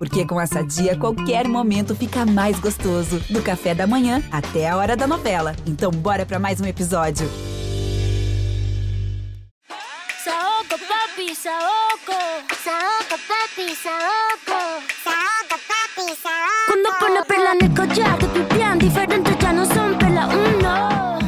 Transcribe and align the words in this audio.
Porque 0.00 0.24
com 0.24 0.40
essa 0.40 0.64
dia, 0.64 0.96
qualquer 0.96 1.46
momento 1.46 1.94
fica 1.94 2.24
mais 2.24 2.58
gostoso. 2.58 3.20
Do 3.28 3.42
café 3.42 3.74
da 3.74 3.86
manhã 3.86 4.22
até 4.32 4.66
a 4.66 4.74
hora 4.78 4.96
da 4.96 5.06
novela. 5.06 5.54
Então, 5.66 5.90
bora 5.90 6.24
para 6.24 6.38
mais 6.38 6.58
um 6.58 6.64
episódio. 6.64 7.28
Saoco, 10.24 10.80
papi, 10.88 11.34
saoco. 11.34 12.16
Saoco, 12.64 13.20
papi, 13.28 13.76
saoco. 13.76 14.58
Saoco, 15.04 15.60
papi, 15.68 16.16
saoco. 16.16 16.66
Cuando 16.66 16.98
pone 16.98 17.22
perla 17.26 17.52
en 17.52 17.64
el 17.66 17.74
collar, 17.74 18.16
que 18.18 18.26
pipián 18.28 18.78
diferente 18.78 19.36
ya 19.38 19.52
no 19.52 19.66
son 19.66 19.98
perla 19.98 20.28
uno. 20.28 21.18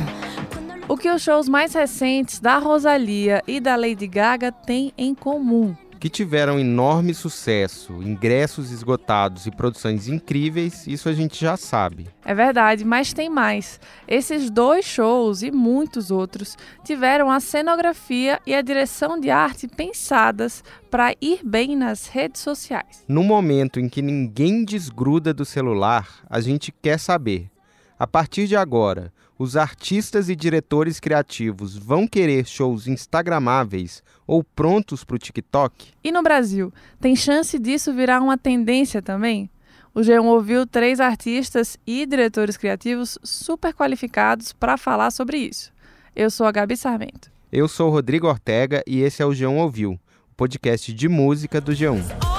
O 0.89 0.97
que 0.97 1.11
os 1.11 1.21
shows 1.21 1.47
mais 1.47 1.75
recentes 1.75 2.41
da 2.41 2.57
Rosalia 2.57 3.43
e 3.47 3.61
da 3.61 3.77
Lady 3.77 4.07
Gaga 4.07 4.51
têm 4.51 4.95
em 4.97 5.15
comum? 5.15 5.77
Que 6.03 6.11
tiveram 6.11 6.59
enorme 6.59 7.15
sucesso, 7.15 8.03
ingressos 8.03 8.73
esgotados 8.73 9.47
e 9.47 9.53
produções 9.53 10.09
incríveis, 10.09 10.85
isso 10.85 11.09
a 11.09 11.13
gente 11.13 11.41
já 11.41 11.57
sabe. 11.57 12.09
É 12.25 12.35
verdade, 12.35 12.85
mas 12.85 13.13
tem 13.13 13.31
mais. 13.31 13.79
Esses 14.09 14.51
dois 14.51 14.85
shows 14.85 15.45
e 15.45 15.53
muitos 15.53 16.11
outros 16.11 16.57
tiveram 16.83 17.31
a 17.31 17.39
cenografia 17.39 18.41
e 18.45 18.53
a 18.53 18.63
direção 18.63 19.17
de 19.17 19.31
arte 19.31 19.69
pensadas 19.69 20.65
para 20.91 21.15
ir 21.21 21.39
bem 21.45 21.77
nas 21.77 22.09
redes 22.09 22.41
sociais. 22.41 23.05
No 23.07 23.23
momento 23.23 23.79
em 23.79 23.89
que 23.89 24.03
ninguém 24.03 24.65
desgruda 24.65 25.33
do 25.33 25.45
celular, 25.45 26.09
a 26.29 26.41
gente 26.41 26.73
quer 26.83 26.99
saber. 26.99 27.49
A 27.97 28.09
partir 28.09 28.49
de 28.49 28.57
agora, 28.57 29.13
os 29.43 29.57
artistas 29.57 30.29
e 30.29 30.37
diretores 30.37 31.01
criativos 31.01 31.77
vão 31.77 32.07
querer 32.07 32.47
shows 32.47 32.87
instagramáveis 32.87 34.01
ou 34.25 34.45
prontos 34.45 35.03
para 35.03 35.17
o 35.17 35.19
TikTok? 35.19 35.89
E 36.05 36.13
no 36.13 36.23
Brasil, 36.23 36.73
tem 37.01 37.17
chance 37.17 37.59
disso 37.59 37.93
virar 37.93 38.21
uma 38.21 38.39
tendência 38.39 39.03
também? 39.03 39.51
O 39.93 39.99
G1 39.99 40.25
ouviu 40.27 40.65
três 40.65 41.01
artistas 41.01 41.77
e 41.85 42.07
diretores 42.07 42.57
criativos 42.57 43.19
super 43.25 43.75
qualificados 43.75 44.53
para 44.53 44.77
falar 44.77 45.11
sobre 45.11 45.39
isso. 45.39 45.73
Eu 46.15 46.31
sou 46.31 46.47
a 46.47 46.53
Gabi 46.53 46.77
Sarmento. 46.77 47.29
Eu 47.51 47.67
sou 47.67 47.89
o 47.89 47.91
Rodrigo 47.93 48.29
Ortega 48.29 48.81
e 48.87 49.01
esse 49.01 49.23
é 49.23 49.27
o 49.27 49.31
G1 49.31 49.59
Ouviu, 49.59 49.93
o 49.95 50.35
podcast 50.37 50.93
de 50.95 51.09
música 51.09 51.61
do 51.61 51.73
G1. 51.73 52.32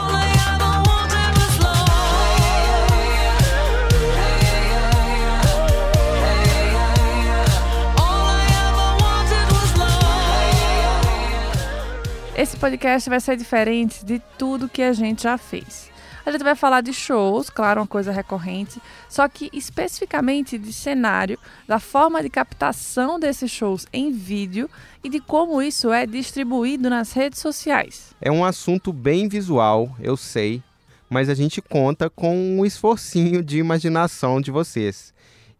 Podcast 12.64 13.10
vai 13.10 13.20
ser 13.20 13.36
diferente 13.36 14.06
de 14.06 14.22
tudo 14.38 14.70
que 14.70 14.82
a 14.82 14.94
gente 14.94 15.24
já 15.24 15.38
fez. 15.38 15.92
A 16.26 16.32
gente 16.32 16.46
vai 16.46 16.56
falar 16.56 16.80
de 16.80 16.94
shows, 16.94 17.50
claro, 17.50 17.82
uma 17.82 17.88
coisa 17.88 18.10
recorrente, 18.10 18.82
só 19.10 19.28
que 19.28 19.50
especificamente 19.52 20.58
de 20.58 20.72
cenário, 20.72 21.38
da 21.68 21.78
forma 21.78 22.24
de 22.24 22.30
captação 22.30 23.20
desses 23.20 23.52
shows 23.52 23.86
em 23.92 24.14
vídeo 24.14 24.70
e 25.04 25.10
de 25.10 25.20
como 25.20 25.62
isso 25.62 25.92
é 25.92 26.06
distribuído 26.06 26.90
nas 26.90 27.12
redes 27.12 27.40
sociais. 27.40 28.16
É 28.22 28.32
um 28.32 28.46
assunto 28.46 28.94
bem 28.94 29.28
visual, 29.28 29.94
eu 30.00 30.16
sei, 30.16 30.64
mas 31.10 31.28
a 31.28 31.34
gente 31.34 31.62
conta 31.62 32.10
com 32.10 32.34
um 32.34 32.66
esforcinho 32.66 33.44
de 33.44 33.58
imaginação 33.58 34.40
de 34.40 34.52
vocês. 34.52 35.13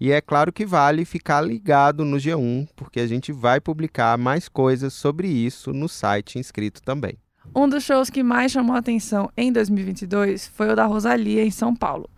E 0.04 0.12
é 0.12 0.20
claro 0.20 0.52
que 0.52 0.66
vale 0.66 1.06
ficar 1.06 1.40
ligado 1.40 2.04
no 2.04 2.18
G1, 2.18 2.68
porque 2.76 3.00
a 3.00 3.08
gente 3.08 3.32
vai 3.32 3.62
publicar 3.62 4.18
mais 4.18 4.50
coisas 4.50 4.92
sobre 4.92 5.30
isso 5.30 5.72
no 5.72 5.88
site 5.88 6.38
inscrito 6.38 6.82
também. 6.82 7.18
Um 7.56 7.70
dos 7.70 7.86
shows 7.86 8.10
que 8.10 8.22
mais 8.22 8.52
chamou 8.52 8.76
a 8.76 8.80
atenção 8.80 9.32
em 9.38 9.50
2022 9.50 10.50
foi 10.50 10.74
o 10.74 10.76
da 10.76 10.86
Rosalia 10.86 11.46
em 11.46 11.52
São 11.52 11.74
Paulo. 11.74 12.10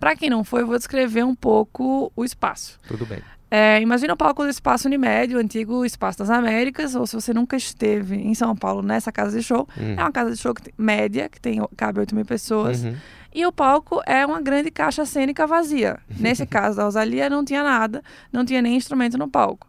Para 0.00 0.16
quem 0.16 0.28
não 0.28 0.42
foi, 0.42 0.62
eu 0.62 0.66
vou 0.66 0.76
descrever 0.76 1.24
um 1.24 1.34
pouco 1.36 2.12
o 2.16 2.24
espaço. 2.24 2.76
Tudo 2.88 3.06
bem. 3.06 3.20
É, 3.48 3.80
imagina 3.80 4.14
o 4.14 4.16
palco 4.16 4.42
do 4.42 4.48
Espaço 4.48 4.88
Unimed, 4.88 5.36
o 5.36 5.38
antigo 5.38 5.84
Espaço 5.84 6.18
das 6.18 6.30
Américas, 6.30 6.96
ou 6.96 7.06
se 7.06 7.14
você 7.14 7.32
nunca 7.32 7.56
esteve 7.56 8.16
em 8.16 8.34
São 8.34 8.56
Paulo 8.56 8.82
nessa 8.82 9.12
casa 9.12 9.38
de 9.38 9.44
show, 9.44 9.66
hum. 9.78 9.94
é 9.96 10.02
uma 10.02 10.10
casa 10.10 10.32
de 10.32 10.36
show 10.38 10.52
que 10.52 10.62
tem, 10.62 10.74
média, 10.76 11.28
que 11.28 11.40
tem, 11.40 11.64
cabe 11.76 12.00
8 12.00 12.16
mil 12.16 12.24
pessoas. 12.24 12.82
Uhum. 12.82 12.96
E 13.34 13.44
o 13.46 13.52
palco 13.52 14.00
é 14.06 14.24
uma 14.24 14.40
grande 14.40 14.70
caixa 14.70 15.04
cênica 15.04 15.46
vazia. 15.46 15.98
Nesse 16.18 16.46
caso 16.46 16.76
da 16.76 16.84
Rosalia, 16.84 17.28
não 17.28 17.44
tinha 17.44 17.62
nada, 17.62 18.02
não 18.32 18.44
tinha 18.44 18.62
nem 18.62 18.76
instrumento 18.76 19.18
no 19.18 19.28
palco. 19.28 19.66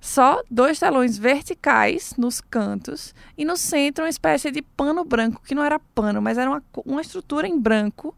Só 0.00 0.42
dois 0.50 0.80
telões 0.80 1.16
verticais 1.16 2.14
nos 2.18 2.40
cantos 2.40 3.14
e 3.38 3.44
no 3.44 3.56
centro 3.56 4.04
uma 4.04 4.10
espécie 4.10 4.50
de 4.50 4.60
pano 4.60 5.04
branco, 5.04 5.42
que 5.44 5.54
não 5.54 5.62
era 5.62 5.78
pano, 5.78 6.20
mas 6.20 6.38
era 6.38 6.50
uma, 6.50 6.62
uma 6.84 7.00
estrutura 7.00 7.46
em 7.46 7.58
branco 7.58 8.12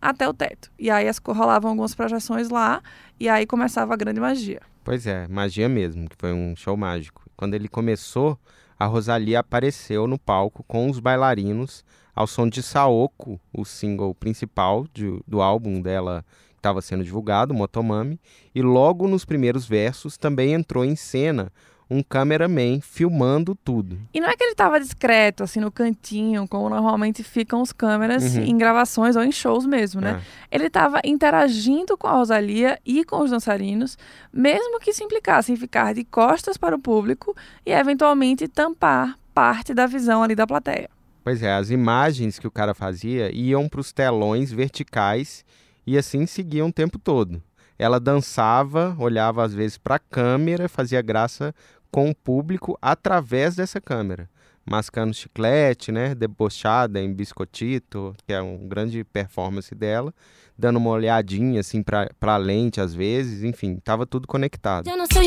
até 0.00 0.28
o 0.28 0.34
teto. 0.34 0.70
E 0.78 0.90
aí 0.90 1.08
as, 1.08 1.18
rolavam 1.24 1.70
algumas 1.70 1.94
projeções 1.94 2.50
lá 2.50 2.82
e 3.18 3.30
aí 3.30 3.46
começava 3.46 3.94
a 3.94 3.96
grande 3.96 4.20
magia. 4.20 4.60
Pois 4.84 5.06
é, 5.06 5.26
magia 5.28 5.68
mesmo, 5.68 6.08
que 6.08 6.16
foi 6.18 6.32
um 6.32 6.54
show 6.56 6.76
mágico. 6.76 7.22
Quando 7.34 7.54
ele 7.54 7.68
começou, 7.68 8.38
a 8.82 8.86
Rosalia 8.86 9.38
apareceu 9.38 10.08
no 10.08 10.18
palco 10.18 10.64
com 10.64 10.90
os 10.90 10.98
bailarinos 10.98 11.84
ao 12.12 12.26
som 12.26 12.48
de 12.48 12.60
Saoko, 12.64 13.40
o 13.52 13.64
single 13.64 14.12
principal 14.12 14.88
de, 14.92 15.22
do 15.24 15.40
álbum 15.40 15.80
dela 15.80 16.24
que 16.48 16.56
estava 16.56 16.82
sendo 16.82 17.04
divulgado, 17.04 17.54
Motomami, 17.54 18.20
e 18.52 18.60
logo 18.60 19.06
nos 19.06 19.24
primeiros 19.24 19.66
versos 19.66 20.16
também 20.16 20.52
entrou 20.52 20.84
em 20.84 20.96
cena 20.96 21.52
um 21.90 22.02
cameraman 22.02 22.80
filmando 22.80 23.54
tudo. 23.54 23.98
E 24.12 24.20
não 24.20 24.28
é 24.28 24.36
que 24.36 24.42
ele 24.42 24.52
estava 24.52 24.80
discreto, 24.80 25.42
assim, 25.42 25.60
no 25.60 25.70
cantinho, 25.70 26.48
como 26.48 26.68
normalmente 26.68 27.22
ficam 27.22 27.60
os 27.60 27.72
câmeras 27.72 28.36
uhum. 28.36 28.42
em 28.44 28.56
gravações 28.56 29.16
ou 29.16 29.22
em 29.22 29.32
shows 29.32 29.66
mesmo, 29.66 30.00
né? 30.00 30.22
É. 30.50 30.56
Ele 30.56 30.66
estava 30.66 31.00
interagindo 31.04 31.96
com 31.96 32.06
a 32.06 32.12
Rosalia 32.12 32.78
e 32.84 33.04
com 33.04 33.22
os 33.22 33.30
dançarinos, 33.30 33.98
mesmo 34.32 34.80
que 34.80 34.92
se 34.92 35.04
implicasse 35.04 35.52
em 35.52 35.56
ficar 35.56 35.94
de 35.94 36.04
costas 36.04 36.56
para 36.56 36.74
o 36.74 36.78
público 36.78 37.36
e 37.64 37.72
eventualmente 37.72 38.48
tampar 38.48 39.18
parte 39.34 39.74
da 39.74 39.86
visão 39.86 40.22
ali 40.22 40.34
da 40.34 40.46
plateia. 40.46 40.88
Pois 41.24 41.42
é, 41.42 41.52
as 41.52 41.70
imagens 41.70 42.38
que 42.38 42.46
o 42.46 42.50
cara 42.50 42.74
fazia 42.74 43.30
iam 43.32 43.68
para 43.68 43.80
os 43.80 43.92
telões 43.92 44.50
verticais 44.50 45.44
e 45.86 45.96
assim 45.96 46.26
seguiam 46.26 46.68
o 46.68 46.72
tempo 46.72 46.98
todo. 46.98 47.40
Ela 47.78 47.98
dançava, 47.98 48.94
olhava 48.98 49.44
às 49.44 49.54
vezes 49.54 49.78
para 49.78 49.96
a 49.96 49.98
câmera, 49.98 50.68
fazia 50.68 51.02
graça 51.02 51.54
com 51.90 52.10
o 52.10 52.14
público 52.14 52.78
através 52.80 53.56
dessa 53.56 53.80
câmera. 53.80 54.28
Mascando 54.64 55.12
chiclete, 55.12 55.90
né? 55.90 56.14
Debochada 56.14 57.00
em 57.00 57.12
biscotito, 57.12 58.14
que 58.26 58.32
é 58.32 58.40
uma 58.40 58.58
grande 58.68 59.02
performance 59.02 59.74
dela. 59.74 60.14
Dando 60.56 60.76
uma 60.76 60.90
olhadinha 60.90 61.60
assim 61.60 61.82
para 61.82 62.08
a 62.20 62.36
lente 62.36 62.80
às 62.80 62.94
vezes, 62.94 63.42
enfim, 63.42 63.76
tava 63.82 64.06
tudo 64.06 64.28
conectado. 64.28 64.88
Eu 64.88 64.96
não 64.96 65.06
sou 65.12 65.22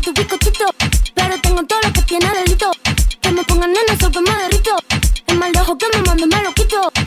tu 0.00 0.12
biscotito, 0.12 0.64
me 6.20 6.26
nena, 6.26 6.42
lo 6.42 6.52
quito. 6.54 6.99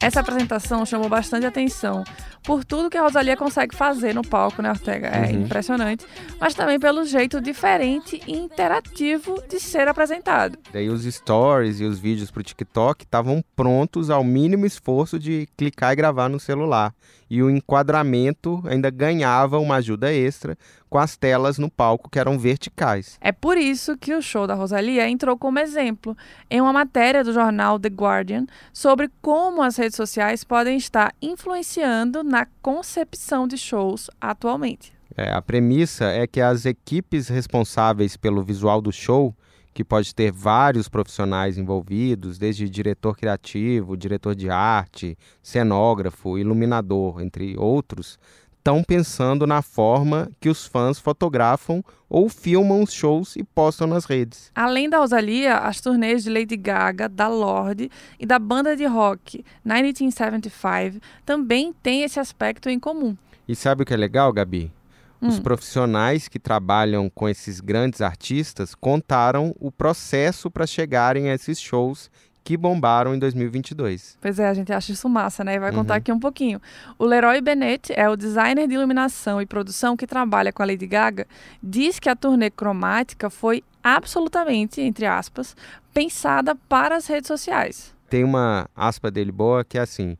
Essa 0.00 0.20
apresentação 0.20 0.86
chamou 0.86 1.10
bastante 1.10 1.44
atenção 1.44 2.04
por 2.42 2.64
tudo 2.64 2.88
que 2.88 2.96
a 2.96 3.02
Rosalia 3.02 3.36
consegue 3.36 3.76
fazer 3.76 4.14
no 4.14 4.22
palco, 4.22 4.62
né, 4.62 4.70
Ortega? 4.70 5.08
É 5.08 5.26
uhum. 5.26 5.42
impressionante. 5.42 6.06
Mas 6.40 6.54
também 6.54 6.80
pelo 6.80 7.04
jeito 7.04 7.38
diferente 7.38 8.18
e 8.26 8.32
interativo 8.32 9.42
de 9.46 9.60
ser 9.60 9.88
apresentado. 9.88 10.58
Daí 10.72 10.88
os 10.88 11.04
stories 11.04 11.80
e 11.80 11.84
os 11.84 11.98
vídeos 11.98 12.30
para 12.30 12.40
o 12.40 12.42
TikTok 12.42 13.04
estavam 13.04 13.44
prontos 13.54 14.08
ao 14.08 14.24
mínimo 14.24 14.64
esforço 14.64 15.18
de 15.18 15.46
clicar 15.54 15.92
e 15.92 15.96
gravar 15.96 16.30
no 16.30 16.40
celular. 16.40 16.94
E 17.30 17.42
o 17.42 17.48
enquadramento 17.48 18.60
ainda 18.66 18.90
ganhava 18.90 19.58
uma 19.58 19.76
ajuda 19.76 20.12
extra 20.12 20.58
com 20.88 20.98
as 20.98 21.16
telas 21.16 21.56
no 21.58 21.70
palco 21.70 22.10
que 22.10 22.18
eram 22.18 22.36
verticais. 22.36 23.16
É 23.20 23.30
por 23.30 23.56
isso 23.56 23.96
que 23.96 24.12
o 24.12 24.20
show 24.20 24.48
da 24.48 24.54
Rosalia 24.54 25.08
entrou 25.08 25.38
como 25.38 25.60
exemplo 25.60 26.16
em 26.50 26.60
uma 26.60 26.72
matéria 26.72 27.22
do 27.22 27.32
jornal 27.32 27.78
The 27.78 27.88
Guardian 27.88 28.46
sobre 28.72 29.08
como 29.22 29.62
as 29.62 29.76
redes 29.76 29.94
sociais 29.94 30.42
podem 30.42 30.76
estar 30.76 31.14
influenciando 31.22 32.24
na 32.24 32.46
concepção 32.60 33.46
de 33.46 33.56
shows 33.56 34.10
atualmente. 34.20 34.92
É, 35.16 35.30
a 35.32 35.40
premissa 35.42 36.06
é 36.06 36.26
que 36.26 36.40
as 36.40 36.64
equipes 36.64 37.28
responsáveis 37.28 38.16
pelo 38.16 38.42
visual 38.42 38.80
do 38.80 38.92
show, 38.92 39.34
que 39.80 39.84
pode 39.84 40.14
ter 40.14 40.30
vários 40.30 40.90
profissionais 40.90 41.56
envolvidos, 41.56 42.36
desde 42.36 42.68
diretor 42.68 43.16
criativo, 43.16 43.96
diretor 43.96 44.34
de 44.34 44.50
arte, 44.50 45.16
cenógrafo, 45.42 46.36
iluminador, 46.36 47.22
entre 47.22 47.56
outros, 47.56 48.18
estão 48.58 48.84
pensando 48.84 49.46
na 49.46 49.62
forma 49.62 50.30
que 50.38 50.50
os 50.50 50.66
fãs 50.66 50.98
fotografam 50.98 51.82
ou 52.10 52.28
filmam 52.28 52.82
os 52.82 52.92
shows 52.92 53.36
e 53.36 53.42
postam 53.42 53.86
nas 53.86 54.04
redes. 54.04 54.52
Além 54.54 54.90
da 54.90 54.98
Rosalia, 54.98 55.56
as 55.56 55.80
turnês 55.80 56.24
de 56.24 56.28
Lady 56.28 56.58
Gaga, 56.58 57.08
da 57.08 57.26
Lorde 57.26 57.90
e 58.18 58.26
da 58.26 58.38
banda 58.38 58.76
de 58.76 58.84
rock 58.84 59.42
1975 59.64 61.00
também 61.24 61.72
têm 61.82 62.02
esse 62.02 62.20
aspecto 62.20 62.68
em 62.68 62.78
comum. 62.78 63.16
E 63.48 63.56
sabe 63.56 63.82
o 63.82 63.86
que 63.86 63.94
é 63.94 63.96
legal, 63.96 64.30
Gabi? 64.30 64.70
Os 65.20 65.38
profissionais 65.38 66.28
que 66.28 66.38
trabalham 66.38 67.10
com 67.10 67.28
esses 67.28 67.60
grandes 67.60 68.00
artistas 68.00 68.74
contaram 68.74 69.54
o 69.60 69.70
processo 69.70 70.50
para 70.50 70.66
chegarem 70.66 71.30
a 71.30 71.34
esses 71.34 71.60
shows 71.60 72.10
que 72.42 72.56
bombaram 72.56 73.14
em 73.14 73.18
2022. 73.18 74.16
Pois 74.20 74.38
é, 74.38 74.48
a 74.48 74.54
gente 74.54 74.72
acha 74.72 74.92
isso 74.92 75.08
massa, 75.08 75.44
né? 75.44 75.54
E 75.54 75.58
vai 75.58 75.72
contar 75.72 75.94
uhum. 75.94 75.98
aqui 75.98 76.12
um 76.12 76.18
pouquinho. 76.18 76.60
O 76.98 77.04
Leroy 77.04 77.40
Bennett 77.40 77.92
é 77.92 78.08
o 78.08 78.16
designer 78.16 78.66
de 78.66 78.74
iluminação 78.74 79.40
e 79.40 79.46
produção 79.46 79.96
que 79.96 80.06
trabalha 80.06 80.52
com 80.52 80.62
a 80.62 80.66
Lady 80.66 80.86
Gaga. 80.86 81.26
Diz 81.62 81.98
que 81.98 82.08
a 82.08 82.16
turnê 82.16 82.50
cromática 82.50 83.28
foi 83.28 83.62
absolutamente, 83.82 84.80
entre 84.80 85.06
aspas, 85.06 85.54
pensada 85.92 86.54
para 86.68 86.96
as 86.96 87.06
redes 87.06 87.28
sociais. 87.28 87.94
Tem 88.08 88.24
uma 88.24 88.68
aspa 88.74 89.10
dele 89.10 89.30
boa 89.30 89.64
que 89.64 89.78
é 89.78 89.82
assim: 89.82 90.16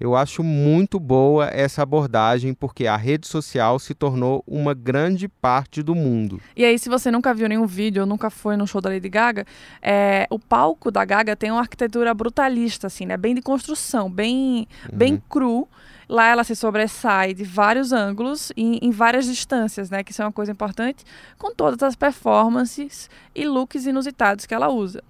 eu 0.00 0.14
acho 0.14 0.42
muito 0.44 1.00
boa 1.00 1.46
essa 1.46 1.82
abordagem 1.82 2.54
porque 2.54 2.86
a 2.86 2.96
rede 2.96 3.26
social 3.26 3.78
se 3.78 3.94
tornou 3.94 4.44
uma 4.46 4.72
grande 4.72 5.28
parte 5.28 5.82
do 5.82 5.94
mundo. 5.94 6.40
E 6.56 6.64
aí, 6.64 6.78
se 6.78 6.88
você 6.88 7.10
nunca 7.10 7.34
viu 7.34 7.48
nenhum 7.48 7.66
vídeo 7.66 8.02
ou 8.02 8.06
nunca 8.06 8.30
foi 8.30 8.56
no 8.56 8.66
show 8.66 8.80
da 8.80 8.90
Lady 8.90 9.08
Gaga, 9.08 9.44
é, 9.82 10.26
o 10.30 10.38
palco 10.38 10.90
da 10.90 11.04
Gaga 11.04 11.34
tem 11.34 11.50
uma 11.50 11.60
arquitetura 11.60 12.14
brutalista, 12.14 12.86
assim, 12.86 13.06
né? 13.06 13.16
Bem 13.16 13.34
de 13.34 13.42
construção, 13.42 14.10
bem, 14.10 14.68
uhum. 14.90 14.98
bem 14.98 15.22
cru. 15.28 15.68
Lá 16.08 16.26
ela 16.28 16.42
se 16.42 16.56
sobressai 16.56 17.34
de 17.34 17.44
vários 17.44 17.92
ângulos 17.92 18.50
e 18.56 18.78
em 18.80 18.90
várias 18.90 19.26
distâncias, 19.26 19.90
né? 19.90 20.02
Que 20.02 20.12
isso 20.12 20.22
é 20.22 20.24
uma 20.24 20.32
coisa 20.32 20.52
importante, 20.52 21.04
com 21.36 21.52
todas 21.52 21.82
as 21.82 21.94
performances 21.94 23.10
e 23.34 23.44
looks 23.44 23.84
inusitados 23.84 24.46
que 24.46 24.54
ela 24.54 24.68
usa. 24.68 25.02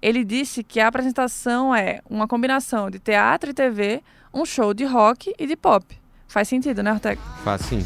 Ele 0.00 0.22
disse 0.22 0.62
que 0.62 0.80
a 0.80 0.86
apresentação 0.86 1.74
é 1.74 2.00
uma 2.08 2.28
combinação 2.28 2.90
de 2.90 2.98
teatro 2.98 3.50
e 3.50 3.54
TV 3.54 4.02
um 4.34 4.44
show 4.44 4.74
de 4.74 4.84
rock 4.84 5.32
e 5.38 5.46
de 5.46 5.56
pop. 5.56 5.86
Faz 6.26 6.48
sentido, 6.48 6.82
né, 6.82 6.92
Ortega? 6.92 7.20
Faz 7.44 7.62
sim. 7.62 7.78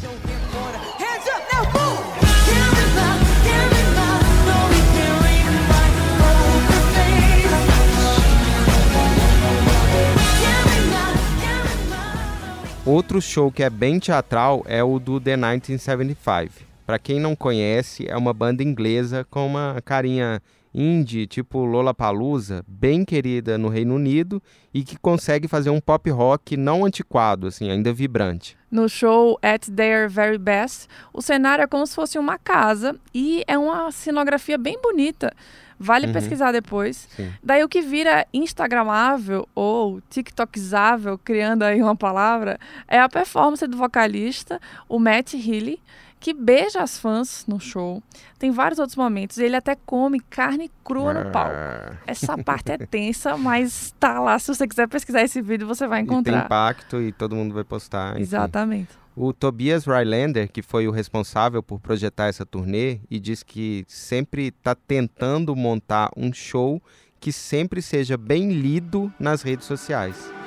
Outro 12.85 13.21
show 13.21 13.51
que 13.51 13.61
é 13.61 13.69
bem 13.69 13.99
teatral 13.99 14.63
é 14.65 14.83
o 14.83 14.97
do 14.97 15.21
The 15.21 15.37
1975. 15.37 16.65
Para 16.87 16.97
quem 16.97 17.19
não 17.19 17.35
conhece, 17.35 18.07
é 18.09 18.17
uma 18.17 18.33
banda 18.33 18.63
inglesa 18.63 19.23
com 19.29 19.45
uma 19.45 19.79
carinha 19.85 20.41
indie, 20.73 21.27
tipo 21.27 21.65
Lollapalooza, 21.65 22.63
bem 22.67 23.03
querida 23.03 23.57
no 23.57 23.69
Reino 23.69 23.95
Unido 23.95 24.41
e 24.73 24.83
que 24.83 24.97
consegue 24.97 25.47
fazer 25.47 25.69
um 25.69 25.81
pop 25.81 26.09
rock 26.09 26.55
não 26.55 26.85
antiquado, 26.85 27.47
assim, 27.47 27.69
ainda 27.69 27.91
vibrante. 27.91 28.57
No 28.69 28.87
show 28.87 29.39
At 29.41 29.67
Their 29.67 30.09
Very 30.09 30.37
Best, 30.37 30.87
o 31.11 31.21
cenário 31.21 31.63
é 31.63 31.67
como 31.67 31.85
se 31.87 31.95
fosse 31.95 32.19
uma 32.19 32.37
casa 32.37 32.95
e 33.13 33.43
é 33.47 33.57
uma 33.57 33.91
cenografia 33.91 34.57
bem 34.57 34.79
bonita. 34.81 35.33
Vale 35.81 36.07
uhum. 36.07 36.13
pesquisar 36.13 36.51
depois. 36.51 37.07
Sim. 37.15 37.31
Daí 37.41 37.63
o 37.63 37.69
que 37.69 37.81
vira 37.81 38.27
instagramável 38.33 39.47
ou 39.55 40.01
tiktokizável, 40.09 41.17
criando 41.17 41.63
aí 41.63 41.81
uma 41.81 41.95
palavra, 41.95 42.59
é 42.85 42.99
a 42.99 43.07
performance 43.07 43.65
do 43.65 43.77
vocalista, 43.77 44.59
o 44.89 44.99
Matt 44.99 45.35
Healy, 45.35 45.81
que 46.19 46.33
beija 46.33 46.81
as 46.81 46.99
fãs 46.99 47.45
no 47.47 47.59
show. 47.59 48.03
Tem 48.37 48.51
vários 48.51 48.79
outros 48.79 48.95
momentos. 48.95 49.37
Ele 49.37 49.55
até 49.55 49.75
come 49.75 50.19
carne 50.19 50.69
crua 50.83 51.13
no 51.13 51.31
palco. 51.31 51.55
Ah. 51.55 51.93
Essa 52.05 52.37
parte 52.37 52.71
é 52.71 52.77
tensa, 52.77 53.37
mas 53.37 53.93
tá 53.99 54.19
lá. 54.19 54.37
Se 54.37 54.53
você 54.53 54.67
quiser 54.67 54.87
pesquisar 54.87 55.21
esse 55.21 55.41
vídeo, 55.41 55.65
você 55.65 55.87
vai 55.87 56.01
encontrar. 56.01 56.31
E 56.31 56.35
tem 56.35 56.45
impacto 56.45 57.01
e 57.01 57.11
todo 57.11 57.35
mundo 57.35 57.53
vai 57.53 57.63
postar. 57.63 58.11
Enfim. 58.13 58.21
Exatamente. 58.21 58.99
O 59.15 59.33
Tobias 59.33 59.85
Rylander, 59.85 60.49
que 60.49 60.61
foi 60.61 60.87
o 60.87 60.91
responsável 60.91 61.61
por 61.61 61.79
projetar 61.79 62.27
essa 62.27 62.45
turnê, 62.45 62.99
e 63.09 63.19
diz 63.19 63.43
que 63.43 63.83
sempre 63.87 64.47
está 64.47 64.73
tentando 64.73 65.55
montar 65.55 66.09
um 66.15 66.31
show 66.31 66.81
que 67.19 67.33
sempre 67.33 67.81
seja 67.81 68.17
bem 68.17 68.49
lido 68.49 69.11
nas 69.19 69.41
redes 69.41 69.65
sociais. 69.65 70.38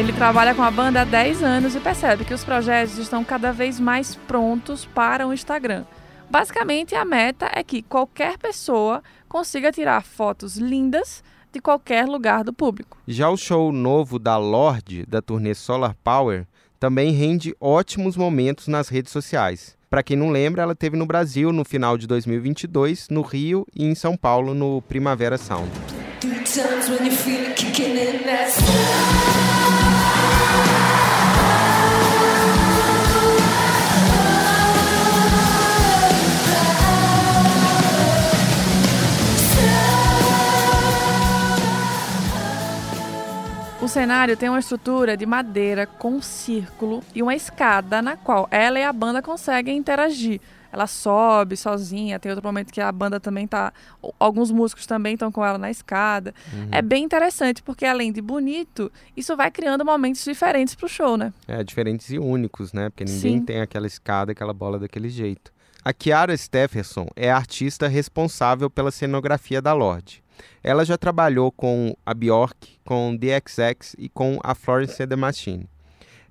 Ele 0.00 0.14
trabalha 0.14 0.54
com 0.54 0.62
a 0.62 0.70
banda 0.70 1.02
há 1.02 1.04
10 1.04 1.42
anos 1.42 1.74
e 1.74 1.78
percebe 1.78 2.24
que 2.24 2.32
os 2.32 2.42
projetos 2.42 2.96
estão 2.96 3.22
cada 3.22 3.52
vez 3.52 3.78
mais 3.78 4.14
prontos 4.14 4.86
para 4.86 5.28
o 5.28 5.32
Instagram. 5.34 5.84
Basicamente, 6.30 6.94
a 6.94 7.04
meta 7.04 7.50
é 7.54 7.62
que 7.62 7.82
qualquer 7.82 8.38
pessoa 8.38 9.02
consiga 9.28 9.70
tirar 9.70 10.02
fotos 10.02 10.56
lindas 10.56 11.22
de 11.52 11.60
qualquer 11.60 12.06
lugar 12.06 12.42
do 12.44 12.50
público. 12.50 12.96
Já 13.06 13.28
o 13.28 13.36
show 13.36 13.70
novo 13.70 14.18
da 14.18 14.38
Lorde, 14.38 15.04
da 15.04 15.20
turnê 15.20 15.54
Solar 15.54 15.94
Power, 16.02 16.46
também 16.78 17.12
rende 17.12 17.54
ótimos 17.60 18.16
momentos 18.16 18.68
nas 18.68 18.88
redes 18.88 19.12
sociais. 19.12 19.76
Para 19.90 20.02
quem 20.02 20.16
não 20.16 20.30
lembra, 20.30 20.62
ela 20.62 20.74
teve 20.74 20.96
no 20.96 21.04
Brasil 21.04 21.52
no 21.52 21.62
final 21.62 21.98
de 21.98 22.06
2022, 22.06 23.10
no 23.10 23.20
Rio 23.20 23.66
e 23.76 23.84
em 23.84 23.94
São 23.94 24.16
Paulo 24.16 24.54
no 24.54 24.80
Primavera 24.80 25.36
Sound. 25.36 25.70
O 43.82 43.88
cenário 43.88 44.36
tem 44.36 44.50
uma 44.50 44.58
estrutura 44.58 45.16
de 45.16 45.24
madeira 45.24 45.86
com 45.86 46.16
um 46.16 46.20
círculo 46.20 47.02
e 47.14 47.22
uma 47.22 47.34
escada 47.34 48.02
na 48.02 48.14
qual 48.14 48.46
ela 48.50 48.78
e 48.78 48.84
a 48.84 48.92
banda 48.92 49.22
conseguem 49.22 49.78
interagir. 49.78 50.38
Ela 50.70 50.86
sobe 50.86 51.56
sozinha, 51.56 52.18
tem 52.18 52.30
outro 52.30 52.46
momento 52.46 52.72
que 52.72 52.80
a 52.80 52.92
banda 52.92 53.18
também 53.18 53.46
tá. 53.46 53.72
Alguns 54.18 54.50
músicos 54.50 54.84
também 54.84 55.14
estão 55.14 55.32
com 55.32 55.42
ela 55.42 55.56
na 55.56 55.70
escada. 55.70 56.34
Uhum. 56.52 56.68
É 56.70 56.82
bem 56.82 57.02
interessante, 57.02 57.62
porque 57.62 57.86
além 57.86 58.12
de 58.12 58.20
bonito, 58.20 58.92
isso 59.16 59.34
vai 59.34 59.50
criando 59.50 59.82
momentos 59.82 60.22
diferentes 60.22 60.74
pro 60.74 60.86
show, 60.86 61.16
né? 61.16 61.32
É, 61.48 61.64
diferentes 61.64 62.10
e 62.10 62.18
únicos, 62.18 62.74
né? 62.74 62.90
Porque 62.90 63.04
ninguém 63.04 63.38
Sim. 63.38 63.44
tem 63.44 63.62
aquela 63.62 63.86
escada, 63.86 64.32
aquela 64.32 64.52
bola 64.52 64.78
daquele 64.78 65.08
jeito. 65.08 65.50
A 65.82 65.94
Kiara 65.94 66.36
Stephenson 66.36 67.08
é 67.16 67.30
a 67.30 67.36
artista 67.36 67.88
responsável 67.88 68.68
pela 68.68 68.90
cenografia 68.90 69.62
da 69.62 69.72
Lorde. 69.72 70.22
Ela 70.62 70.84
já 70.84 70.96
trabalhou 70.98 71.50
com 71.50 71.94
a 72.04 72.14
Bjork, 72.14 72.78
com 72.84 73.16
The 73.16 73.40
XX 73.46 73.94
e 73.98 74.08
com 74.08 74.38
a 74.42 74.54
Florence 74.54 75.02
and 75.02 75.08
the 75.08 75.16
Machine. 75.16 75.68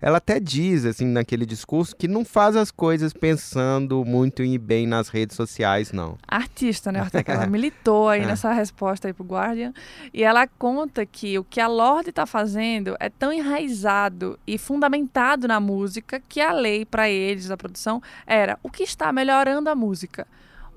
Ela 0.01 0.17
até 0.17 0.39
diz, 0.39 0.85
assim, 0.85 1.05
naquele 1.05 1.45
discurso, 1.45 1.93
que 1.93 2.07
não 2.07 2.23
faz 2.23 2.55
as 2.55 2.71
coisas 2.71 3.11
pensando 3.11 4.05
muito 4.05 4.41
em 4.41 4.53
ir 4.53 4.57
bem 4.57 4.87
nas 4.87 5.09
redes 5.09 5.35
sociais, 5.35 5.91
não. 5.91 6.17
Artista, 6.25 6.89
né, 6.89 7.01
Ortega? 7.01 7.33
Ela 7.33 7.47
militou 7.47 8.07
aí 8.07 8.21
é. 8.21 8.25
nessa 8.25 8.53
resposta 8.53 9.09
aí 9.09 9.13
pro 9.13 9.25
Guardian. 9.25 9.73
E 10.13 10.23
ela 10.23 10.47
conta 10.47 11.05
que 11.05 11.37
o 11.37 11.43
que 11.43 11.59
a 11.59 11.67
Lorde 11.67 12.11
está 12.11 12.25
fazendo 12.25 12.95
é 12.97 13.09
tão 13.09 13.33
enraizado 13.33 14.39
e 14.47 14.57
fundamentado 14.57 15.49
na 15.49 15.59
música 15.59 16.21
que 16.29 16.39
a 16.39 16.53
lei 16.53 16.85
para 16.85 17.09
eles, 17.09 17.51
a 17.51 17.57
produção, 17.57 18.01
era 18.25 18.57
o 18.63 18.69
que 18.69 18.83
está 18.83 19.11
melhorando 19.11 19.69
a 19.69 19.75
música. 19.75 20.25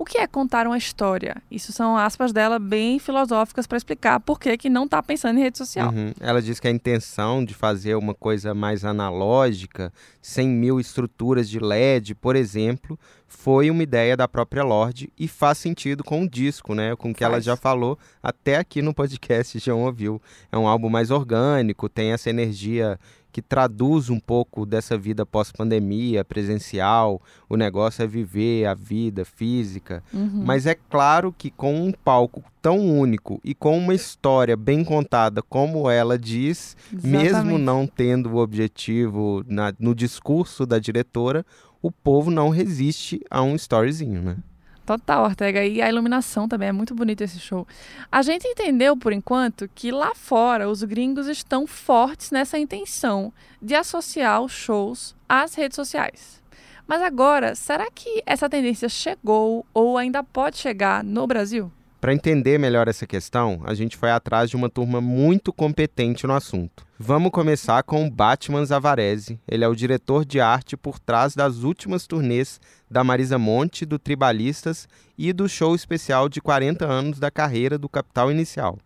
O 0.03 0.05
que 0.05 0.17
é 0.17 0.27
contar 0.27 0.67
uma 0.67 0.77
história? 0.77 1.41
Isso 1.49 1.71
são 1.71 1.95
aspas 1.95 2.33
dela 2.33 2.59
bem 2.59 2.99
filosóficas 2.99 3.65
para 3.65 3.77
explicar 3.77 4.19
por 4.19 4.37
que, 4.37 4.57
que 4.57 4.69
não 4.69 4.83
está 4.83 5.01
pensando 5.01 5.39
em 5.39 5.41
rede 5.41 5.57
social. 5.57 5.93
Uhum. 5.93 6.11
Ela 6.19 6.41
diz 6.41 6.59
que 6.59 6.67
a 6.67 6.71
intenção 6.71 7.43
de 7.45 7.53
fazer 7.53 7.95
uma 7.95 8.13
coisa 8.13 8.53
mais 8.53 8.83
analógica, 8.83 9.93
sem 10.21 10.45
mil 10.45 10.77
estruturas 10.77 11.49
de 11.49 11.57
LED, 11.57 12.15
por 12.15 12.35
exemplo, 12.35 12.99
foi 13.29 13.71
uma 13.71 13.81
ideia 13.81 14.17
da 14.17 14.27
própria 14.27 14.61
Lorde 14.61 15.09
e 15.17 15.25
faz 15.25 15.59
sentido 15.59 16.03
com 16.03 16.23
o 16.23 16.29
disco, 16.29 16.75
né? 16.75 16.97
Com 16.97 17.11
o 17.11 17.13
que 17.13 17.21
faz. 17.21 17.31
ela 17.31 17.41
já 17.41 17.55
falou 17.55 17.97
até 18.21 18.57
aqui 18.57 18.81
no 18.81 18.93
podcast, 18.93 19.57
já 19.57 19.73
ouviu. 19.73 20.21
É 20.51 20.57
um 20.57 20.67
álbum 20.67 20.89
mais 20.89 21.11
orgânico, 21.11 21.87
tem 21.87 22.11
essa 22.11 22.29
energia 22.29 22.99
que 23.33 23.41
traduz 23.41 24.11
um 24.11 24.19
pouco 24.19 24.63
dessa 24.63 24.95
vida 24.95 25.25
pós-pandemia, 25.25 26.23
presencial. 26.23 27.19
O 27.49 27.57
negócio 27.57 28.03
é 28.03 28.07
viver 28.07 28.67
a 28.67 28.75
vida 28.75 29.25
física. 29.25 30.03
Uhum. 30.13 30.43
Mas 30.45 30.67
é 30.67 30.75
claro 30.75 31.33
que 31.35 31.49
com 31.49 31.75
um 31.75 31.91
palco 31.91 32.43
tão 32.61 32.77
único 32.79 33.41
e 33.43 33.55
com 33.55 33.75
uma 33.75 33.95
história 33.95 34.55
bem 34.55 34.83
contada, 34.83 35.41
como 35.41 35.89
ela 35.89 36.17
diz, 36.17 36.77
Exatamente. 36.93 37.23
mesmo 37.23 37.57
não 37.57 37.87
tendo 37.87 38.29
o 38.29 38.37
objetivo 38.37 39.43
na, 39.47 39.73
no 39.79 39.95
discurso 39.95 40.63
da 40.63 40.77
diretora, 40.77 41.43
o 41.81 41.91
povo 41.91 42.29
não 42.29 42.49
resiste 42.49 43.19
a 43.31 43.41
um 43.41 43.55
storyzinho, 43.55 44.21
né? 44.21 44.37
Total, 44.85 45.23
Ortega. 45.23 45.65
E 45.65 45.81
a 45.81 45.89
iluminação 45.89 46.47
também 46.47 46.69
é 46.69 46.71
muito 46.71 46.93
bonito 46.93 47.21
esse 47.21 47.39
show. 47.39 47.65
A 48.11 48.21
gente 48.21 48.47
entendeu, 48.47 48.97
por 48.97 49.13
enquanto, 49.13 49.69
que 49.73 49.91
lá 49.91 50.13
fora 50.13 50.69
os 50.69 50.83
gringos 50.83 51.27
estão 51.27 51.65
fortes 51.65 52.31
nessa 52.31 52.59
intenção 52.59 53.31
de 53.61 53.75
associar 53.75 54.41
os 54.41 54.51
shows 54.51 55.15
às 55.27 55.55
redes 55.55 55.75
sociais. 55.75 56.41
Mas 56.85 57.01
agora, 57.01 57.55
será 57.55 57.89
que 57.89 58.21
essa 58.25 58.49
tendência 58.49 58.89
chegou 58.89 59.65
ou 59.73 59.97
ainda 59.97 60.21
pode 60.21 60.57
chegar 60.57 61.03
no 61.03 61.25
Brasil? 61.25 61.71
Para 62.03 62.13
entender 62.13 62.57
melhor 62.59 62.89
essa 62.89 63.07
questão, 63.07 63.61
a 63.63 63.73
gente 63.73 63.95
foi 63.95 64.11
atrás 64.11 64.49
de 64.49 64.57
uma 64.57 64.69
turma 64.69 64.99
muito 64.99 65.53
competente 65.53 66.27
no 66.27 66.33
assunto. 66.33 66.85
Vamos 66.99 67.31
começar 67.31 67.81
com 67.83 68.05
o 68.05 68.11
Batman 68.11 68.65
Zavarese. 68.65 69.39
Ele 69.47 69.63
é 69.63 69.67
o 69.69 69.73
diretor 69.73 70.25
de 70.25 70.41
arte 70.41 70.75
por 70.75 70.99
trás 70.99 71.33
das 71.33 71.63
últimas 71.63 72.05
turnês 72.05 72.59
da 72.91 73.05
Marisa 73.05 73.39
Monte, 73.39 73.85
do 73.85 73.97
Tribalistas 73.97 74.85
e 75.17 75.31
do 75.31 75.47
show 75.47 75.73
especial 75.73 76.27
de 76.27 76.41
40 76.41 76.85
anos 76.85 77.19
da 77.19 77.31
carreira 77.31 77.77
do 77.77 77.87
Capital 77.87 78.29
Inicial. 78.29 78.77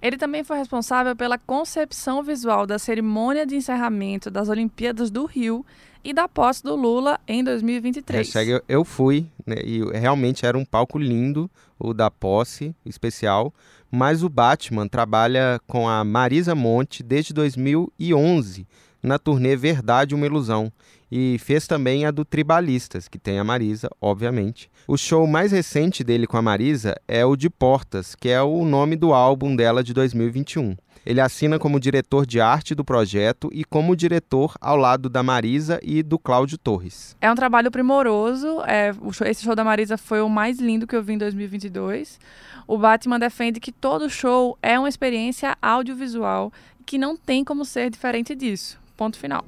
Ele 0.00 0.16
também 0.16 0.42
foi 0.42 0.56
responsável 0.56 1.14
pela 1.14 1.36
concepção 1.36 2.22
visual 2.22 2.66
da 2.66 2.78
cerimônia 2.78 3.44
de 3.44 3.54
encerramento 3.54 4.30
das 4.30 4.48
Olimpíadas 4.48 5.10
do 5.10 5.26
Rio 5.26 5.62
e 6.04 6.12
da 6.12 6.28
posse 6.28 6.62
do 6.62 6.74
Lula 6.74 7.18
em 7.26 7.42
2023. 7.42 8.26
Hashtag 8.26 8.62
eu 8.68 8.84
fui, 8.84 9.26
né, 9.46 9.56
e 9.64 9.82
realmente 9.92 10.44
era 10.44 10.56
um 10.58 10.64
palco 10.64 10.98
lindo, 10.98 11.50
o 11.78 11.92
da 11.92 12.10
posse 12.10 12.74
especial, 12.84 13.52
mas 13.90 14.22
o 14.22 14.28
Batman 14.28 14.88
trabalha 14.88 15.60
com 15.66 15.88
a 15.88 16.02
Marisa 16.04 16.54
Monte 16.54 17.02
desde 17.02 17.32
2011, 17.32 18.66
na 19.02 19.18
turnê 19.18 19.56
Verdade 19.56 20.14
Uma 20.14 20.26
Ilusão, 20.26 20.72
e 21.10 21.38
fez 21.38 21.66
também 21.66 22.06
a 22.06 22.10
do 22.10 22.24
Tribalistas, 22.24 23.06
que 23.06 23.18
tem 23.18 23.38
a 23.38 23.44
Marisa, 23.44 23.90
obviamente. 24.00 24.70
O 24.88 24.96
show 24.96 25.26
mais 25.26 25.52
recente 25.52 26.02
dele 26.02 26.26
com 26.26 26.38
a 26.38 26.42
Marisa 26.42 26.94
é 27.06 27.22
o 27.22 27.36
de 27.36 27.50
Portas, 27.50 28.14
que 28.14 28.30
é 28.30 28.40
o 28.40 28.64
nome 28.64 28.96
do 28.96 29.12
álbum 29.12 29.54
dela 29.54 29.84
de 29.84 29.92
2021. 29.92 30.74
Ele 31.04 31.20
assina 31.20 31.58
como 31.58 31.80
diretor 31.80 32.24
de 32.24 32.40
arte 32.40 32.74
do 32.74 32.84
projeto 32.84 33.50
e 33.52 33.64
como 33.64 33.96
diretor 33.96 34.54
ao 34.60 34.76
lado 34.76 35.08
da 35.08 35.22
Marisa 35.22 35.80
e 35.82 36.02
do 36.02 36.18
Cláudio 36.18 36.56
Torres. 36.56 37.16
É 37.20 37.30
um 37.30 37.34
trabalho 37.34 37.70
primoroso. 37.70 38.62
É, 38.66 38.92
show, 39.12 39.26
esse 39.26 39.42
show 39.42 39.54
da 39.54 39.64
Marisa 39.64 39.98
foi 39.98 40.20
o 40.20 40.28
mais 40.28 40.58
lindo 40.60 40.86
que 40.86 40.94
eu 40.94 41.02
vi 41.02 41.14
em 41.14 41.18
2022. 41.18 42.20
O 42.66 42.78
Batman 42.78 43.18
defende 43.18 43.58
que 43.58 43.72
todo 43.72 44.08
show 44.08 44.56
é 44.62 44.78
uma 44.78 44.88
experiência 44.88 45.56
audiovisual 45.60 46.52
que 46.86 46.98
não 46.98 47.16
tem 47.16 47.44
como 47.44 47.64
ser 47.64 47.90
diferente 47.90 48.34
disso. 48.34 48.78
Ponto 48.96 49.18
final. 49.18 49.44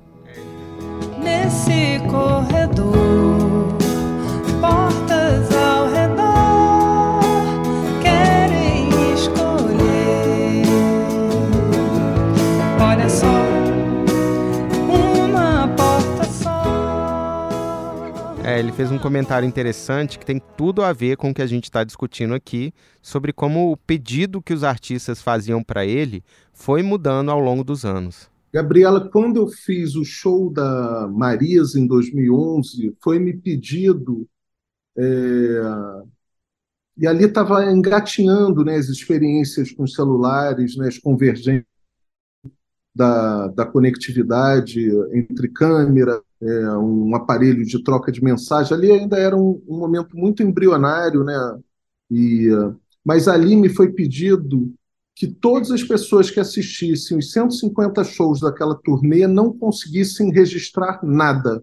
Nesse 1.22 2.00
corredor, 2.10 3.78
portas 4.60 5.54
ao 5.56 5.88
redor. 5.88 6.23
É, 18.46 18.58
ele 18.58 18.72
fez 18.72 18.92
um 18.92 18.98
comentário 18.98 19.48
interessante 19.48 20.18
que 20.18 20.24
tem 20.24 20.40
tudo 20.56 20.82
a 20.82 20.92
ver 20.92 21.16
com 21.16 21.30
o 21.30 21.34
que 21.34 21.42
a 21.42 21.46
gente 21.46 21.64
está 21.64 21.82
discutindo 21.82 22.34
aqui, 22.34 22.72
sobre 23.02 23.32
como 23.32 23.72
o 23.72 23.76
pedido 23.76 24.40
que 24.40 24.52
os 24.52 24.62
artistas 24.62 25.20
faziam 25.20 25.62
para 25.62 25.84
ele 25.84 26.22
foi 26.52 26.82
mudando 26.82 27.30
ao 27.30 27.40
longo 27.40 27.64
dos 27.64 27.84
anos. 27.84 28.30
Gabriela, 28.52 29.08
quando 29.08 29.38
eu 29.38 29.48
fiz 29.48 29.96
o 29.96 30.04
show 30.04 30.52
da 30.52 31.08
Marisa 31.12 31.80
em 31.80 31.86
2011, 31.86 32.94
foi 33.02 33.18
me 33.18 33.32
pedido. 33.32 34.28
É... 34.96 35.02
E 36.96 37.06
ali 37.08 37.24
estava 37.24 37.64
engatinhando 37.72 38.64
né, 38.64 38.76
as 38.76 38.88
experiências 38.88 39.72
com 39.72 39.84
celulares, 39.86 40.76
né, 40.76 40.86
as 40.86 40.98
convergências 40.98 41.73
da, 42.94 43.48
da 43.48 43.66
conectividade 43.66 44.88
entre 45.12 45.48
câmera, 45.48 46.22
é, 46.40 46.70
um 46.76 47.14
aparelho 47.14 47.64
de 47.64 47.82
troca 47.82 48.12
de 48.12 48.22
mensagem. 48.22 48.72
Ali 48.72 48.92
ainda 48.92 49.18
era 49.18 49.36
um, 49.36 49.62
um 49.66 49.78
momento 49.78 50.16
muito 50.16 50.42
embrionário, 50.42 51.24
né? 51.24 51.58
E, 52.10 52.48
mas 53.04 53.26
ali 53.26 53.56
me 53.56 53.68
foi 53.68 53.92
pedido 53.92 54.72
que 55.14 55.26
todas 55.26 55.70
as 55.70 55.82
pessoas 55.82 56.30
que 56.30 56.40
assistissem 56.40 57.18
os 57.18 57.32
150 57.32 58.02
shows 58.04 58.40
daquela 58.40 58.74
turnê 58.74 59.26
não 59.26 59.52
conseguissem 59.52 60.32
registrar 60.32 61.00
nada. 61.04 61.62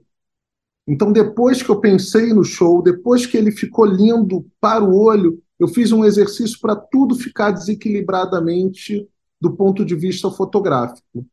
Então, 0.88 1.12
depois 1.12 1.62
que 1.62 1.70
eu 1.70 1.80
pensei 1.80 2.34
no 2.34 2.44
show, 2.44 2.82
depois 2.82 3.26
que 3.26 3.38
ele 3.38 3.52
ficou 3.52 3.86
lindo 3.86 4.46
para 4.60 4.84
o 4.84 4.98
olho, 4.98 5.42
eu 5.60 5.68
fiz 5.68 5.92
um 5.92 6.04
exercício 6.04 6.60
para 6.60 6.76
tudo 6.76 7.14
ficar 7.14 7.52
desequilibradamente 7.52 9.08
do 9.42 9.52
ponto 9.56 9.84
de 9.84 9.96
vista 9.96 10.30
fotográfico. 10.30 11.26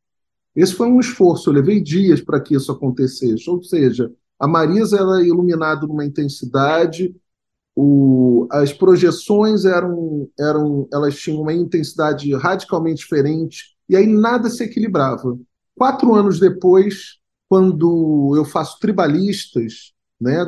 Esse 0.56 0.74
foi 0.74 0.88
um 0.88 0.98
esforço, 0.98 1.50
eu 1.50 1.54
levei 1.54 1.80
dias 1.80 2.20
para 2.22 2.40
que 2.40 2.56
isso 2.56 2.72
acontecesse. 2.72 3.48
Ou 3.48 3.62
seja, 3.62 4.10
a 4.40 4.48
Marisa 4.48 4.96
era 4.96 5.22
iluminada 5.22 5.86
numa 5.86 6.04
intensidade, 6.04 7.14
o, 7.76 8.48
as 8.50 8.72
projeções 8.72 9.64
eram, 9.64 10.28
eram, 10.38 10.88
elas 10.92 11.16
tinham 11.16 11.42
uma 11.42 11.52
intensidade 11.52 12.34
radicalmente 12.34 13.02
diferente, 13.02 13.76
e 13.88 13.94
aí 13.94 14.06
nada 14.06 14.50
se 14.50 14.64
equilibrava. 14.64 15.38
Quatro 15.76 16.12
anos 16.14 16.40
depois, 16.40 17.18
quando 17.48 18.34
eu 18.36 18.44
faço 18.44 18.80
tribalistas, 18.80 19.92
né, 20.20 20.44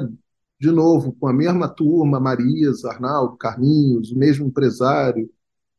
de 0.59 0.73
novo, 0.73 1.12
com 1.12 1.29
a 1.29 1.33
mesma 1.33 1.69
turma, 1.69 2.19
Marisa, 2.19 2.90
Arnaldo, 2.90 3.37
Carlinhos, 3.37 4.11
o 4.11 4.19
mesmo 4.19 4.47
empresário, 4.47 5.31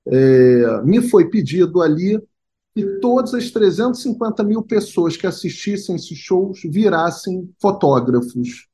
é, 0.08 0.82
me 0.84 1.02
foi 1.02 1.30
pedido 1.30 1.82
ali 1.82 2.22
que 2.74 2.86
todas 3.00 3.34
as 3.34 3.52
350 3.52 4.44
mil 4.44 4.64
pessoas 4.64 5.18
que 5.18 5.28
assistissem 5.28 5.96
esses 5.96 6.18
shows 6.18 6.62
virassem 6.64 7.54
fotógrafos. 7.60 8.68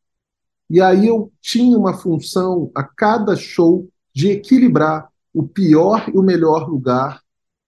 E 0.69 0.81
aí 0.81 1.07
eu 1.07 1.31
tinha 1.41 1.77
uma 1.77 1.97
função 1.97 2.71
a 2.75 2.83
cada 2.83 3.35
show 3.35 3.87
de 4.13 4.29
equilibrar 4.29 5.09
o 5.33 5.43
pior 5.43 6.09
e 6.13 6.17
o 6.17 6.23
melhor 6.23 6.69
lugar, 6.69 7.21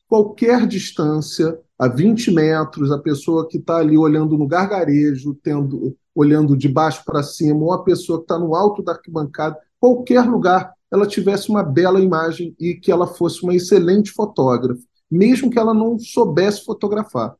qualquer 0.07 0.67
distância, 0.67 1.59
a 1.77 1.87
20 1.87 2.31
metros, 2.31 2.91
a 2.91 2.97
pessoa 2.97 3.47
que 3.47 3.57
está 3.57 3.77
ali 3.77 3.97
olhando 3.97 4.37
no 4.37 4.47
gargarejo, 4.47 5.33
tendo, 5.41 5.95
olhando 6.13 6.57
de 6.57 6.67
baixo 6.67 7.03
para 7.05 7.23
cima, 7.23 7.59
ou 7.59 7.71
a 7.71 7.83
pessoa 7.83 8.19
que 8.19 8.25
está 8.25 8.37
no 8.37 8.53
alto 8.53 8.83
da 8.83 8.91
arquibancada, 8.91 9.57
qualquer 9.79 10.25
lugar, 10.25 10.73
ela 10.91 11.07
tivesse 11.07 11.49
uma 11.49 11.63
bela 11.63 11.99
imagem 11.99 12.55
e 12.59 12.75
que 12.75 12.91
ela 12.91 13.07
fosse 13.07 13.43
uma 13.43 13.55
excelente 13.55 14.11
fotógrafa 14.11 14.79
mesmo 15.09 15.49
que 15.49 15.57
ela 15.57 15.73
não 15.73 15.97
soubesse 15.97 16.63
fotografar. 16.63 17.35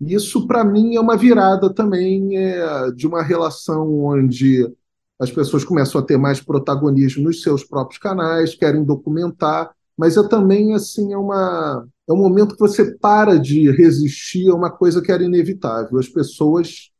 Isso, 0.00 0.46
para 0.46 0.62
mim, 0.62 0.96
é 0.96 1.00
uma 1.00 1.16
virada 1.16 1.72
também 1.72 2.36
é, 2.36 2.90
de 2.92 3.06
uma 3.06 3.22
relação 3.22 4.04
onde 4.04 4.70
as 5.18 5.30
pessoas 5.30 5.64
começam 5.64 5.98
a 5.98 6.04
ter 6.04 6.18
mais 6.18 6.40
protagonismo 6.40 7.24
nos 7.24 7.40
seus 7.40 7.64
próprios 7.64 7.98
canais, 7.98 8.54
querem 8.54 8.84
documentar, 8.84 9.74
mas 9.96 10.18
é 10.18 10.28
também 10.28 10.74
assim 10.74 11.14
é 11.14 11.16
uma 11.16 11.88
é 12.06 12.12
um 12.12 12.18
momento 12.18 12.54
que 12.54 12.60
você 12.60 12.94
para 12.98 13.38
de 13.38 13.70
resistir 13.70 14.50
a 14.50 14.54
uma 14.54 14.70
coisa 14.70 15.00
que 15.00 15.10
era 15.10 15.24
inevitável. 15.24 15.98
As 15.98 16.08
pessoas 16.08 16.90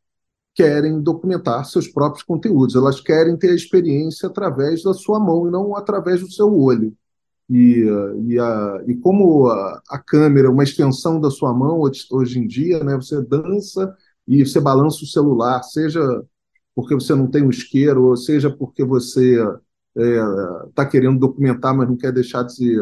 querem 0.57 1.03
documentar 1.03 1.67
seus 1.67 1.87
próprios 1.87 2.25
conteúdos, 2.25 2.75
elas 2.75 2.99
querem 2.99 3.37
ter 3.37 3.51
a 3.51 3.55
experiência 3.55 4.27
através 4.29 4.83
da 4.83 4.95
sua 4.95 5.21
mão 5.21 5.47
e 5.47 5.51
não 5.51 5.77
através 5.77 6.23
do 6.23 6.33
seu 6.33 6.51
olho. 6.51 6.97
E, 7.49 7.85
e, 8.27 8.39
a, 8.41 8.83
e 8.89 8.97
como 8.97 9.49
a, 9.49 9.83
a, 9.91 9.99
câmera 9.99 10.49
é 10.49 10.51
uma 10.51 10.65
extensão 10.65 11.21
da 11.21 11.31
sua 11.31 11.53
mão 11.53 11.81
hoje 12.11 12.39
em 12.41 12.47
dia, 12.47 12.83
né, 12.83 12.97
você 12.97 13.23
dança 13.23 13.95
e 14.27 14.45
você 14.45 14.59
balança 14.59 15.05
o 15.05 15.07
celular, 15.07 15.63
seja 15.63 16.01
porque 16.75 16.95
você 16.95 17.15
não 17.15 17.29
tem 17.31 17.43
um 17.43 17.51
isqueiro, 17.51 18.07
ou 18.07 18.17
seja 18.17 18.51
porque 18.51 18.83
você 18.83 19.35
está 19.35 19.61
é, 19.97 20.69
tá 20.75 20.87
querendo 20.87 21.19
documentar, 21.19 21.77
mas 21.77 21.89
não 21.89 21.97
quer 21.97 22.13
deixar 22.13 22.43
de, 22.45 22.77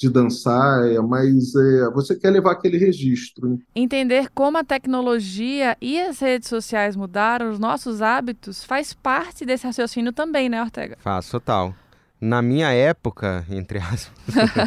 de 0.00 0.08
dançar, 0.08 0.90
é, 0.90 0.98
mas 0.98 1.54
é, 1.54 1.90
você 1.90 2.16
quer 2.16 2.30
levar 2.30 2.52
aquele 2.52 2.78
registro. 2.78 3.50
Né? 3.50 3.58
Entender 3.76 4.30
como 4.34 4.56
a 4.56 4.64
tecnologia 4.64 5.76
e 5.78 6.00
as 6.00 6.18
redes 6.20 6.48
sociais 6.48 6.96
mudaram 6.96 7.50
os 7.50 7.58
nossos 7.58 8.00
hábitos 8.00 8.64
faz 8.64 8.94
parte 8.94 9.44
desse 9.44 9.66
raciocínio 9.66 10.10
também, 10.10 10.48
né, 10.48 10.62
Ortega? 10.62 10.96
Faz, 11.00 11.28
total. 11.28 11.74
Na 12.18 12.40
minha 12.40 12.70
época, 12.72 13.44
entre 13.50 13.78
aspas, 13.78 14.10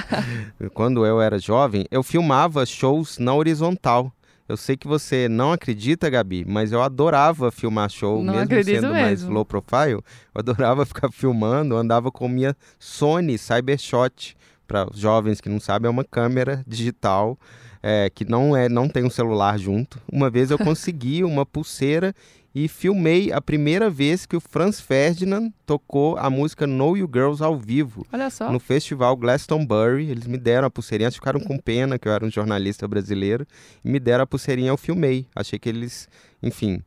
quando 0.73 1.03
eu 1.03 1.19
era 1.19 1.39
jovem, 1.39 1.85
eu 1.89 2.03
filmava 2.03 2.63
shows 2.63 3.17
na 3.17 3.33
horizontal. 3.33 4.13
Eu 4.47 4.57
sei 4.57 4.77
que 4.77 4.87
você 4.87 5.27
não 5.27 5.51
acredita, 5.51 6.09
Gabi, 6.11 6.45
mas 6.47 6.71
eu 6.71 6.81
adorava 6.83 7.49
filmar 7.49 7.89
show, 7.89 8.21
não 8.23 8.33
mesmo 8.35 8.63
sendo 8.63 8.87
mesmo. 8.89 8.91
mais 8.91 9.23
low 9.23 9.45
profile. 9.45 9.93
Eu 9.93 10.03
adorava 10.35 10.85
ficar 10.85 11.11
filmando, 11.11 11.73
eu 11.73 11.79
andava 11.79 12.11
com 12.11 12.27
minha 12.27 12.55
Sony 12.77 13.35
Cybershot. 13.37 14.35
Para 14.73 14.89
jovens 14.95 15.39
que 15.39 15.49
não 15.49 15.59
sabem, 15.59 15.85
é 15.85 15.91
uma 15.91 16.03
câmera 16.03 16.63
digital 16.65 17.37
é, 17.83 18.09
que 18.09 18.25
não 18.25 18.57
é, 18.57 18.67
não 18.67 18.89
tem 18.89 19.03
um 19.03 19.09
celular 19.09 19.55
junto. 19.59 20.01
Uma 20.11 20.31
vez 20.31 20.49
eu 20.49 20.57
consegui 20.57 21.21
uma 21.23 21.45
pulseira 21.45 22.11
e 22.55 22.67
filmei 22.67 23.31
a 23.31 23.39
primeira 23.39 23.87
vez 23.87 24.25
que 24.25 24.35
o 24.35 24.39
Franz 24.39 24.81
Ferdinand 24.81 25.51
tocou 25.63 26.17
a 26.17 26.27
música 26.27 26.65
Know 26.65 26.97
You 26.97 27.07
Girls 27.13 27.43
ao 27.43 27.55
vivo. 27.55 28.03
Olha 28.11 28.31
só. 28.31 28.51
No 28.51 28.59
festival 28.59 29.15
Glastonbury. 29.15 30.09
Eles 30.09 30.25
me 30.25 30.39
deram 30.39 30.65
a 30.65 30.71
pulseirinha, 30.71 31.11
ficaram 31.11 31.39
com 31.39 31.55
pena 31.59 31.99
que 31.99 32.07
eu 32.07 32.11
era 32.11 32.25
um 32.25 32.31
jornalista 32.31 32.87
brasileiro. 32.87 33.45
E 33.85 33.87
me 33.91 33.99
deram 33.99 34.23
a 34.23 34.27
pulseirinha, 34.27 34.69
eu 34.69 34.77
filmei. 34.77 35.27
Achei 35.35 35.59
que 35.59 35.69
eles, 35.69 36.09
enfim. 36.41 36.81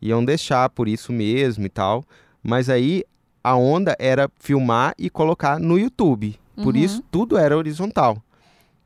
iam 0.00 0.24
deixar 0.24 0.70
por 0.70 0.86
isso 0.86 1.12
mesmo 1.12 1.66
e 1.66 1.68
tal. 1.68 2.04
Mas 2.40 2.70
aí 2.70 3.02
a 3.42 3.56
onda 3.56 3.96
era 3.98 4.30
filmar 4.38 4.94
e 4.96 5.10
colocar 5.10 5.58
no 5.58 5.76
YouTube. 5.76 6.38
Por 6.56 6.74
uhum. 6.74 6.80
isso 6.80 7.02
tudo 7.10 7.36
era 7.36 7.56
horizontal. 7.56 8.22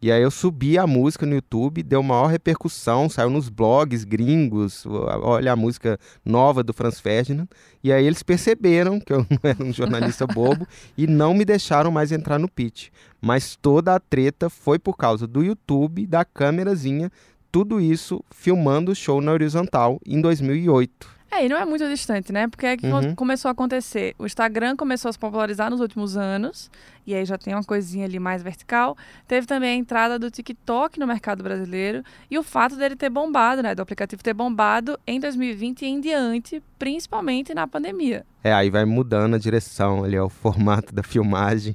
E 0.00 0.12
aí 0.12 0.22
eu 0.22 0.30
subi 0.30 0.76
a 0.76 0.86
música 0.86 1.24
no 1.24 1.34
YouTube, 1.34 1.82
deu 1.82 2.02
maior 2.02 2.26
repercussão, 2.26 3.08
saiu 3.08 3.30
nos 3.30 3.48
blogs 3.48 4.04
gringos, 4.04 4.84
olha 4.86 5.52
a 5.52 5.56
música 5.56 5.98
nova 6.22 6.62
do 6.62 6.74
Franz 6.74 7.00
Ferdinand. 7.00 7.48
E 7.82 7.90
aí 7.90 8.06
eles 8.06 8.22
perceberam 8.22 9.00
que 9.00 9.12
eu 9.12 9.26
não 9.30 9.38
era 9.42 9.64
um 9.64 9.72
jornalista 9.72 10.26
bobo 10.28 10.68
e 10.98 11.06
não 11.06 11.32
me 11.32 11.46
deixaram 11.46 11.90
mais 11.90 12.12
entrar 12.12 12.38
no 12.38 12.48
pitch. 12.48 12.88
Mas 13.22 13.56
toda 13.56 13.94
a 13.94 14.00
treta 14.00 14.50
foi 14.50 14.78
por 14.78 14.96
causa 14.96 15.26
do 15.26 15.42
YouTube, 15.42 16.06
da 16.06 16.26
câmerazinha, 16.26 17.10
tudo 17.50 17.80
isso 17.80 18.22
filmando 18.30 18.92
o 18.92 18.94
show 18.94 19.22
na 19.22 19.32
horizontal 19.32 19.98
em 20.04 20.20
2008. 20.20 21.15
É, 21.30 21.44
e 21.44 21.48
não 21.48 21.56
é 21.56 21.64
muito 21.64 21.86
distante, 21.88 22.32
né? 22.32 22.46
Porque 22.48 22.66
é 22.66 22.76
que 22.76 22.86
uhum. 22.86 23.14
começou 23.14 23.48
a 23.48 23.52
acontecer. 23.52 24.14
O 24.18 24.26
Instagram 24.26 24.76
começou 24.76 25.08
a 25.08 25.12
se 25.12 25.18
popularizar 25.18 25.70
nos 25.70 25.80
últimos 25.80 26.16
anos, 26.16 26.70
e 27.06 27.14
aí 27.14 27.24
já 27.24 27.36
tem 27.36 27.52
uma 27.52 27.64
coisinha 27.64 28.04
ali 28.04 28.18
mais 28.18 28.42
vertical. 28.42 28.96
Teve 29.26 29.46
também 29.46 29.70
a 29.70 29.74
entrada 29.74 30.18
do 30.18 30.30
TikTok 30.30 30.98
no 30.98 31.06
mercado 31.06 31.42
brasileiro 31.42 32.02
e 32.30 32.38
o 32.38 32.42
fato 32.42 32.76
dele 32.76 32.96
ter 32.96 33.10
bombado, 33.10 33.62
né? 33.62 33.74
Do 33.74 33.82
aplicativo 33.82 34.22
ter 34.22 34.34
bombado 34.34 34.98
em 35.06 35.18
2020 35.18 35.82
e 35.82 35.86
em 35.86 36.00
diante, 36.00 36.62
principalmente 36.78 37.52
na 37.54 37.66
pandemia. 37.66 38.24
É, 38.42 38.52
aí 38.52 38.70
vai 38.70 38.84
mudando 38.84 39.34
a 39.34 39.38
direção 39.38 40.04
ali, 40.04 40.18
o 40.18 40.28
formato 40.28 40.94
da 40.94 41.02
filmagem. 41.02 41.74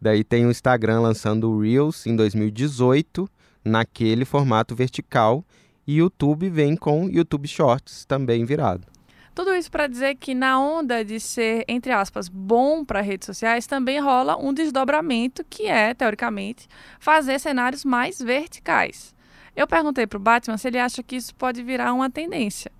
Daí 0.00 0.22
tem 0.22 0.44
o 0.46 0.50
Instagram 0.50 1.00
lançando 1.00 1.50
o 1.50 1.60
Reels 1.60 2.06
em 2.06 2.14
2018, 2.14 3.28
naquele 3.64 4.24
formato 4.24 4.74
vertical 4.74 5.44
e 5.86 5.96
YouTube 5.96 6.48
vem 6.48 6.76
com 6.76 7.08
YouTube 7.08 7.48
Shorts 7.48 8.04
também 8.04 8.44
virado. 8.44 8.86
Tudo 9.34 9.54
isso 9.54 9.70
para 9.70 9.86
dizer 9.86 10.16
que 10.16 10.34
na 10.34 10.60
onda 10.60 11.02
de 11.02 11.18
ser, 11.18 11.64
entre 11.66 11.90
aspas, 11.90 12.28
bom 12.28 12.84
para 12.84 13.00
redes 13.00 13.26
sociais, 13.26 13.66
também 13.66 13.98
rola 13.98 14.36
um 14.36 14.52
desdobramento 14.52 15.42
que 15.48 15.66
é, 15.66 15.94
teoricamente, 15.94 16.68
fazer 17.00 17.38
cenários 17.38 17.82
mais 17.82 18.20
verticais. 18.20 19.14
Eu 19.56 19.66
perguntei 19.66 20.06
para 20.06 20.18
o 20.18 20.20
Batman 20.20 20.58
se 20.58 20.68
ele 20.68 20.78
acha 20.78 21.02
que 21.02 21.16
isso 21.16 21.34
pode 21.34 21.62
virar 21.62 21.94
uma 21.94 22.10
tendência. 22.10 22.70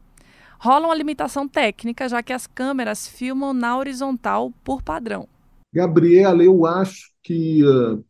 Rola 0.58 0.86
uma 0.88 0.94
limitação 0.94 1.48
técnica, 1.48 2.08
já 2.08 2.22
que 2.22 2.32
as 2.32 2.46
câmeras 2.46 3.08
filmam 3.08 3.54
na 3.54 3.76
horizontal 3.76 4.52
por 4.62 4.82
padrão. 4.82 5.26
Gabriela, 5.74 6.44
eu 6.44 6.66
acho 6.66 7.10
que 7.22 7.64
uh, 7.64 8.04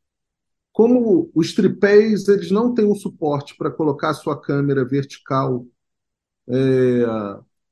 como 0.73 1.31
os 1.35 1.55
tripés 1.55 2.29
eles 2.29 2.51
não 2.51 2.75
têm 2.75 2.87
um 2.87 2.95
suporte 2.95 3.55
para 3.57 3.71
colocar 3.71 4.15
sua 4.15 4.41
câmera 4.41 4.85
vertical, 4.85 5.67
é, 6.49 7.03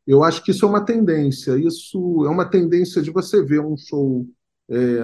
eu 0.07 0.23
acho 0.23 0.43
que 0.45 0.51
isso 0.51 0.65
é 0.65 0.69
uma 0.69 0.85
tendência. 0.85 1.57
Isso 1.57 2.25
é 2.27 2.29
uma 2.29 2.45
tendência 2.45 3.01
de 3.01 3.11
você 3.11 3.43
ver 3.43 3.61
um 3.61 3.77
show 3.77 4.27
é, 4.69 5.01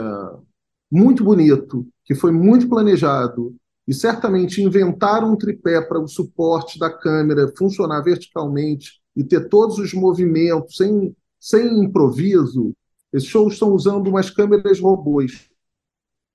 muito 0.90 1.24
bonito, 1.24 1.86
que 2.04 2.14
foi 2.14 2.32
muito 2.32 2.68
planejado, 2.68 3.56
e 3.86 3.94
certamente 3.94 4.62
inventaram 4.62 5.32
um 5.32 5.36
tripé 5.36 5.80
para 5.80 6.00
o 6.00 6.08
suporte 6.08 6.78
da 6.78 6.90
câmera 6.90 7.52
funcionar 7.56 8.02
verticalmente 8.02 9.00
e 9.14 9.24
ter 9.24 9.48
todos 9.48 9.78
os 9.78 9.94
movimentos 9.94 10.76
sem, 10.76 11.16
sem 11.40 11.84
improviso. 11.84 12.74
Esses 13.12 13.28
shows 13.28 13.54
estão 13.54 13.70
usando 13.70 14.08
umas 14.08 14.28
câmeras 14.28 14.80
robôs 14.80 15.48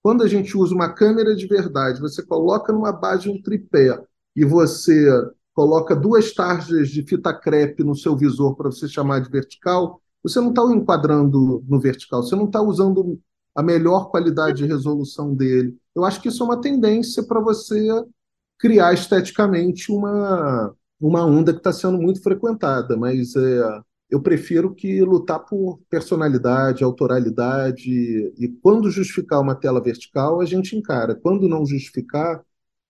quando 0.01 0.23
a 0.23 0.27
gente 0.27 0.57
usa 0.57 0.73
uma 0.73 0.93
câmera 0.93 1.35
de 1.35 1.47
verdade, 1.47 2.01
você 2.01 2.23
coloca 2.23 2.73
numa 2.73 2.91
base 2.91 3.29
um 3.29 3.41
tripé 3.41 3.99
e 4.35 4.43
você 4.45 5.07
coloca 5.53 5.95
duas 5.95 6.33
tarjas 6.33 6.89
de 6.89 7.03
fita 7.03 7.33
crepe 7.33 7.83
no 7.83 7.95
seu 7.95 8.15
visor 8.15 8.55
para 8.55 8.71
você 8.71 8.87
chamar 8.87 9.19
de 9.19 9.29
vertical, 9.29 10.01
você 10.23 10.39
não 10.39 10.49
está 10.49 10.63
enquadrando 10.63 11.63
no 11.67 11.79
vertical, 11.79 12.23
você 12.23 12.35
não 12.35 12.45
está 12.45 12.61
usando 12.61 13.19
a 13.55 13.61
melhor 13.61 14.09
qualidade 14.09 14.59
de 14.59 14.65
resolução 14.65 15.35
dele. 15.35 15.77
Eu 15.95 16.05
acho 16.05 16.21
que 16.21 16.29
isso 16.29 16.41
é 16.43 16.45
uma 16.45 16.61
tendência 16.61 17.23
para 17.23 17.39
você 17.39 17.87
criar 18.57 18.93
esteticamente 18.93 19.91
uma, 19.91 20.73
uma 20.99 21.25
onda 21.25 21.51
que 21.51 21.59
está 21.59 21.73
sendo 21.73 21.97
muito 21.97 22.21
frequentada, 22.21 22.95
mas 22.95 23.35
é, 23.35 23.81
eu 24.11 24.21
prefiro 24.21 24.75
que 24.75 25.01
lutar 25.01 25.39
por 25.39 25.79
personalidade, 25.89 26.83
autoralidade, 26.83 27.89
e 28.37 28.49
quando 28.61 28.91
justificar 28.91 29.39
uma 29.39 29.55
tela 29.55 29.81
vertical, 29.81 30.41
a 30.41 30.45
gente 30.45 30.75
encara. 30.75 31.15
Quando 31.15 31.47
não 31.47 31.65
justificar, 31.65 32.43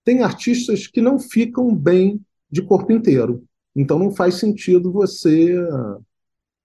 tem 0.03 0.23
artistas 0.23 0.87
que 0.87 0.99
não 0.99 1.19
ficam 1.19 1.75
bem 1.75 2.19
de 2.49 2.63
corpo 2.63 2.91
inteiro. 2.91 3.43
Então 3.75 3.99
não 3.99 4.11
faz 4.11 4.35
sentido 4.35 4.91
você. 4.91 5.55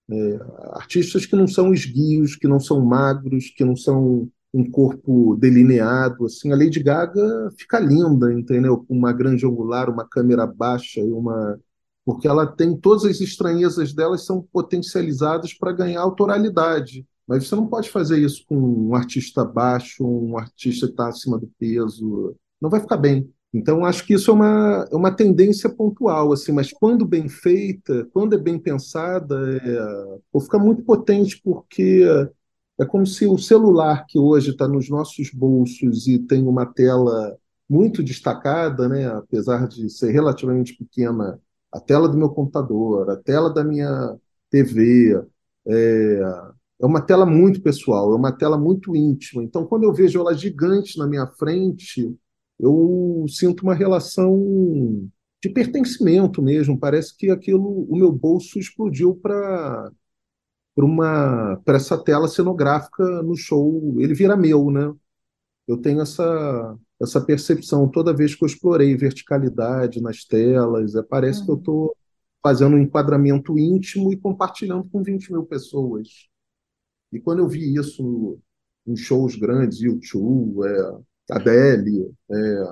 É, 0.08 0.40
artistas 0.72 1.26
que 1.26 1.36
não 1.36 1.46
são 1.46 1.74
esguios, 1.74 2.36
que 2.36 2.48
não 2.48 2.60
são 2.60 2.84
magros, 2.84 3.50
que 3.50 3.64
não 3.64 3.76
são 3.76 4.28
um 4.54 4.70
corpo 4.70 5.36
delineado. 5.36 6.24
Assim, 6.24 6.50
a 6.50 6.56
Lady 6.56 6.82
Gaga 6.82 7.50
fica 7.58 7.78
linda, 7.78 8.32
entendeu? 8.32 8.78
Com 8.78 8.96
uma 8.96 9.12
grande 9.12 9.44
angular, 9.44 9.90
uma 9.90 10.08
câmera 10.08 10.46
baixa 10.46 11.00
e 11.00 11.12
uma 11.12 11.60
porque 12.06 12.28
ela 12.28 12.46
tem 12.46 12.76
todas 12.76 13.04
as 13.04 13.20
estranhezas 13.20 13.92
delas 13.92 14.24
são 14.24 14.40
potencializadas 14.40 15.52
para 15.52 15.72
ganhar 15.72 16.00
autoralidade. 16.00 17.04
Mas 17.26 17.48
você 17.48 17.56
não 17.56 17.66
pode 17.66 17.90
fazer 17.90 18.20
isso 18.20 18.44
com 18.46 18.56
um 18.56 18.94
artista 18.94 19.44
baixo, 19.44 20.06
um 20.06 20.38
artista 20.38 20.86
que 20.86 20.92
está 20.92 21.08
acima 21.08 21.36
do 21.36 21.50
peso. 21.58 22.36
Não 22.60 22.70
vai 22.70 22.78
ficar 22.78 22.96
bem. 22.96 23.28
Então, 23.52 23.84
acho 23.84 24.06
que 24.06 24.14
isso 24.14 24.30
é 24.30 24.34
uma, 24.34 24.86
é 24.92 24.94
uma 24.94 25.10
tendência 25.10 25.68
pontual, 25.68 26.32
assim, 26.32 26.52
mas 26.52 26.72
quando 26.72 27.04
bem 27.04 27.28
feita, 27.28 28.06
quando 28.12 28.34
é 28.34 28.38
bem 28.38 28.56
pensada, 28.56 29.36
é, 29.56 30.40
fica 30.40 30.58
muito 30.60 30.84
potente, 30.84 31.40
porque 31.42 32.04
é 32.78 32.84
como 32.84 33.04
se 33.04 33.26
o 33.26 33.38
celular 33.38 34.04
que 34.06 34.18
hoje 34.18 34.50
está 34.50 34.68
nos 34.68 34.88
nossos 34.88 35.30
bolsos 35.30 36.06
e 36.06 36.18
tem 36.20 36.46
uma 36.46 36.66
tela 36.66 37.36
muito 37.68 38.00
destacada, 38.02 38.88
né, 38.88 39.06
apesar 39.08 39.66
de 39.66 39.90
ser 39.90 40.12
relativamente 40.12 40.76
pequena 40.76 41.40
a 41.76 41.80
tela 41.80 42.08
do 42.08 42.16
meu 42.16 42.30
computador, 42.30 43.10
a 43.10 43.16
tela 43.16 43.52
da 43.52 43.64
minha 43.64 44.16
TV. 44.50 45.22
É, 45.66 46.20
é 46.80 46.86
uma 46.86 47.00
tela 47.00 47.26
muito 47.26 47.62
pessoal, 47.62 48.12
é 48.12 48.16
uma 48.16 48.32
tela 48.32 48.58
muito 48.58 48.94
íntima. 48.96 49.42
Então, 49.42 49.66
quando 49.66 49.84
eu 49.84 49.92
vejo 49.92 50.20
ela 50.20 50.34
gigante 50.34 50.98
na 50.98 51.06
minha 51.06 51.26
frente, 51.26 52.14
eu 52.58 53.24
sinto 53.28 53.62
uma 53.62 53.74
relação 53.74 55.08
de 55.42 55.50
pertencimento 55.50 56.42
mesmo. 56.42 56.78
Parece 56.78 57.16
que 57.16 57.30
aquilo, 57.30 57.86
o 57.90 57.96
meu 57.96 58.12
bolso 58.12 58.58
explodiu 58.58 59.14
para 59.16 59.90
para 60.74 60.84
uma 60.84 61.56
para 61.64 61.76
essa 61.76 61.96
tela 61.98 62.28
cenográfica 62.28 63.22
no 63.22 63.34
show. 63.36 63.96
Ele 64.00 64.14
vira 64.14 64.36
meu, 64.36 64.70
né? 64.70 64.94
Eu 65.68 65.78
tenho 65.78 66.00
essa 66.02 66.78
essa 67.00 67.20
percepção 67.20 67.88
toda 67.88 68.14
vez 68.14 68.34
que 68.34 68.42
eu 68.42 68.46
explorei 68.46 68.96
verticalidade 68.96 70.00
nas 70.00 70.24
telas. 70.24 70.94
É, 70.94 71.02
parece 71.02 71.40
uhum. 71.40 71.44
que 71.44 71.50
eu 71.52 71.56
estou 71.56 71.82
uhum. 71.82 71.90
fazendo 72.42 72.76
um 72.76 72.78
enquadramento 72.78 73.58
íntimo 73.58 74.12
e 74.12 74.16
compartilhando 74.16 74.88
com 74.88 75.02
20 75.02 75.32
mil 75.32 75.44
pessoas. 75.44 76.08
E 77.12 77.20
quando 77.20 77.40
eu 77.40 77.48
vi 77.48 77.74
isso 77.74 78.38
em 78.86 78.96
shows 78.96 79.36
grandes, 79.36 79.80
YouTube, 79.80 80.66
é, 80.66 81.34
Adele, 81.34 82.12
é, 82.30 82.62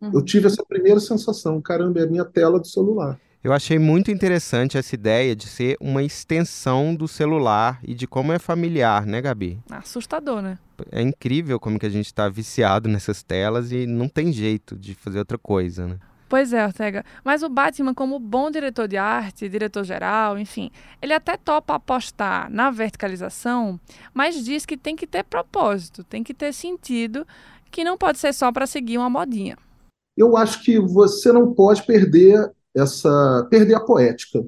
uhum. 0.00 0.12
eu 0.14 0.22
tive 0.24 0.46
essa 0.46 0.64
primeira 0.64 1.00
sensação: 1.00 1.60
caramba, 1.60 2.00
é 2.00 2.04
a 2.04 2.10
minha 2.10 2.24
tela 2.24 2.60
do 2.60 2.66
celular. 2.66 3.20
Eu 3.44 3.52
achei 3.52 3.76
muito 3.76 4.08
interessante 4.08 4.78
essa 4.78 4.94
ideia 4.94 5.34
de 5.34 5.48
ser 5.48 5.76
uma 5.80 6.00
extensão 6.00 6.94
do 6.94 7.08
celular 7.08 7.80
e 7.82 7.92
de 7.92 8.06
como 8.06 8.30
é 8.30 8.38
familiar, 8.38 9.04
né, 9.04 9.20
Gabi? 9.20 9.58
Assustador, 9.68 10.40
né? 10.40 10.60
É 10.92 11.02
incrível 11.02 11.58
como 11.58 11.76
que 11.76 11.86
a 11.86 11.90
gente 11.90 12.06
está 12.06 12.28
viciado 12.28 12.88
nessas 12.88 13.24
telas 13.24 13.72
e 13.72 13.84
não 13.84 14.08
tem 14.08 14.32
jeito 14.32 14.78
de 14.78 14.94
fazer 14.94 15.18
outra 15.18 15.36
coisa, 15.36 15.88
né? 15.88 15.98
Pois 16.28 16.52
é, 16.52 16.64
Ortega. 16.64 17.04
Mas 17.24 17.42
o 17.42 17.48
Batman, 17.48 17.92
como 17.92 18.20
bom 18.20 18.48
diretor 18.48 18.86
de 18.86 18.96
arte, 18.96 19.48
diretor 19.48 19.82
geral, 19.82 20.38
enfim, 20.38 20.70
ele 21.02 21.12
até 21.12 21.36
topa 21.36 21.74
apostar 21.74 22.48
na 22.48 22.70
verticalização, 22.70 23.78
mas 24.14 24.44
diz 24.44 24.64
que 24.64 24.76
tem 24.76 24.94
que 24.94 25.06
ter 25.06 25.24
propósito, 25.24 26.04
tem 26.04 26.22
que 26.22 26.32
ter 26.32 26.52
sentido, 26.52 27.26
que 27.72 27.82
não 27.82 27.98
pode 27.98 28.18
ser 28.18 28.32
só 28.32 28.52
para 28.52 28.68
seguir 28.68 28.98
uma 28.98 29.10
modinha. 29.10 29.58
Eu 30.16 30.36
acho 30.36 30.62
que 30.62 30.78
você 30.78 31.32
não 31.32 31.52
pode 31.52 31.84
perder 31.84 32.48
essa 32.74 33.46
perder 33.50 33.74
a 33.74 33.80
poética, 33.80 34.44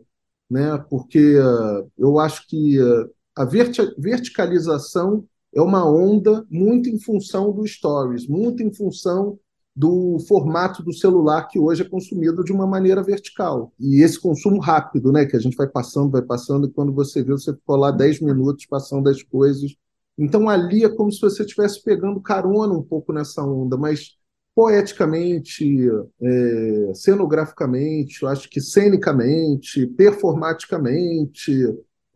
né? 0.51 0.79
Porque 0.91 1.39
uh, 1.39 1.91
eu 1.99 2.19
acho 2.19 2.47
que 2.49 2.81
uh, 2.81 3.11
a 3.37 3.45
verticalização 3.45 5.27
é 5.55 5.61
uma 5.61 5.89
onda 5.89 6.45
muito 6.51 6.89
em 6.89 6.99
função 6.99 7.53
do 7.53 7.67
stories, 7.67 8.27
muito 8.27 8.63
em 8.63 8.73
função 8.73 9.39
do 9.77 10.19
formato 10.29 10.83
do 10.83 10.93
celular 10.93 11.49
que 11.49 11.59
hoje 11.59 11.83
é 11.83 11.89
consumido 11.89 12.45
de 12.45 12.53
uma 12.53 12.67
maneira 12.67 13.03
vertical. 13.03 13.73
E 13.79 14.03
esse 14.03 14.21
consumo 14.21 14.61
rápido, 14.61 15.11
né, 15.11 15.27
que 15.27 15.37
a 15.37 15.41
gente 15.41 15.57
vai 15.57 15.67
passando, 15.67 16.13
vai 16.13 16.23
passando, 16.23 16.69
e 16.69 16.71
quando 16.71 16.93
você 16.93 17.23
vê, 17.23 17.33
você 17.33 17.53
ficou 17.53 17.77
lá 17.77 17.91
10 17.91 18.21
minutos 18.21 18.67
passando 18.67 19.09
as 19.09 19.23
coisas. 19.23 19.75
Então 20.17 20.49
ali 20.49 20.85
é 20.85 20.89
como 20.89 21.11
se 21.11 21.21
você 21.21 21.43
estivesse 21.43 21.83
pegando 21.83 22.21
carona 22.21 22.73
um 22.73 22.83
pouco 22.83 23.13
nessa 23.13 23.43
onda, 23.43 23.77
mas 23.77 24.17
poeticamente, 24.55 25.89
é, 26.23 26.95
cenograficamente, 26.95 28.25
acho 28.27 28.49
que 28.49 28.61
cenicamente, 28.61 29.87
performaticamente, 29.87 31.53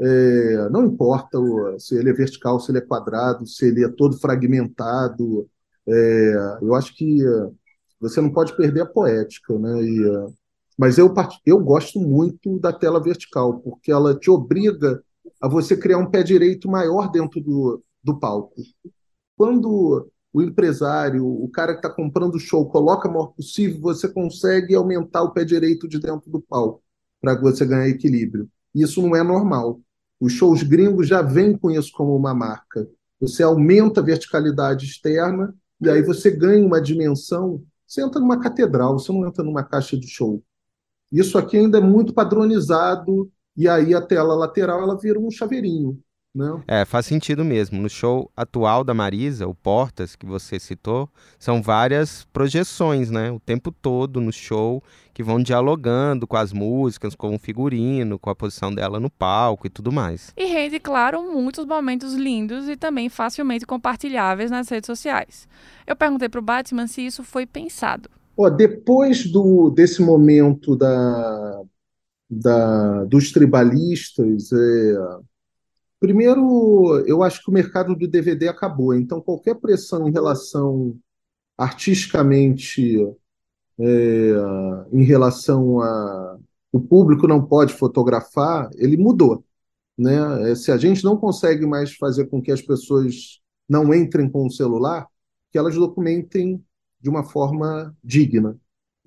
é, 0.00 0.68
não 0.70 0.86
importa 0.86 1.38
se 1.78 1.96
ele 1.96 2.10
é 2.10 2.12
vertical, 2.12 2.60
se 2.60 2.70
ele 2.70 2.78
é 2.78 2.82
quadrado, 2.82 3.46
se 3.46 3.66
ele 3.66 3.84
é 3.84 3.88
todo 3.88 4.18
fragmentado. 4.18 5.48
É, 5.86 6.58
eu 6.62 6.74
acho 6.74 6.94
que 6.94 7.18
você 8.00 8.20
não 8.20 8.30
pode 8.30 8.56
perder 8.56 8.82
a 8.82 8.86
poética, 8.86 9.58
né? 9.58 9.82
E, 9.82 10.34
mas 10.78 10.96
eu, 10.96 11.12
eu 11.44 11.58
gosto 11.58 11.98
muito 11.98 12.58
da 12.60 12.72
tela 12.72 13.02
vertical, 13.02 13.58
porque 13.60 13.90
ela 13.90 14.16
te 14.16 14.30
obriga 14.30 15.02
a 15.40 15.48
você 15.48 15.76
criar 15.76 15.98
um 15.98 16.10
pé 16.10 16.22
direito 16.22 16.70
maior 16.70 17.10
dentro 17.10 17.40
do, 17.40 17.82
do 18.02 18.18
palco. 18.18 18.54
Quando 19.36 20.08
o 20.32 20.42
empresário, 20.42 21.26
o 21.26 21.48
cara 21.48 21.72
que 21.72 21.78
está 21.78 21.90
comprando 21.90 22.34
o 22.34 22.40
show, 22.40 22.68
coloca 22.68 23.08
o 23.08 23.12
maior 23.12 23.28
possível, 23.28 23.80
você 23.80 24.08
consegue 24.08 24.74
aumentar 24.74 25.22
o 25.22 25.30
pé 25.32 25.44
direito 25.44 25.88
de 25.88 25.98
dentro 25.98 26.30
do 26.30 26.40
palco 26.40 26.82
para 27.20 27.34
você 27.34 27.64
ganhar 27.64 27.88
equilíbrio. 27.88 28.48
Isso 28.74 29.02
não 29.02 29.16
é 29.16 29.22
normal. 29.22 29.80
Os 30.20 30.32
shows 30.32 30.62
gringos 30.62 31.08
já 31.08 31.22
vêm 31.22 31.56
com 31.56 31.70
isso 31.70 31.92
como 31.92 32.14
uma 32.14 32.34
marca. 32.34 32.88
Você 33.20 33.42
aumenta 33.42 34.00
a 34.00 34.04
verticalidade 34.04 34.86
externa 34.86 35.54
e 35.80 35.88
aí 35.88 36.02
você 36.02 36.30
ganha 36.30 36.64
uma 36.64 36.80
dimensão. 36.80 37.62
Você 37.86 38.02
entra 38.02 38.20
numa 38.20 38.38
catedral, 38.38 38.98
você 38.98 39.12
não 39.12 39.26
entra 39.26 39.42
numa 39.42 39.64
caixa 39.64 39.96
de 39.96 40.06
show. 40.06 40.42
Isso 41.10 41.38
aqui 41.38 41.56
ainda 41.56 41.78
é 41.78 41.80
muito 41.80 42.12
padronizado 42.12 43.30
e 43.56 43.68
aí 43.68 43.94
a 43.94 44.00
tela 44.00 44.34
lateral 44.34 44.82
ela 44.82 44.98
vira 44.98 45.18
um 45.18 45.30
chaveirinho. 45.30 45.98
Né? 46.34 46.62
É, 46.68 46.84
faz 46.84 47.06
sentido 47.06 47.44
mesmo. 47.44 47.80
No 47.80 47.88
show 47.88 48.30
atual 48.36 48.84
da 48.84 48.94
Marisa, 48.94 49.46
o 49.46 49.54
Portas, 49.54 50.14
que 50.14 50.26
você 50.26 50.60
citou, 50.60 51.08
são 51.38 51.62
várias 51.62 52.26
projeções, 52.32 53.10
né? 53.10 53.30
O 53.30 53.40
tempo 53.40 53.72
todo 53.72 54.20
no 54.20 54.32
show, 54.32 54.82
que 55.12 55.22
vão 55.22 55.42
dialogando 55.42 56.26
com 56.26 56.36
as 56.36 56.52
músicas, 56.52 57.14
com 57.14 57.34
o 57.34 57.38
figurino, 57.38 58.18
com 58.18 58.30
a 58.30 58.36
posição 58.36 58.72
dela 58.72 59.00
no 59.00 59.10
palco 59.10 59.66
e 59.66 59.70
tudo 59.70 59.90
mais. 59.90 60.32
E 60.36 60.44
rende, 60.44 60.78
claro, 60.78 61.22
muitos 61.22 61.64
momentos 61.64 62.14
lindos 62.14 62.68
e 62.68 62.76
também 62.76 63.08
facilmente 63.08 63.66
compartilháveis 63.66 64.50
nas 64.50 64.68
redes 64.68 64.86
sociais. 64.86 65.48
Eu 65.86 65.96
perguntei 65.96 66.28
para 66.28 66.40
o 66.40 66.42
Batman 66.42 66.86
se 66.86 67.04
isso 67.04 67.24
foi 67.24 67.46
pensado. 67.46 68.08
Oh, 68.36 68.48
depois 68.48 69.26
do, 69.26 69.70
desse 69.70 70.00
momento 70.00 70.76
da, 70.76 71.62
da, 72.30 73.04
dos 73.04 73.32
tribalistas, 73.32 74.52
é, 74.52 74.94
Primeiro, 76.00 77.04
eu 77.06 77.22
acho 77.22 77.42
que 77.42 77.50
o 77.50 77.54
mercado 77.54 77.94
do 77.94 78.06
DVD 78.06 78.48
acabou, 78.48 78.94
então 78.94 79.20
qualquer 79.20 79.56
pressão 79.56 80.08
em 80.08 80.12
relação 80.12 80.96
artisticamente, 81.56 82.96
é, 83.78 84.32
em 84.92 85.02
relação 85.02 85.80
a 85.80 86.38
o 86.72 86.80
público 86.80 87.26
não 87.26 87.44
pode 87.44 87.72
fotografar, 87.72 88.68
ele 88.76 88.96
mudou, 88.96 89.44
né? 89.96 90.50
É, 90.50 90.54
se 90.54 90.70
a 90.70 90.76
gente 90.76 91.02
não 91.04 91.16
consegue 91.16 91.66
mais 91.66 91.94
fazer 91.94 92.26
com 92.26 92.42
que 92.42 92.52
as 92.52 92.62
pessoas 92.62 93.40
não 93.68 93.92
entrem 93.94 94.30
com 94.30 94.46
o 94.46 94.50
celular, 94.50 95.06
que 95.50 95.58
elas 95.58 95.74
documentem 95.74 96.62
de 97.00 97.08
uma 97.08 97.24
forma 97.24 97.96
digna. 98.02 98.58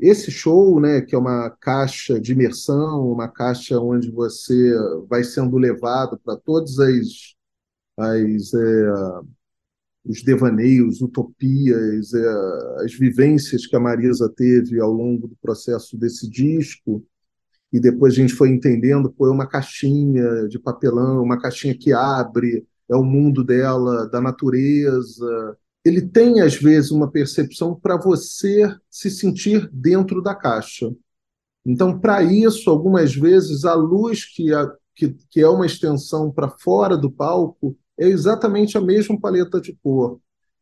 Esse 0.02 0.32
show, 0.32 0.80
né, 0.80 1.02
que 1.02 1.14
é 1.16 1.18
uma 1.18 1.50
caixa 1.52 2.20
de 2.20 2.32
imersão, 2.34 3.12
uma 3.12 3.28
caixa 3.28 3.80
onde 3.80 4.10
você 4.12 4.74
vai 5.08 5.24
sendo 5.24 5.58
levado 5.58 6.20
para 6.26 6.36
todas 6.38 6.80
as, 6.80 7.36
as 7.98 8.54
é, 8.54 8.92
os 10.06 10.24
devaneios, 10.24 11.02
utopias, 11.02 12.14
é, 12.14 12.84
as 12.84 12.94
vivências 12.94 13.68
que 13.68 13.76
a 13.76 13.80
Marisa 13.80 14.28
teve 14.36 14.80
ao 14.80 14.92
longo 14.92 15.28
do 15.28 15.36
processo 15.42 15.98
desse 15.98 16.30
disco, 16.30 17.06
e 17.72 17.80
depois 17.80 18.14
a 18.14 18.18
gente 18.18 18.34
foi 18.34 18.50
entendendo, 18.50 19.12
pô, 19.12 19.28
é 19.28 19.32
uma 19.32 19.48
caixinha 19.48 20.48
de 20.48 20.60
papelão, 20.60 21.24
uma 21.24 21.40
caixinha 21.40 21.78
que 21.78 21.94
abre, 21.94 22.66
é 22.90 22.96
o 22.96 23.04
mundo 23.04 23.44
dela, 23.44 24.08
da 24.10 24.20
natureza, 24.20 25.58
ele 25.84 26.02
tem, 26.02 26.42
às 26.42 26.56
vezes, 26.56 26.92
uma 26.92 27.10
percepção 27.10 27.76
para 27.76 27.98
você 27.98 28.74
se 28.90 29.10
sentir 29.10 29.70
dentro 29.72 30.22
da 30.22 30.36
caixa. 30.36 30.92
Então, 31.66 32.00
para 32.00 32.24
isso, 32.24 32.70
algumas 32.70 33.16
vezes, 33.16 33.66
a 33.66 33.74
luz 33.74 34.26
que, 34.26 34.54
a, 34.54 34.72
que, 34.96 35.16
que 35.30 35.42
é 35.42 35.48
uma 35.48 35.66
extensão 35.66 36.32
para 36.32 36.50
fora 36.50 36.96
do 36.98 37.12
palco 37.12 37.76
é 38.00 38.08
exatamente 38.08 38.78
a 38.78 38.82
mesma 38.82 39.20
paleta 39.20 39.60
de 39.60 39.78
cor. 39.84 40.20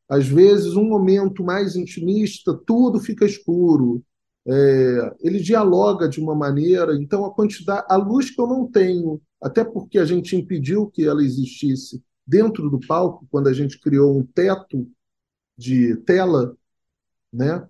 Às 0.07 0.27
vezes, 0.27 0.75
um 0.75 0.87
momento 0.87 1.43
mais 1.43 1.75
intimista, 1.75 2.53
tudo 2.65 2.99
fica 2.99 3.25
escuro. 3.25 4.03
É, 4.47 5.15
ele 5.21 5.39
dialoga 5.39 6.07
de 6.07 6.19
uma 6.19 6.33
maneira, 6.33 6.95
então 6.95 7.25
a 7.25 7.33
quantidade, 7.33 7.85
a 7.89 7.95
luz 7.97 8.31
que 8.31 8.41
eu 8.41 8.47
não 8.47 8.65
tenho, 8.65 9.21
até 9.41 9.63
porque 9.63 9.99
a 9.99 10.05
gente 10.05 10.35
impediu 10.35 10.87
que 10.87 11.05
ela 11.05 11.23
existisse 11.23 12.01
dentro 12.25 12.69
do 12.69 12.79
palco, 12.79 13.27
quando 13.29 13.47
a 13.47 13.53
gente 13.53 13.79
criou 13.79 14.17
um 14.17 14.23
teto 14.23 14.87
de 15.59 15.95
tela, 15.97 16.55
né? 17.33 17.67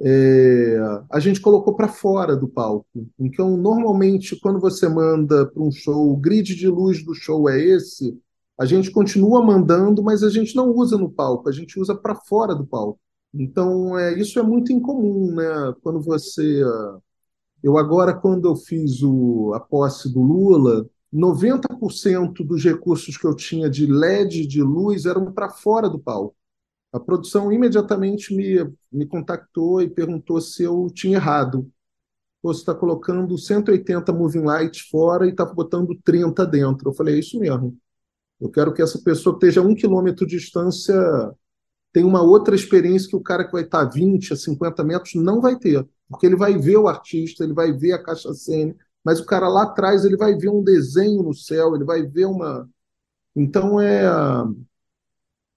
É, 0.00 0.78
a 1.10 1.20
gente 1.20 1.40
colocou 1.40 1.74
para 1.74 1.88
fora 1.88 2.36
do 2.36 2.48
palco. 2.48 2.86
Então, 3.18 3.56
normalmente, 3.56 4.38
quando 4.40 4.60
você 4.60 4.88
manda 4.88 5.46
para 5.46 5.62
um 5.62 5.70
show, 5.70 6.12
o 6.12 6.16
grid 6.16 6.54
de 6.54 6.68
luz 6.68 7.04
do 7.04 7.14
show 7.14 7.48
é 7.48 7.60
esse, 7.60 8.18
a 8.58 8.64
gente 8.66 8.90
continua 8.90 9.44
mandando, 9.44 10.02
mas 10.02 10.22
a 10.22 10.30
gente 10.30 10.56
não 10.56 10.70
usa 10.70 10.96
no 10.98 11.10
palco, 11.10 11.48
a 11.48 11.52
gente 11.52 11.78
usa 11.80 11.94
para 11.94 12.14
fora 12.14 12.54
do 12.54 12.66
palco. 12.66 13.00
Então, 13.34 13.98
é, 13.98 14.18
isso 14.18 14.38
é 14.38 14.42
muito 14.42 14.72
incomum, 14.72 15.34
né? 15.34 15.74
Quando 15.82 16.00
você. 16.00 16.62
Eu 17.62 17.78
agora, 17.78 18.14
quando 18.14 18.48
eu 18.48 18.56
fiz 18.56 19.02
o, 19.02 19.52
a 19.54 19.60
posse 19.60 20.12
do 20.12 20.20
Lula, 20.20 20.86
90% 21.12 22.44
dos 22.44 22.64
recursos 22.64 23.16
que 23.16 23.26
eu 23.26 23.36
tinha 23.36 23.68
de 23.70 23.86
LED 23.86 24.46
de 24.46 24.62
luz 24.62 25.06
eram 25.06 25.32
para 25.32 25.48
fora 25.50 25.88
do 25.88 25.98
palco. 25.98 26.34
A 26.92 27.00
produção 27.00 27.50
imediatamente 27.50 28.34
me, 28.34 28.70
me 28.90 29.06
contactou 29.06 29.80
e 29.80 29.88
perguntou 29.88 30.40
se 30.40 30.62
eu 30.62 30.88
tinha 30.92 31.16
errado. 31.16 31.70
Você 32.42 32.60
está 32.60 32.74
colocando 32.74 33.38
180 33.38 34.12
moving 34.12 34.42
lights 34.42 34.82
fora 34.90 35.26
e 35.26 35.30
está 35.30 35.44
botando 35.44 35.98
30 36.04 36.44
dentro. 36.46 36.90
Eu 36.90 36.94
falei, 36.94 37.16
é 37.16 37.18
isso 37.18 37.38
mesmo. 37.38 37.76
Eu 38.40 38.50
quero 38.50 38.74
que 38.74 38.82
essa 38.82 38.98
pessoa 39.00 39.34
esteja 39.34 39.60
a 39.60 39.64
um 39.64 39.74
quilômetro 39.74 40.26
de 40.26 40.36
distância 40.36 40.94
tenha 41.92 42.06
uma 42.06 42.22
outra 42.22 42.54
experiência 42.54 43.08
que 43.08 43.16
o 43.16 43.20
cara 43.20 43.44
que 43.44 43.52
vai 43.52 43.62
estar 43.62 43.80
a 43.82 43.84
20, 43.84 44.32
a 44.32 44.36
50 44.36 44.82
metros 44.82 45.14
não 45.14 45.40
vai 45.40 45.56
ter. 45.58 45.86
Porque 46.08 46.26
ele 46.26 46.36
vai 46.36 46.56
ver 46.58 46.78
o 46.78 46.88
artista, 46.88 47.44
ele 47.44 47.52
vai 47.52 47.72
ver 47.72 47.92
a 47.92 48.02
caixa 48.02 48.32
cena, 48.34 48.74
mas 49.04 49.20
o 49.20 49.26
cara 49.26 49.48
lá 49.48 49.64
atrás 49.64 50.04
ele 50.04 50.16
vai 50.16 50.34
ver 50.34 50.48
um 50.48 50.62
desenho 50.62 51.22
no 51.22 51.34
céu, 51.34 51.74
ele 51.74 51.84
vai 51.84 52.02
ver 52.02 52.26
uma. 52.26 52.68
Então 53.36 53.80
é 53.80 54.06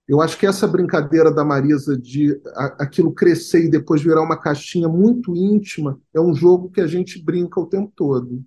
eu 0.08 0.22
acho 0.22 0.38
que 0.38 0.46
essa 0.46 0.68
brincadeira 0.68 1.32
da 1.32 1.44
Marisa 1.44 1.98
de 1.98 2.40
aquilo 2.80 3.12
crescer 3.12 3.66
e 3.66 3.70
depois 3.70 4.04
virar 4.04 4.22
uma 4.22 4.40
caixinha 4.40 4.88
muito 4.88 5.36
íntima 5.36 6.00
é 6.14 6.22
um 6.22 6.34
jogo 6.34 6.70
que 6.70 6.80
a 6.80 6.88
gente 6.88 7.22
brinca 7.24 7.60
o 7.60 7.66
tempo 7.66 7.92
todo. 7.96 8.44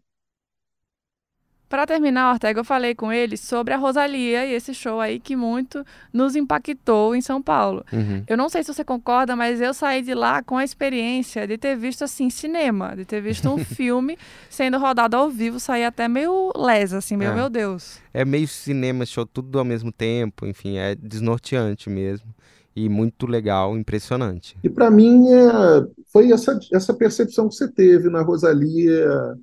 Para 1.69 1.87
terminar, 1.87 2.33
Ortega, 2.33 2.61
eu 2.61 2.65
falei 2.65 2.95
com 2.95 3.13
ele 3.13 3.37
sobre 3.37 3.75
a 3.75 3.77
Rosalia 3.77 4.47
e 4.47 4.55
esse 4.55 4.73
show 4.73 5.01
aí 5.01 5.21
que 5.21 5.37
muito 5.37 5.85
nos 6.13 6.35
impactou 6.35 7.15
em 7.15 7.21
São 7.21 7.43
Paulo. 7.43 7.85
Uhum. 7.93 8.25
Eu 8.27 8.37
não 8.37 8.49
sei 8.49 8.63
se 8.63 8.73
você 8.73 8.83
concorda, 8.83 9.37
mas 9.37 9.61
eu 9.61 9.75
saí 9.75 10.01
de 10.01 10.15
lá 10.15 10.43
com 10.43 10.57
a 10.57 10.65
experiência 10.65 11.47
de 11.47 11.59
ter 11.59 11.77
visto 11.77 12.05
assim 12.05 12.31
cinema, 12.31 12.97
de 12.97 13.05
ter 13.05 13.21
visto 13.21 13.51
um 13.51 13.59
filme 13.63 14.17
sendo 14.49 14.79
rodado 14.79 15.17
ao 15.17 15.29
vivo, 15.29 15.61
saí 15.61 15.85
até 15.85 16.09
meio 16.09 16.53
lesa, 16.57 16.99
assim, 16.99 17.17
meu, 17.17 17.33
é. 17.33 17.35
meu 17.35 17.51
Deus. 17.51 17.99
É 18.15 18.25
meio 18.25 18.49
cinema, 18.49 19.05
show 19.05 19.27
tudo 19.27 19.59
ao 19.59 19.65
mesmo 19.65 19.93
tempo, 19.93 20.47
enfim, 20.47 20.79
é 20.79 20.95
desnorteante 20.95 21.91
mesmo 21.91 22.35
e 22.75 22.89
muito 22.89 23.27
legal, 23.27 23.77
impressionante. 23.77 24.57
E 24.63 24.69
para 24.69 24.91
mim 24.91 25.27
é, 25.33 25.87
foi 26.07 26.31
essa, 26.31 26.59
essa 26.73 26.95
percepção 26.95 27.49
que 27.49 27.57
você 27.57 27.67
teve 27.67 28.09
na 28.09 28.23
Rosalia 28.23 29.37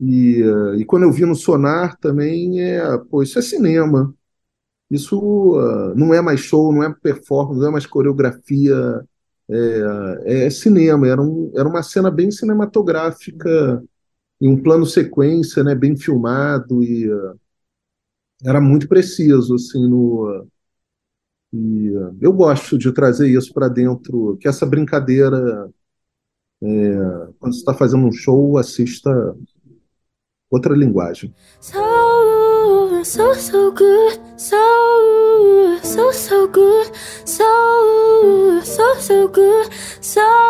e, 0.00 0.42
e 0.76 0.84
quando 0.84 1.04
eu 1.04 1.12
vi 1.12 1.24
no 1.24 1.34
Sonar 1.34 1.96
também, 1.98 2.60
é, 2.60 2.98
pô, 3.10 3.22
isso 3.22 3.38
é 3.38 3.42
cinema. 3.42 4.14
Isso 4.90 5.18
uh, 5.20 5.94
não 5.94 6.14
é 6.14 6.20
mais 6.22 6.40
show, 6.40 6.72
não 6.72 6.82
é 6.82 6.94
performance, 6.94 7.60
não 7.60 7.68
é 7.68 7.72
mais 7.72 7.86
coreografia, 7.86 8.74
é, 9.50 10.46
é 10.46 10.50
cinema. 10.50 11.06
Era, 11.06 11.20
um, 11.20 11.52
era 11.54 11.68
uma 11.68 11.82
cena 11.82 12.10
bem 12.10 12.30
cinematográfica, 12.30 13.82
em 14.40 14.48
um 14.48 14.62
plano 14.62 14.86
sequência, 14.86 15.64
né, 15.64 15.74
bem 15.74 15.96
filmado, 15.96 16.82
e 16.82 17.10
uh, 17.12 17.38
era 18.44 18.60
muito 18.60 18.88
preciso, 18.88 19.54
assim, 19.56 19.88
no... 19.88 20.46
E, 21.52 21.90
uh, 21.90 22.16
eu 22.20 22.32
gosto 22.32 22.78
de 22.78 22.92
trazer 22.92 23.28
isso 23.28 23.52
para 23.52 23.68
dentro, 23.68 24.36
que 24.40 24.48
essa 24.48 24.64
brincadeira, 24.66 25.70
é, 26.62 26.96
quando 27.38 27.54
você 27.54 27.60
está 27.60 27.74
fazendo 27.74 28.06
um 28.06 28.12
show, 28.12 28.58
assista 28.58 29.10
outra 30.50 30.74
linguagem. 30.74 31.32
So, 31.60 33.04
so, 33.04 33.34
so 33.34 33.72
good, 33.72 34.20
so, 34.36 34.56
so, 35.82 36.12
so 36.12 36.48
good, 36.48 36.90
so, 37.24 38.60
so, 38.62 38.94
so 39.00 39.28
good, 39.28 39.68
so 40.00 40.48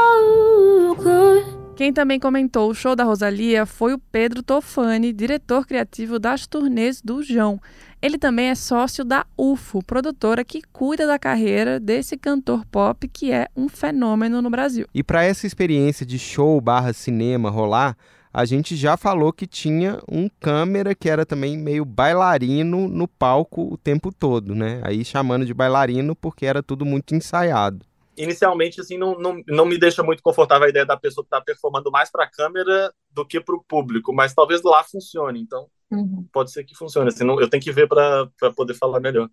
Quem 1.78 1.92
também 1.92 2.18
comentou 2.18 2.68
o 2.68 2.74
show 2.74 2.96
da 2.96 3.04
Rosalia 3.04 3.64
foi 3.64 3.94
o 3.94 3.98
Pedro 3.98 4.42
Tofani, 4.42 5.12
diretor 5.12 5.64
criativo 5.64 6.18
das 6.18 6.44
turnês 6.44 7.00
do 7.00 7.22
João. 7.22 7.60
Ele 8.02 8.18
também 8.18 8.48
é 8.48 8.54
sócio 8.56 9.04
da 9.04 9.24
UFO, 9.36 9.80
produtora 9.84 10.44
que 10.44 10.60
cuida 10.72 11.06
da 11.06 11.20
carreira 11.20 11.78
desse 11.78 12.16
cantor 12.16 12.66
pop 12.66 13.06
que 13.06 13.30
é 13.30 13.46
um 13.56 13.68
fenômeno 13.68 14.42
no 14.42 14.50
Brasil. 14.50 14.86
E 14.92 15.04
para 15.04 15.22
essa 15.22 15.46
experiência 15.46 16.04
de 16.04 16.18
show 16.18 16.60
barra 16.60 16.92
cinema 16.92 17.48
rolar, 17.48 17.96
a 18.32 18.44
gente 18.44 18.76
já 18.76 18.96
falou 18.96 19.32
que 19.32 19.46
tinha 19.46 20.00
um 20.10 20.28
câmera 20.28 20.94
que 20.94 21.08
era 21.08 21.24
também 21.26 21.56
meio 21.56 21.84
bailarino 21.84 22.88
no 22.88 23.08
palco 23.08 23.72
o 23.72 23.76
tempo 23.76 24.12
todo, 24.12 24.54
né? 24.54 24.80
Aí 24.84 25.04
chamando 25.04 25.44
de 25.44 25.54
bailarino 25.54 26.14
porque 26.14 26.46
era 26.46 26.62
tudo 26.62 26.84
muito 26.84 27.14
ensaiado 27.14 27.88
inicialmente, 28.18 28.80
assim, 28.80 28.98
não, 28.98 29.18
não, 29.18 29.42
não 29.46 29.64
me 29.64 29.78
deixa 29.78 30.02
muito 30.02 30.22
confortável 30.22 30.66
a 30.66 30.70
ideia 30.70 30.84
da 30.84 30.96
pessoa 30.96 31.24
estar 31.24 31.38
tá 31.38 31.44
performando 31.44 31.90
mais 31.90 32.10
para 32.10 32.24
a 32.24 32.30
câmera 32.30 32.92
do 33.10 33.24
que 33.24 33.40
para 33.40 33.54
o 33.54 33.62
público, 33.62 34.12
mas 34.12 34.34
talvez 34.34 34.60
lá 34.62 34.82
funcione, 34.82 35.40
então 35.40 35.68
uhum. 35.90 36.26
pode 36.32 36.50
ser 36.50 36.64
que 36.64 36.74
funcione. 36.74 37.08
Assim, 37.08 37.24
não, 37.24 37.40
eu 37.40 37.48
tenho 37.48 37.62
que 37.62 37.72
ver 37.72 37.88
para 37.88 38.28
poder 38.56 38.74
falar 38.74 39.00
melhor. 39.00 39.30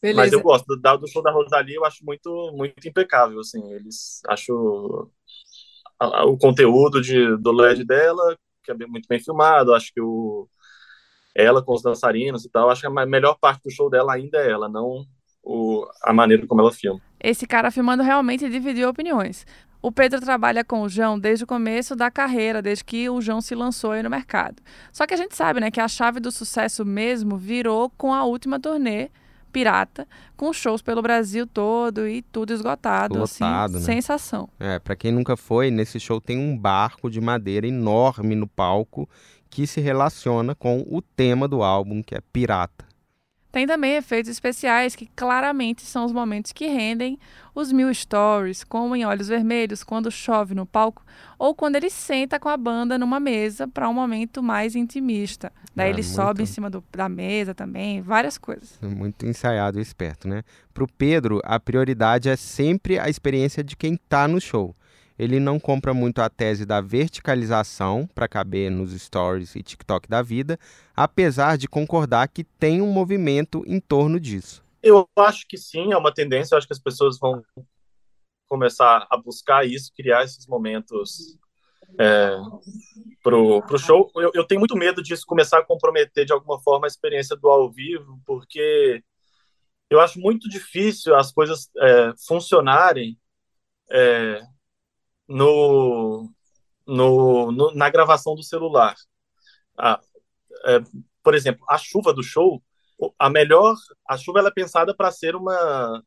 Beleza. 0.00 0.20
Mas 0.20 0.32
eu 0.32 0.40
gosto 0.40 0.64
do, 0.64 0.96
do 0.96 1.08
show 1.08 1.22
da 1.22 1.30
Rosalie, 1.30 1.74
eu 1.74 1.84
acho 1.84 2.04
muito 2.04 2.52
muito 2.54 2.88
impecável, 2.88 3.40
assim, 3.40 3.62
eles 3.72 4.22
acho 4.28 5.10
o 6.00 6.36
conteúdo 6.38 7.00
de, 7.00 7.36
do 7.36 7.52
LED 7.52 7.84
dela, 7.84 8.36
que 8.64 8.72
é 8.72 8.74
muito 8.86 9.06
bem 9.08 9.20
filmado, 9.20 9.74
acho 9.74 9.92
que 9.92 10.00
o 10.00 10.48
ela 11.34 11.62
com 11.62 11.72
os 11.72 11.82
dançarinos 11.82 12.44
e 12.44 12.50
tal, 12.50 12.70
acho 12.70 12.80
que 12.80 12.86
a 12.86 13.06
melhor 13.06 13.36
parte 13.40 13.62
do 13.62 13.70
show 13.70 13.88
dela 13.88 14.14
ainda 14.14 14.38
é 14.38 14.50
ela, 14.50 14.68
não 14.68 15.06
o, 15.42 15.86
a 16.02 16.12
maneira 16.12 16.46
como 16.46 16.60
ela 16.60 16.72
filma. 16.72 17.00
Esse 17.22 17.46
cara 17.46 17.70
filmando 17.70 18.02
realmente 18.02 18.48
dividiu 18.48 18.88
opiniões. 18.88 19.46
O 19.82 19.90
Pedro 19.90 20.20
trabalha 20.20 20.62
com 20.62 20.82
o 20.82 20.88
João 20.88 21.18
desde 21.18 21.44
o 21.44 21.46
começo 21.46 21.96
da 21.96 22.10
carreira, 22.10 22.60
desde 22.60 22.84
que 22.84 23.08
o 23.08 23.20
João 23.20 23.40
se 23.40 23.54
lançou 23.54 23.92
aí 23.92 24.02
no 24.02 24.10
mercado. 24.10 24.62
Só 24.92 25.06
que 25.06 25.14
a 25.14 25.16
gente 25.16 25.34
sabe, 25.34 25.60
né, 25.60 25.70
que 25.70 25.80
a 25.80 25.88
chave 25.88 26.20
do 26.20 26.30
sucesso 26.30 26.84
mesmo 26.84 27.36
virou 27.36 27.90
com 27.96 28.12
a 28.12 28.24
última 28.24 28.60
turnê 28.60 29.08
pirata, 29.50 30.06
com 30.36 30.52
shows 30.52 30.80
pelo 30.80 31.02
Brasil 31.02 31.46
todo 31.46 32.08
e 32.08 32.22
tudo 32.22 32.52
esgotado, 32.52 33.22
assim, 33.22 33.44
Lotado, 33.44 33.76
assim, 33.76 33.86
né? 33.86 33.94
sensação. 33.94 34.48
É, 34.58 34.78
para 34.78 34.96
quem 34.96 35.12
nunca 35.12 35.36
foi, 35.36 35.70
nesse 35.70 36.00
show 36.00 36.20
tem 36.20 36.38
um 36.38 36.56
barco 36.56 37.10
de 37.10 37.20
madeira 37.20 37.66
enorme 37.66 38.34
no 38.34 38.46
palco 38.46 39.08
que 39.50 39.66
se 39.66 39.80
relaciona 39.80 40.54
com 40.54 40.86
o 40.88 41.02
tema 41.02 41.48
do 41.48 41.62
álbum, 41.62 42.02
que 42.02 42.14
é 42.14 42.20
pirata. 42.32 42.89
Tem 43.52 43.66
também 43.66 43.96
efeitos 43.96 44.30
especiais 44.30 44.94
que 44.94 45.10
claramente 45.16 45.82
são 45.82 46.04
os 46.04 46.12
momentos 46.12 46.52
que 46.52 46.66
rendem 46.66 47.18
os 47.54 47.72
mil 47.72 47.92
stories, 47.92 48.62
como 48.62 48.94
em 48.94 49.04
Olhos 49.04 49.28
Vermelhos, 49.28 49.82
quando 49.82 50.10
chove 50.10 50.54
no 50.54 50.64
palco, 50.64 51.04
ou 51.38 51.54
quando 51.54 51.76
ele 51.76 51.90
senta 51.90 52.38
com 52.38 52.48
a 52.48 52.56
banda 52.56 52.96
numa 52.96 53.18
mesa 53.18 53.66
para 53.66 53.88
um 53.88 53.94
momento 53.94 54.42
mais 54.42 54.76
intimista. 54.76 55.52
Daí 55.74 55.88
é, 55.88 55.90
ele 55.90 56.02
muito... 56.02 56.14
sobe 56.14 56.42
em 56.44 56.46
cima 56.46 56.70
do, 56.70 56.82
da 56.92 57.08
mesa 57.08 57.54
também, 57.54 58.00
várias 58.00 58.38
coisas. 58.38 58.78
Muito 58.80 59.26
ensaiado 59.26 59.78
e 59.78 59.82
esperto, 59.82 60.28
né? 60.28 60.42
Para 60.72 60.84
o 60.84 60.88
Pedro, 60.88 61.40
a 61.44 61.58
prioridade 61.58 62.28
é 62.28 62.36
sempre 62.36 62.98
a 62.98 63.08
experiência 63.08 63.64
de 63.64 63.76
quem 63.76 63.94
está 63.94 64.28
no 64.28 64.40
show 64.40 64.74
ele 65.20 65.38
não 65.38 65.60
compra 65.60 65.92
muito 65.92 66.22
a 66.22 66.30
tese 66.30 66.64
da 66.64 66.80
verticalização 66.80 68.08
para 68.14 68.26
caber 68.26 68.70
nos 68.70 68.98
stories 68.98 69.54
e 69.54 69.62
TikTok 69.62 70.08
da 70.08 70.22
vida, 70.22 70.58
apesar 70.96 71.58
de 71.58 71.68
concordar 71.68 72.26
que 72.28 72.42
tem 72.42 72.80
um 72.80 72.90
movimento 72.90 73.62
em 73.66 73.78
torno 73.78 74.18
disso. 74.18 74.64
Eu 74.82 75.06
acho 75.18 75.46
que 75.46 75.58
sim, 75.58 75.92
é 75.92 75.96
uma 75.98 76.12
tendência, 76.12 76.54
eu 76.54 76.58
acho 76.58 76.66
que 76.66 76.72
as 76.72 76.78
pessoas 76.78 77.18
vão 77.18 77.42
começar 78.48 79.06
a 79.10 79.16
buscar 79.18 79.66
isso, 79.66 79.92
criar 79.94 80.24
esses 80.24 80.46
momentos 80.46 81.38
é, 81.98 82.38
pro, 83.22 83.60
pro 83.66 83.78
show. 83.78 84.10
Eu, 84.16 84.30
eu, 84.32 84.46
tenho 84.46 84.58
muito 84.58 84.74
medo 84.74 85.02
disso 85.02 85.26
começar 85.26 85.58
a 85.58 85.66
comprometer 85.66 86.24
de 86.24 86.32
alguma 86.32 86.58
forma 86.62 86.86
a 86.86 86.88
experiência 86.88 87.36
do 87.36 87.50
ao 87.50 87.70
vivo, 87.70 88.18
porque 88.24 89.04
eu 89.90 90.00
acho 90.00 90.18
muito 90.18 90.48
difícil 90.48 91.14
as 91.14 91.30
coisas 91.30 91.68
é, 91.76 92.14
funcionarem 92.26 93.18
é, 93.90 94.40
no, 95.30 96.28
no, 96.86 97.52
no, 97.52 97.74
na 97.74 97.88
gravação 97.88 98.34
do 98.34 98.42
celular. 98.42 98.94
Ah, 99.78 100.00
é, 100.66 100.80
por 101.22 101.34
exemplo, 101.34 101.64
a 101.68 101.78
chuva 101.78 102.12
do 102.12 102.22
show, 102.22 102.62
a 103.18 103.30
melhor, 103.30 103.76
a 104.08 104.16
chuva 104.16 104.40
ela 104.40 104.48
é 104.48 104.52
pensada 104.52 104.94
para 104.94 105.10
ser 105.10 105.36
uma 105.36 106.02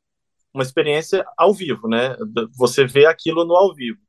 uma 0.53 0.63
experiência 0.63 1.25
ao 1.37 1.53
vivo, 1.53 1.87
né? 1.87 2.15
Você 2.57 2.85
vê 2.85 3.07
aquilo 3.07 3.43
no 3.43 3.55
ao 3.55 3.73
vivo. 3.73 3.99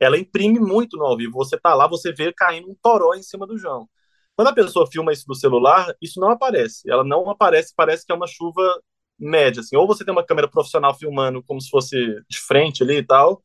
Ela 0.00 0.18
imprime 0.18 0.58
muito 0.58 0.96
no 0.96 1.04
ao 1.04 1.16
vivo. 1.16 1.32
Você 1.34 1.58
tá 1.58 1.74
lá, 1.74 1.86
você 1.86 2.12
vê 2.12 2.32
caindo 2.32 2.70
um 2.70 2.76
toró 2.82 3.14
em 3.14 3.22
cima 3.22 3.46
do 3.46 3.58
João. 3.58 3.88
Quando 4.36 4.48
a 4.48 4.54
pessoa 4.54 4.86
filma 4.90 5.12
isso 5.12 5.26
do 5.26 5.34
celular, 5.34 5.94
isso 6.00 6.18
não 6.20 6.30
aparece. 6.30 6.90
Ela 6.90 7.04
não 7.04 7.28
aparece, 7.30 7.74
parece 7.76 8.06
que 8.06 8.12
é 8.12 8.14
uma 8.14 8.26
chuva 8.26 8.62
média, 9.18 9.60
assim. 9.60 9.76
Ou 9.76 9.86
você 9.86 10.04
tem 10.04 10.12
uma 10.12 10.24
câmera 10.24 10.48
profissional 10.48 10.94
filmando 10.94 11.42
como 11.42 11.60
se 11.60 11.68
fosse 11.70 11.96
de 12.30 12.38
frente 12.40 12.82
ali 12.82 12.96
e 12.98 13.06
tal, 13.06 13.42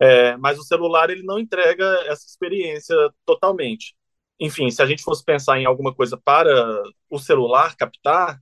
é, 0.00 0.36
mas 0.36 0.58
o 0.58 0.64
celular 0.64 1.10
ele 1.10 1.22
não 1.22 1.38
entrega 1.38 1.84
essa 2.06 2.26
experiência 2.26 2.96
totalmente. 3.26 3.94
Enfim, 4.40 4.70
se 4.70 4.80
a 4.82 4.86
gente 4.86 5.02
fosse 5.02 5.24
pensar 5.24 5.58
em 5.58 5.66
alguma 5.66 5.94
coisa 5.94 6.16
para 6.16 6.82
o 7.10 7.18
celular 7.18 7.76
captar, 7.76 8.40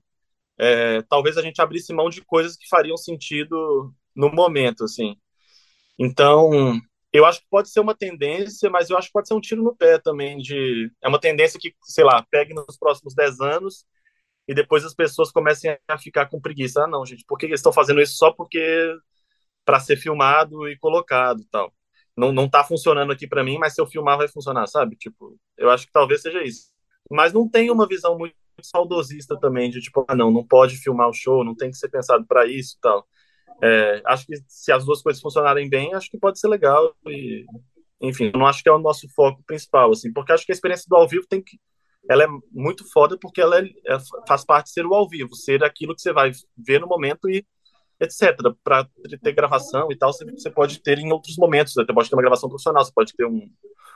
é, 0.59 1.03
talvez 1.03 1.39
a 1.39 1.43
gente 1.43 1.61
abrisse 1.61 1.93
mão 1.93 2.11
de 2.11 2.25
coisas 2.25 2.57
que 2.57 2.69
fariam 2.69 2.97
sentido 2.97 3.95
no 4.15 4.31
momento, 4.31 4.85
assim. 4.85 5.17
Então, 5.99 6.81
eu 7.13 7.25
acho 7.25 7.41
que 7.41 7.47
pode 7.51 7.71
ser 7.71 7.81
uma 7.81 7.95
tendência, 7.95 8.69
mas 8.71 8.91
eu 8.91 8.99
acho 8.99 9.09
que 9.09 9.13
pode 9.13 9.29
ser 9.29 9.35
um 9.35 9.41
tiro 9.41 9.63
no 9.63 9.75
pé 9.75 9.99
também 9.99 10.39
de 10.39 10.91
é 11.03 11.09
uma 11.09 11.21
tendência 11.21 11.59
que, 11.61 11.75
sei 11.83 12.05
lá, 12.05 12.25
pegue 12.31 12.53
nos 12.55 12.77
próximos 12.79 13.15
10 13.15 13.41
anos 13.41 13.87
e 14.49 14.55
depois 14.55 14.85
as 14.85 14.95
pessoas 14.95 15.33
comecem 15.33 15.77
a 15.89 15.99
ficar 15.99 16.27
com 16.27 16.41
preguiça. 16.41 16.85
Ah, 16.85 16.87
não, 16.87 17.05
gente, 17.07 17.25
por 17.27 17.39
que 17.39 17.47
eles 17.47 17.61
estão 17.61 17.73
fazendo 17.73 18.01
isso 18.01 18.17
só 18.17 18.33
porque 18.33 18.95
para 19.67 19.81
ser 19.81 19.97
filmado 19.97 20.69
e 20.69 20.79
colocado 20.79 21.45
tal. 21.51 21.73
Não, 22.17 22.33
não 22.33 22.49
tá 22.49 22.65
funcionando 22.65 23.13
aqui 23.13 23.27
para 23.27 23.45
mim, 23.45 23.59
mas 23.59 23.75
se 23.75 23.81
eu 23.81 23.87
filmar 23.87 24.17
vai 24.17 24.29
funcionar, 24.29 24.67
sabe? 24.69 24.97
Tipo, 24.97 25.39
eu 25.59 25.69
acho 25.69 25.87
que 25.87 25.93
talvez 25.93 26.23
seja 26.23 26.43
isso. 26.43 26.71
Mas 27.11 27.33
não 27.33 27.49
tem 27.49 27.71
uma 27.71 27.87
visão 27.87 28.17
muito 28.17 28.35
saudosista 28.63 29.39
também 29.39 29.71
de 29.71 29.81
tipo, 29.81 30.05
ah, 30.09 30.15
não, 30.15 30.31
não 30.31 30.47
pode 30.47 30.77
filmar 30.77 31.09
o 31.09 31.13
show, 31.13 31.45
não 31.45 31.55
tem 31.55 31.71
que 31.71 31.77
ser 31.77 31.91
pensado 31.91 32.25
para 32.27 32.47
isso 32.47 32.79
tal. 32.81 33.07
É, 33.63 34.03
acho 34.07 34.27
que 34.27 34.35
se 34.49 34.73
as 34.73 34.85
duas 34.85 35.03
coisas 35.03 35.21
funcionarem 35.21 35.69
bem, 35.69 35.95
acho 35.95 36.11
que 36.11 36.19
pode 36.19 36.39
ser 36.39 36.49
legal 36.49 36.95
e 37.07 37.45
enfim, 38.01 38.31
não 38.35 38.47
acho 38.47 38.63
que 38.63 38.69
é 38.69 38.73
o 38.73 38.79
nosso 38.79 39.09
foco 39.15 39.43
principal 39.47 39.91
assim, 39.91 40.13
porque 40.13 40.33
acho 40.33 40.45
que 40.45 40.53
a 40.53 40.55
experiência 40.55 40.85
do 40.89 40.97
ao 40.97 41.09
vivo 41.09 41.27
tem 41.27 41.43
que 41.43 41.59
ela 42.09 42.25
é 42.25 42.27
muito 42.53 42.85
foda 42.93 43.19
porque 43.19 43.41
ela 43.41 43.59
é, 43.59 43.65
é, 43.65 43.99
faz 44.29 44.45
parte 44.45 44.67
de 44.67 44.73
ser 44.73 44.87
o 44.87 44.95
ao 44.95 45.09
vivo, 45.09 45.35
ser 45.35 45.65
aquilo 45.65 45.95
que 45.95 46.01
você 46.01 46.13
vai 46.13 46.31
ver 46.57 46.81
no 46.81 46.87
momento 46.87 47.29
e 47.29 47.45
etc. 48.01 48.37
Para 48.63 48.89
ter 49.23 49.33
gravação 49.33 49.91
e 49.91 49.97
tal, 49.97 50.13
você, 50.13 50.51
pode 50.51 50.81
ter 50.81 50.99
em 50.99 51.13
outros 51.13 51.37
momentos. 51.37 51.73
Você 51.73 51.85
pode 51.93 52.09
ter 52.09 52.17
uma 52.17 52.23
gravação 52.23 52.49
profissional, 52.49 52.85
você 52.85 52.93
pode 52.95 53.15
ter 53.15 53.27
um, 53.27 53.49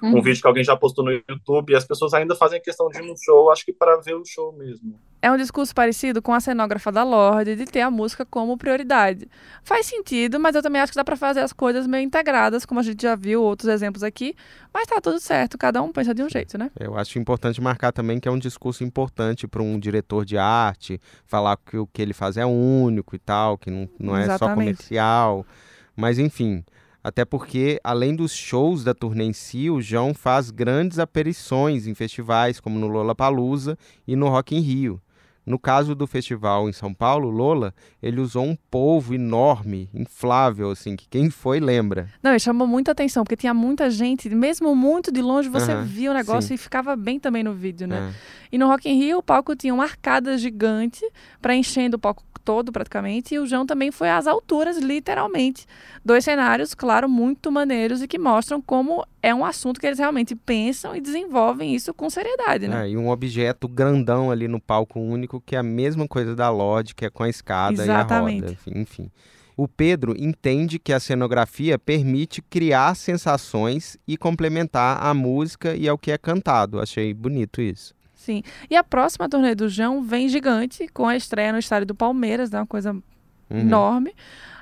uhum. 0.02 0.18
um 0.18 0.22
vídeo 0.22 0.40
que 0.40 0.48
alguém 0.48 0.64
já 0.64 0.76
postou 0.76 1.04
no 1.04 1.12
YouTube 1.12 1.70
e 1.70 1.76
as 1.76 1.84
pessoas 1.84 2.14
ainda 2.14 2.34
fazem 2.34 2.60
questão 2.60 2.88
de 2.88 2.98
ir 2.98 3.06
no 3.06 3.14
show, 3.16 3.50
acho 3.50 3.64
que 3.64 3.72
para 3.72 4.00
ver 4.00 4.14
o 4.14 4.24
show 4.24 4.52
mesmo. 4.52 4.98
É 5.22 5.30
um 5.30 5.37
discurso 5.37 5.74
parecido 5.74 6.22
com 6.22 6.33
a 6.33 6.40
cenógrafa 6.40 6.90
da 6.90 7.02
Lorde 7.02 7.54
de 7.54 7.66
ter 7.66 7.83
a 7.83 7.90
música 7.90 8.24
como 8.24 8.56
prioridade. 8.56 9.28
Faz 9.62 9.85
sentido, 9.85 10.40
mas 10.40 10.54
eu 10.54 10.62
também 10.62 10.80
acho 10.80 10.92
que 10.92 10.96
dá 10.96 11.04
para 11.04 11.16
fazer 11.16 11.40
as 11.40 11.52
coisas 11.52 11.87
meio 11.87 12.02
integradas, 12.02 12.64
como 12.64 12.80
a 12.80 12.83
gente 12.83 13.02
já 13.02 13.14
viu 13.14 13.42
outros 13.42 13.68
exemplos 13.68 14.02
aqui, 14.02 14.35
mas 14.72 14.87
tá 14.87 14.98
tudo 15.00 15.20
certo, 15.20 15.59
cada 15.59 15.83
um 15.83 15.92
pensa 15.92 16.14
de 16.14 16.22
um 16.22 16.28
jeito, 16.28 16.56
né? 16.56 16.70
Eu 16.78 16.96
acho 16.96 17.18
importante 17.18 17.61
marcar 17.61 17.92
também 17.92 18.18
que 18.18 18.28
é 18.28 18.33
um 18.33 18.38
discurso 18.38 18.83
importante 18.83 19.46
para 19.46 19.62
um 19.62 19.78
diretor 19.78 20.24
de 20.24 20.38
arte, 20.38 20.98
falar 21.26 21.59
que 21.59 21.76
o 21.76 21.87
que 21.87 22.00
ele 22.00 22.14
faz 22.14 22.38
é 22.38 22.46
único 22.46 23.14
e 23.14 23.18
tal, 23.18 23.59
que 23.59 23.70
não, 23.70 23.88
não 23.98 24.16
é 24.16 24.38
só 24.38 24.48
comercial. 24.54 25.44
Mas 25.94 26.18
enfim, 26.18 26.64
até 27.04 27.26
porque, 27.26 27.78
além 27.85 28.14
dos 28.14 28.33
shows 28.33 28.85
da 28.85 28.94
turnê 28.94 29.24
em 29.24 29.33
si, 29.33 29.68
o 29.68 29.83
João 29.83 30.14
faz 30.14 30.50
grandes 30.50 30.98
aparições 30.98 31.87
em 31.87 31.94
festivais, 31.94 32.59
como 32.59 32.78
no 32.78 32.87
Lollapalooza 32.87 33.76
e 34.06 34.16
no 34.16 34.28
Rock 34.28 34.56
in 34.56 34.61
Rio. 34.61 35.00
No 35.44 35.59
caso 35.59 35.94
do 35.94 36.07
festival 36.07 36.68
em 36.68 36.72
São 36.72 36.92
Paulo, 36.92 37.31
Lola, 37.31 37.74
ele 38.03 38.20
usou 38.20 38.44
um 38.44 38.57
polvo 38.70 39.14
enorme, 39.14 39.88
inflável, 39.94 40.70
assim, 40.70 40.94
que 40.96 41.09
quem 41.09 41.31
foi 41.31 41.59
lembra. 41.61 42.09
Não, 42.22 42.31
ele 42.31 42.38
chamou 42.38 42.66
muita 42.66 42.92
atenção, 42.92 43.24
porque 43.24 43.37
tinha 43.37 43.55
muita 43.55 43.90
gente, 43.90 44.29
mesmo 44.29 44.74
muito 44.76 45.11
de 45.11 45.22
longe, 45.22 45.48
você 45.48 45.74
via 45.83 46.11
o 46.11 46.14
negócio 46.14 46.48
sim. 46.48 46.55
e 46.55 46.59
ficava 46.59 46.94
bem 46.94 47.18
também 47.18 47.42
no 47.42 47.55
vídeo, 47.55 47.87
né? 47.87 48.12
É. 48.12 48.39
E 48.52 48.58
no 48.58 48.66
Rock 48.66 48.88
in 48.88 48.98
Rio, 48.98 49.18
o 49.18 49.22
palco 49.22 49.54
tinha 49.54 49.72
uma 49.72 49.84
arcada 49.84 50.36
gigante 50.36 51.04
para 51.40 51.54
enchendo 51.54 51.96
o 51.96 52.00
palco 52.00 52.22
todo 52.44 52.72
praticamente, 52.72 53.34
e 53.34 53.38
o 53.38 53.46
João 53.46 53.66
também 53.66 53.90
foi 53.90 54.08
às 54.08 54.26
alturas, 54.26 54.78
literalmente. 54.78 55.66
Dois 56.04 56.24
cenários, 56.24 56.74
claro, 56.74 57.08
muito 57.08 57.52
maneiros 57.52 58.02
e 58.02 58.08
que 58.08 58.18
mostram 58.18 58.60
como 58.60 59.06
é 59.22 59.34
um 59.34 59.44
assunto 59.44 59.78
que 59.78 59.86
eles 59.86 59.98
realmente 59.98 60.34
pensam 60.34 60.96
e 60.96 61.00
desenvolvem 61.00 61.74
isso 61.74 61.92
com 61.92 62.08
seriedade, 62.08 62.66
né? 62.66 62.86
É, 62.86 62.90
e 62.90 62.96
um 62.96 63.10
objeto 63.10 63.68
grandão 63.68 64.30
ali 64.30 64.48
no 64.48 64.60
palco 64.60 64.98
único, 64.98 65.40
que 65.40 65.54
é 65.54 65.58
a 65.58 65.62
mesma 65.62 66.08
coisa 66.08 66.34
da 66.34 66.50
Lodge, 66.50 66.94
que 66.94 67.04
é 67.04 67.10
com 67.10 67.22
a 67.22 67.28
escada 67.28 67.82
Exatamente. 67.82 68.42
e 68.42 68.46
a 68.46 68.48
roda, 68.48 68.78
enfim. 68.80 69.10
O 69.56 69.68
Pedro 69.68 70.14
entende 70.18 70.78
que 70.78 70.92
a 70.92 70.98
cenografia 70.98 71.78
permite 71.78 72.40
criar 72.40 72.96
sensações 72.96 73.98
e 74.08 74.16
complementar 74.16 75.04
a 75.04 75.12
música 75.12 75.76
e 75.76 75.86
ao 75.86 75.98
que 75.98 76.10
é 76.10 76.16
cantado. 76.16 76.80
Achei 76.80 77.12
bonito 77.12 77.60
isso. 77.60 77.94
E 78.70 78.76
a 78.76 78.84
próxima 78.84 79.28
turnê 79.28 79.54
do 79.54 79.68
João 79.68 80.02
vem 80.02 80.28
gigante, 80.28 80.88
com 80.88 81.06
a 81.06 81.16
estreia 81.16 81.52
no 81.52 81.58
estádio 81.58 81.86
do 81.86 81.94
Palmeiras, 81.94 82.50
né? 82.50 82.60
Uma 82.60 82.66
coisa 82.66 82.92
uhum. 82.92 83.02
enorme 83.58 84.14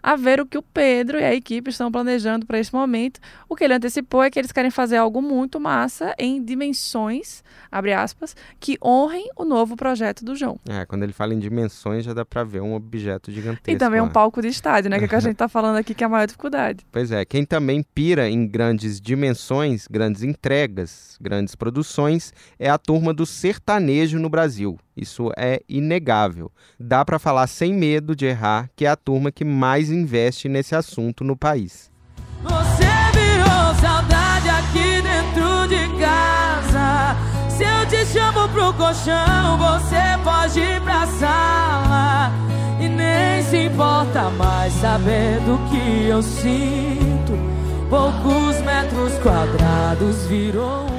a 0.08 0.16
ver 0.16 0.40
o 0.40 0.46
que 0.46 0.56
o 0.56 0.62
Pedro 0.62 1.20
e 1.20 1.22
a 1.22 1.34
equipe 1.34 1.68
estão 1.68 1.92
planejando 1.92 2.46
para 2.46 2.58
esse 2.58 2.72
momento. 2.72 3.20
O 3.46 3.54
que 3.54 3.62
ele 3.62 3.74
antecipou 3.74 4.22
é 4.22 4.30
que 4.30 4.38
eles 4.38 4.50
querem 4.50 4.70
fazer 4.70 4.96
algo 4.96 5.20
muito 5.20 5.60
massa 5.60 6.14
em 6.18 6.42
dimensões, 6.42 7.44
abre 7.70 7.92
aspas, 7.92 8.34
que 8.58 8.78
honrem 8.82 9.28
o 9.36 9.44
novo 9.44 9.76
projeto 9.76 10.24
do 10.24 10.34
João. 10.34 10.58
É, 10.66 10.86
quando 10.86 11.02
ele 11.02 11.12
fala 11.12 11.34
em 11.34 11.38
dimensões 11.38 12.06
já 12.06 12.14
dá 12.14 12.24
para 12.24 12.42
ver 12.42 12.62
um 12.62 12.72
objeto 12.72 13.30
gigantesco. 13.30 13.70
E 13.70 13.76
também 13.76 14.00
um 14.00 14.08
palco 14.08 14.40
de 14.40 14.48
estádio, 14.48 14.88
né, 14.88 14.98
que, 14.98 15.04
é 15.04 15.08
que 15.08 15.14
a 15.14 15.20
gente 15.20 15.32
está 15.32 15.46
falando 15.46 15.76
aqui 15.76 15.92
que 15.92 16.02
é 16.02 16.06
a 16.06 16.08
maior 16.08 16.26
dificuldade. 16.26 16.86
Pois 16.90 17.12
é, 17.12 17.22
quem 17.26 17.44
também 17.44 17.82
pira 17.82 18.30
em 18.30 18.46
grandes 18.46 18.98
dimensões, 19.02 19.86
grandes 19.86 20.22
entregas, 20.22 21.18
grandes 21.20 21.54
produções 21.54 22.32
é 22.58 22.70
a 22.70 22.78
turma 22.78 23.12
do 23.12 23.26
sertanejo 23.26 24.18
no 24.18 24.30
Brasil. 24.30 24.78
Isso 24.96 25.30
é 25.36 25.62
inegável. 25.68 26.50
Dá 26.78 27.04
para 27.04 27.20
falar 27.20 27.46
sem 27.46 27.72
medo 27.72 28.16
de 28.16 28.26
errar 28.26 28.68
que 28.74 28.84
é 28.84 28.88
a 28.88 28.96
turma 28.96 29.30
que 29.30 29.44
mais 29.44 29.90
investe 29.98 30.48
nesse 30.48 30.74
assunto 30.74 31.24
no 31.24 31.36
país. 31.36 31.90
Você 32.42 32.86
virou 33.12 33.74
saudade 33.80 34.48
aqui 34.48 35.02
dentro 35.02 35.66
de 35.68 36.00
casa. 36.00 37.16
Se 37.48 37.64
eu 37.64 37.86
te 37.88 38.06
chamo 38.06 38.48
pro 38.48 38.72
colchão, 38.74 39.58
você 39.58 40.18
pode 40.22 40.60
ir 40.60 40.80
pra 40.82 41.06
sala. 41.06 42.32
E 42.80 42.88
nem 42.88 43.42
se 43.42 43.66
importa 43.66 44.30
mais 44.30 44.72
saber 44.74 45.40
do 45.40 45.58
que 45.68 46.08
eu 46.08 46.22
sinto. 46.22 47.32
Poucos 47.90 48.60
metros 48.62 49.18
quadrados 49.22 50.26
virou 50.26 50.98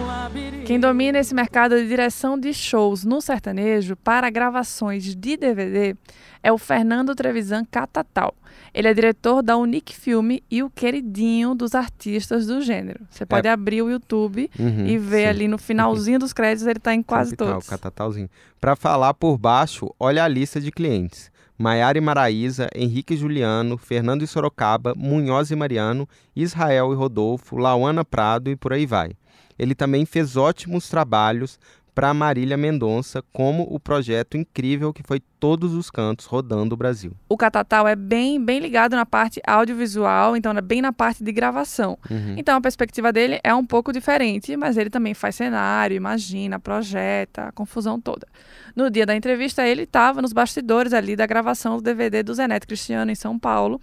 quem 0.70 0.80
domina 0.80 1.18
esse 1.18 1.34
mercado 1.34 1.76
de 1.76 1.88
direção 1.88 2.40
de 2.40 2.54
shows 2.54 3.04
no 3.04 3.20
sertanejo 3.22 3.96
para 3.96 4.30
gravações 4.30 5.04
de 5.16 5.36
DVD 5.36 5.96
é 6.44 6.52
o 6.52 6.60
Fernando 6.60 7.16
Trevisan 7.16 7.66
Catatal. 7.66 8.36
Ele 8.74 8.88
é 8.88 8.94
diretor 8.94 9.42
da 9.42 9.58
Unique 9.58 9.96
Filme 9.96 10.44
e 10.50 10.62
o 10.62 10.70
queridinho 10.70 11.56
dos 11.56 11.76
artistas 11.76 12.48
do 12.48 12.62
gênero. 12.62 13.06
Você 13.10 13.26
pode 13.26 13.48
é. 13.48 13.52
abrir 13.52 13.82
o 13.82 13.90
YouTube 13.90 14.50
uhum, 14.60 14.86
e 14.86 14.98
ver 14.98 15.24
sim. 15.24 15.30
ali 15.30 15.48
no 15.48 15.58
finalzinho 15.58 16.20
dos 16.20 16.34
créditos, 16.34 16.68
ele 16.68 16.78
está 16.78 16.94
em 16.94 17.02
quase 17.02 17.32
Capital, 17.32 17.54
todos. 17.54 17.70
Catatalzinho. 17.70 18.30
Para 18.60 18.76
falar 18.76 19.14
por 19.14 19.38
baixo, 19.38 19.94
olha 20.00 20.24
a 20.24 20.28
lista 20.28 20.60
de 20.60 20.72
clientes. 20.72 21.32
Maiara 21.58 21.98
e 21.98 22.02
Maraísa, 22.02 22.70
Henrique 22.74 23.16
e 23.16 23.18
Juliano, 23.18 23.78
Fernando 23.78 24.24
e 24.24 24.28
Sorocaba, 24.28 24.94
Munhoz 24.96 25.52
e 25.52 25.56
Mariano, 25.58 26.08
Israel 26.34 26.94
e 26.94 26.96
Rodolfo, 26.96 27.58
Lauana 27.58 28.06
Prado 28.06 28.50
e 28.50 28.56
por 28.56 28.72
aí 28.72 28.86
vai. 28.86 29.12
Ele 29.58 29.76
também 29.76 30.06
fez 30.06 30.38
ótimos 30.38 30.88
trabalhos 30.88 31.60
para 31.94 32.14
Marília 32.14 32.56
Mendonça, 32.56 33.22
como 33.34 33.64
o 33.64 33.78
projeto 33.78 34.38
incrível 34.38 34.94
que 34.94 35.04
foi 35.04 35.20
Todos 35.40 35.74
os 35.74 35.90
Cantos 35.90 36.26
rodando 36.26 36.76
o 36.76 36.78
Brasil. 36.78 37.14
O 37.30 37.38
Catatal 37.38 37.88
é 37.88 37.96
bem, 37.96 38.44
bem 38.44 38.60
ligado 38.60 38.96
na 38.96 39.06
parte 39.06 39.42
audiovisual, 39.48 40.36
então 40.36 40.52
é 40.52 40.62
bem 40.62 40.82
na 40.82 40.92
parte 40.92 41.24
de 41.24 41.32
gravação. 41.32 41.98
Uhum. 42.10 42.36
Então 42.38 42.58
a 42.58 42.62
perspectiva 42.62 43.14
dele 43.14 43.40
é 43.44 43.56
um 43.56 43.66
pouco 43.66 43.94
diferente, 43.94 44.58
mas 44.58 44.76
ele 44.76 44.90
também 44.90 45.14
faz 45.14 45.36
cenário, 45.36 45.96
imagina, 45.96 46.60
projeta, 46.60 47.44
a 47.44 47.52
confusão 47.52 48.00
toda. 48.00 48.28
No 48.76 48.90
dia 48.90 49.06
da 49.06 49.16
entrevista, 49.16 49.66
ele 49.66 49.84
estava 49.84 50.22
nos 50.22 50.34
bastidores 50.34 50.94
ali 50.94 51.16
da 51.16 51.26
gravação 51.26 51.78
do 51.78 51.84
DVD 51.84 52.22
do 52.22 52.34
Zeneto 52.34 52.68
Cristiano 52.68 53.12
em 53.12 53.16
São 53.16 53.40
Paulo 53.40 53.80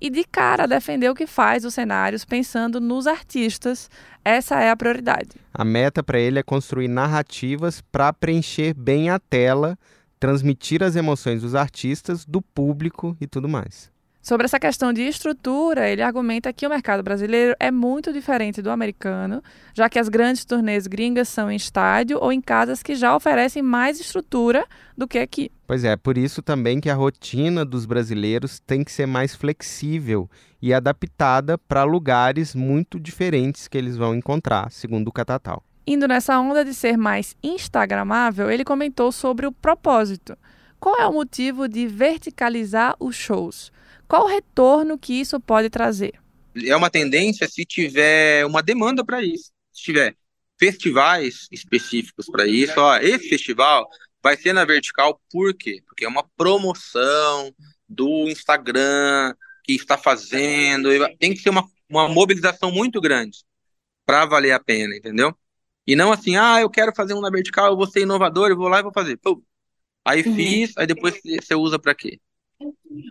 e 0.00 0.08
de 0.08 0.24
cara 0.24 0.66
defender 0.66 1.10
o 1.10 1.14
que 1.14 1.26
faz 1.26 1.64
os 1.64 1.74
cenários 1.74 2.24
pensando 2.24 2.80
nos 2.80 3.06
artistas. 3.06 3.90
Essa 4.24 4.60
é 4.60 4.70
a 4.70 4.76
prioridade. 4.76 5.30
A 5.52 5.64
meta 5.64 6.02
para 6.02 6.18
ele 6.18 6.38
é 6.38 6.42
construir 6.42 6.88
narrativas 6.88 7.82
para 7.92 8.12
preencher 8.12 8.72
bem 8.72 9.10
a 9.10 9.18
tela, 9.18 9.78
transmitir 10.20 10.82
as 10.82 10.94
emoções 10.94 11.40
dos 11.40 11.54
artistas, 11.54 12.26
do 12.26 12.42
público 12.42 13.16
e 13.20 13.26
tudo 13.26 13.48
mais. 13.48 13.90
Sobre 14.22 14.44
essa 14.44 14.60
questão 14.60 14.92
de 14.92 15.00
estrutura, 15.00 15.88
ele 15.88 16.02
argumenta 16.02 16.52
que 16.52 16.66
o 16.66 16.70
mercado 16.70 17.02
brasileiro 17.02 17.56
é 17.58 17.70
muito 17.70 18.12
diferente 18.12 18.60
do 18.60 18.70
americano, 18.70 19.42
já 19.72 19.88
que 19.88 19.98
as 19.98 20.10
grandes 20.10 20.44
turnês 20.44 20.86
gringas 20.86 21.26
são 21.26 21.50
em 21.50 21.56
estádio 21.56 22.18
ou 22.20 22.30
em 22.30 22.38
casas 22.38 22.82
que 22.82 22.94
já 22.94 23.16
oferecem 23.16 23.62
mais 23.62 23.98
estrutura 23.98 24.66
do 24.94 25.08
que 25.08 25.18
aqui. 25.18 25.50
Pois 25.66 25.84
é, 25.84 25.96
por 25.96 26.18
isso 26.18 26.42
também 26.42 26.80
que 26.80 26.90
a 26.90 26.94
rotina 26.94 27.64
dos 27.64 27.86
brasileiros 27.86 28.60
tem 28.60 28.84
que 28.84 28.92
ser 28.92 29.06
mais 29.06 29.34
flexível 29.34 30.28
e 30.60 30.74
adaptada 30.74 31.56
para 31.56 31.84
lugares 31.84 32.54
muito 32.54 33.00
diferentes 33.00 33.68
que 33.68 33.78
eles 33.78 33.96
vão 33.96 34.14
encontrar, 34.14 34.70
segundo 34.70 35.08
o 35.08 35.12
Catatal. 35.12 35.64
Indo 35.86 36.06
nessa 36.06 36.38
onda 36.38 36.64
de 36.64 36.74
ser 36.74 36.96
mais 36.96 37.36
instagramável, 37.42 38.50
ele 38.50 38.64
comentou 38.64 39.10
sobre 39.10 39.46
o 39.46 39.52
propósito. 39.52 40.36
Qual 40.78 40.96
é 41.00 41.06
o 41.06 41.12
motivo 41.12 41.68
de 41.68 41.86
verticalizar 41.86 42.96
os 42.98 43.16
shows? 43.16 43.72
Qual 44.08 44.24
o 44.24 44.28
retorno 44.28 44.98
que 44.98 45.12
isso 45.12 45.38
pode 45.38 45.68
trazer? 45.68 46.14
É 46.64 46.74
uma 46.74 46.90
tendência 46.90 47.48
se 47.48 47.64
tiver 47.64 48.44
uma 48.46 48.62
demanda 48.62 49.04
para 49.04 49.22
isso. 49.22 49.52
Se 49.72 49.82
tiver 49.82 50.16
festivais 50.58 51.46
específicos 51.50 52.26
para 52.26 52.46
isso, 52.46 52.74
ó, 52.78 52.96
esse 52.98 53.28
festival 53.28 53.88
vai 54.22 54.36
ser 54.36 54.52
na 54.52 54.64
vertical, 54.64 55.20
por 55.30 55.54
quê? 55.54 55.82
Porque 55.86 56.04
é 56.04 56.08
uma 56.08 56.24
promoção 56.36 57.54
do 57.88 58.28
Instagram 58.28 59.34
que 59.64 59.72
está 59.72 59.96
fazendo, 59.96 60.88
tem 61.18 61.32
que 61.34 61.40
ser 61.40 61.50
uma, 61.50 61.68
uma 61.88 62.08
mobilização 62.08 62.70
muito 62.70 63.00
grande 63.00 63.38
para 64.04 64.26
valer 64.26 64.52
a 64.52 64.60
pena, 64.60 64.94
entendeu? 64.96 65.34
E 65.90 65.96
não 65.96 66.12
assim, 66.12 66.36
ah, 66.36 66.60
eu 66.60 66.70
quero 66.70 66.94
fazer 66.94 67.14
um 67.14 67.20
na 67.20 67.28
vertical, 67.28 67.66
eu 67.66 67.76
vou 67.76 67.84
ser 67.84 68.02
inovador, 68.02 68.48
eu 68.48 68.56
vou 68.56 68.68
lá 68.68 68.78
e 68.78 68.82
vou 68.84 68.92
fazer. 68.92 69.16
Pô, 69.16 69.42
aí 70.04 70.22
uhum. 70.22 70.36
fiz, 70.36 70.72
aí 70.76 70.86
depois 70.86 71.20
você 71.20 71.52
usa 71.56 71.80
para 71.80 71.96
quê? 71.96 72.20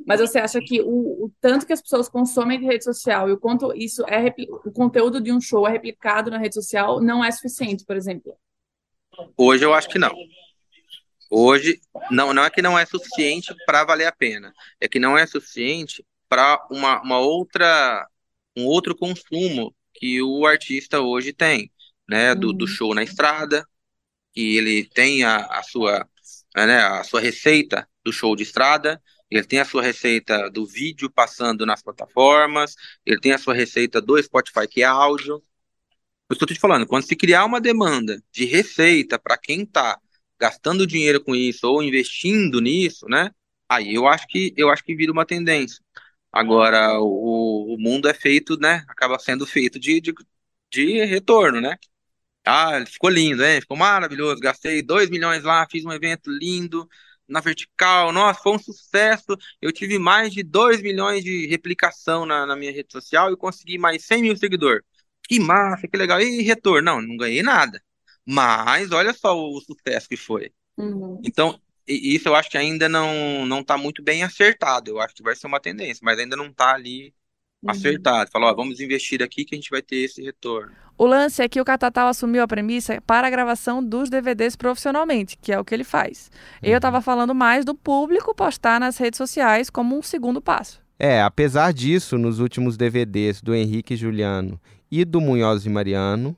Mas 0.07 0.21
você 0.21 0.39
acha 0.39 0.61
que 0.61 0.79
o, 0.79 1.25
o, 1.25 1.31
tanto 1.41 1.65
que 1.65 1.73
as 1.73 1.81
pessoas 1.81 2.07
consomem 2.07 2.57
de 2.57 2.65
rede 2.65 2.85
social 2.85 3.27
e 3.27 3.33
o 3.33 3.37
quanto 3.37 3.75
isso 3.75 4.05
é 4.07 4.33
o 4.63 4.71
conteúdo 4.71 5.19
de 5.19 5.29
um 5.29 5.41
show 5.41 5.67
é 5.67 5.71
replicado 5.71 6.31
na 6.31 6.37
rede 6.37 6.55
social 6.55 7.01
não 7.01 7.21
é 7.21 7.29
suficiente, 7.31 7.83
por 7.83 7.97
exemplo? 7.97 8.33
Hoje 9.35 9.65
eu 9.65 9.73
acho 9.73 9.89
que 9.89 9.99
não. 9.99 10.15
Hoje 11.29 11.81
não, 12.09 12.33
não 12.33 12.45
é 12.45 12.49
que 12.49 12.61
não 12.61 12.79
é 12.79 12.85
suficiente 12.85 13.53
para 13.65 13.83
valer 13.83 14.05
a 14.05 14.13
pena, 14.13 14.53
é 14.79 14.87
que 14.87 14.99
não 14.99 15.17
é 15.17 15.27
suficiente 15.27 16.01
para 16.29 16.65
uma, 16.71 17.01
uma 17.01 17.19
outra 17.19 18.07
um 18.55 18.65
outro 18.65 18.95
consumo 18.95 19.75
que 19.93 20.21
o 20.21 20.45
artista 20.45 21.01
hoje 21.01 21.33
tem, 21.33 21.69
né, 22.09 22.35
do, 22.35 22.53
do 22.53 22.65
uhum. 22.65 22.67
show 22.67 22.95
na 22.95 23.03
estrada, 23.03 23.67
que 24.33 24.57
ele 24.57 24.85
tem 24.85 25.23
a, 25.23 25.37
a 25.37 25.63
sua 25.63 26.07
né, 26.55 26.79
a 26.79 27.03
sua 27.03 27.21
receita 27.21 27.87
do 28.03 28.11
show 28.11 28.35
de 28.35 28.43
estrada, 28.43 29.01
ele 29.29 29.43
tem 29.43 29.59
a 29.59 29.65
sua 29.65 29.81
receita 29.83 30.49
do 30.49 30.65
vídeo 30.65 31.09
passando 31.09 31.65
nas 31.65 31.81
plataformas, 31.81 32.75
ele 33.05 33.19
tem 33.19 33.31
a 33.31 33.37
sua 33.37 33.53
receita 33.53 34.01
do 34.01 34.21
Spotify, 34.21 34.67
que 34.67 34.81
é 34.81 34.85
áudio. 34.85 35.43
Eu 36.29 36.33
estou 36.33 36.47
te 36.47 36.55
falando, 36.59 36.87
quando 36.87 37.03
se 37.05 37.15
criar 37.15 37.45
uma 37.45 37.61
demanda 37.61 38.21
de 38.31 38.45
receita 38.45 39.19
para 39.19 39.37
quem 39.37 39.63
está 39.63 39.99
gastando 40.39 40.87
dinheiro 40.87 41.23
com 41.23 41.35
isso 41.35 41.67
ou 41.67 41.83
investindo 41.83 42.61
nisso, 42.61 43.07
né? 43.07 43.31
Aí 43.67 43.93
eu 43.93 44.07
acho 44.07 44.27
que 44.27 44.53
eu 44.57 44.69
acho 44.69 44.83
que 44.83 44.95
vira 44.95 45.11
uma 45.11 45.25
tendência. 45.25 45.83
Agora 46.31 46.99
o, 46.99 47.75
o 47.75 47.77
mundo 47.79 48.07
é 48.07 48.13
feito, 48.13 48.57
né? 48.59 48.85
Acaba 48.87 49.19
sendo 49.19 49.45
feito 49.45 49.79
de, 49.79 50.01
de, 50.01 50.13
de 50.71 51.05
retorno, 51.05 51.61
né? 51.61 51.77
Ah, 52.49 52.83
ficou 52.85 53.09
lindo, 53.09 53.43
hein? 53.45 53.61
Ficou 53.61 53.77
maravilhoso. 53.77 54.39
Gastei 54.39 54.81
2 54.81 55.09
milhões 55.09 55.43
lá, 55.43 55.67
fiz 55.69 55.85
um 55.85 55.91
evento 55.91 56.31
lindo, 56.31 56.87
na 57.27 57.39
vertical. 57.39 58.11
Nossa, 58.11 58.41
foi 58.41 58.53
um 58.53 58.59
sucesso. 58.59 59.37
Eu 59.61 59.71
tive 59.71 59.99
mais 59.99 60.33
de 60.33 60.43
2 60.43 60.81
milhões 60.81 61.23
de 61.23 61.45
replicação 61.47 62.25
na, 62.25 62.45
na 62.45 62.55
minha 62.55 62.71
rede 62.71 62.91
social 62.91 63.31
e 63.31 63.37
consegui 63.37 63.77
mais 63.77 64.03
100 64.05 64.21
mil 64.21 64.35
seguidores. 64.35 64.83
Que 65.27 65.39
massa, 65.39 65.87
que 65.87 65.95
legal. 65.95 66.19
E 66.19 66.41
retorno? 66.41 66.81
Não, 66.81 67.01
não 67.01 67.15
ganhei 67.15 67.43
nada. 67.43 67.81
Mas 68.25 68.91
olha 68.91 69.13
só 69.13 69.37
o 69.37 69.61
sucesso 69.61 70.09
que 70.09 70.17
foi. 70.17 70.51
Uhum. 70.77 71.21
Então, 71.23 71.59
isso 71.87 72.27
eu 72.27 72.35
acho 72.35 72.49
que 72.49 72.57
ainda 72.57 72.89
não 72.89 73.45
não 73.45 73.61
está 73.61 73.77
muito 73.77 74.03
bem 74.03 74.23
acertado. 74.23 74.89
Eu 74.91 74.99
acho 74.99 75.13
que 75.13 75.23
vai 75.23 75.35
ser 75.35 75.47
uma 75.47 75.59
tendência, 75.59 76.01
mas 76.03 76.17
ainda 76.17 76.35
não 76.35 76.47
está 76.47 76.73
ali 76.73 77.13
uhum. 77.63 77.71
acertado. 77.71 78.29
Falou, 78.31 78.55
vamos 78.55 78.79
investir 78.79 79.21
aqui 79.21 79.45
que 79.45 79.55
a 79.55 79.57
gente 79.57 79.69
vai 79.69 79.81
ter 79.81 79.97
esse 79.97 80.21
retorno. 80.21 80.71
O 80.97 81.05
lance 81.05 81.41
é 81.41 81.47
que 81.47 81.61
o 81.61 81.65
Catatal 81.65 82.09
assumiu 82.09 82.43
a 82.43 82.47
premissa 82.47 83.01
para 83.07 83.27
a 83.27 83.29
gravação 83.29 83.83
dos 83.83 84.09
DVDs 84.09 84.55
profissionalmente, 84.55 85.37
que 85.41 85.51
é 85.51 85.59
o 85.59 85.63
que 85.63 85.73
ele 85.73 85.85
faz. 85.85 86.29
Uhum. 86.61 86.69
Eu 86.69 86.77
estava 86.77 87.01
falando 87.01 87.33
mais 87.33 87.63
do 87.63 87.73
público 87.73 88.35
postar 88.35 88.79
nas 88.79 88.97
redes 88.97 89.17
sociais 89.17 89.69
como 89.69 89.97
um 89.97 90.01
segundo 90.01 90.41
passo. 90.41 90.81
É, 90.97 91.21
apesar 91.21 91.71
disso, 91.71 92.17
nos 92.17 92.39
últimos 92.39 92.75
DVDs 92.75 93.41
do 93.41 93.55
Henrique 93.55 93.95
Juliano 93.95 94.59
e 94.91 95.05
do 95.05 95.21
Munhoz 95.21 95.65
e 95.65 95.69
Mariano, 95.69 96.35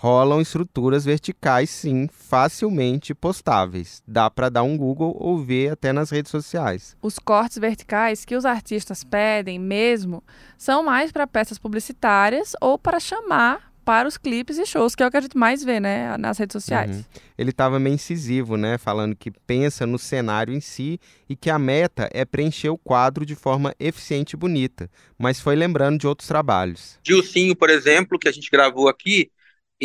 rolam 0.00 0.40
estruturas 0.40 1.04
verticais, 1.04 1.68
sim, 1.68 2.08
facilmente 2.10 3.14
postáveis. 3.14 4.02
Dá 4.08 4.30
para 4.30 4.48
dar 4.48 4.62
um 4.62 4.74
Google 4.74 5.14
ou 5.20 5.44
ver 5.44 5.72
até 5.72 5.92
nas 5.92 6.08
redes 6.08 6.30
sociais. 6.30 6.96
Os 7.02 7.18
cortes 7.18 7.58
verticais 7.58 8.24
que 8.24 8.34
os 8.34 8.46
artistas 8.46 9.04
pedem 9.04 9.58
mesmo 9.58 10.24
são 10.56 10.82
mais 10.82 11.12
para 11.12 11.26
peças 11.26 11.58
publicitárias 11.58 12.54
ou 12.62 12.78
para 12.78 12.98
chamar 12.98 13.70
para 13.84 14.08
os 14.08 14.16
clipes 14.16 14.56
e 14.56 14.64
shows, 14.64 14.94
que 14.94 15.02
é 15.02 15.06
o 15.06 15.10
que 15.10 15.18
a 15.18 15.20
gente 15.20 15.36
mais 15.36 15.62
vê, 15.62 15.80
né, 15.80 16.16
nas 16.16 16.38
redes 16.38 16.52
sociais. 16.52 16.96
Uhum. 16.96 17.04
Ele 17.36 17.50
estava 17.50 17.78
meio 17.78 17.94
incisivo, 17.94 18.56
né, 18.56 18.78
falando 18.78 19.14
que 19.14 19.30
pensa 19.30 19.86
no 19.86 19.98
cenário 19.98 20.54
em 20.54 20.60
si 20.60 20.98
e 21.28 21.36
que 21.36 21.50
a 21.50 21.58
meta 21.58 22.08
é 22.12 22.24
preencher 22.24 22.70
o 22.70 22.78
quadro 22.78 23.26
de 23.26 23.34
forma 23.34 23.74
eficiente 23.78 24.32
e 24.32 24.36
bonita, 24.36 24.88
mas 25.18 25.40
foi 25.40 25.56
lembrando 25.56 25.98
de 25.98 26.06
outros 26.06 26.28
trabalhos. 26.28 26.98
Dilcinho, 27.02 27.54
por 27.54 27.68
exemplo, 27.68 28.18
que 28.18 28.28
a 28.28 28.32
gente 28.32 28.48
gravou 28.50 28.88
aqui, 28.88 29.30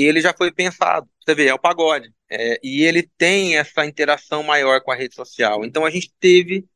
ele 0.04 0.22
já 0.22 0.34
foi 0.34 0.52
pensado. 0.52 1.10
Você 1.26 1.34
vê, 1.36 1.48
é 1.48 1.54
o 1.54 1.60
pagode. 1.60 2.14
É, 2.30 2.60
e 2.64 2.84
ele 2.84 3.04
tem 3.18 3.58
essa 3.58 3.86
interação 3.86 4.44
maior 4.44 4.82
com 4.82 4.92
a 4.92 4.96
rede 4.96 5.16
social. 5.16 5.64
Então 5.64 5.86
a 5.86 5.90
gente 5.90 6.14
teve 6.20 6.68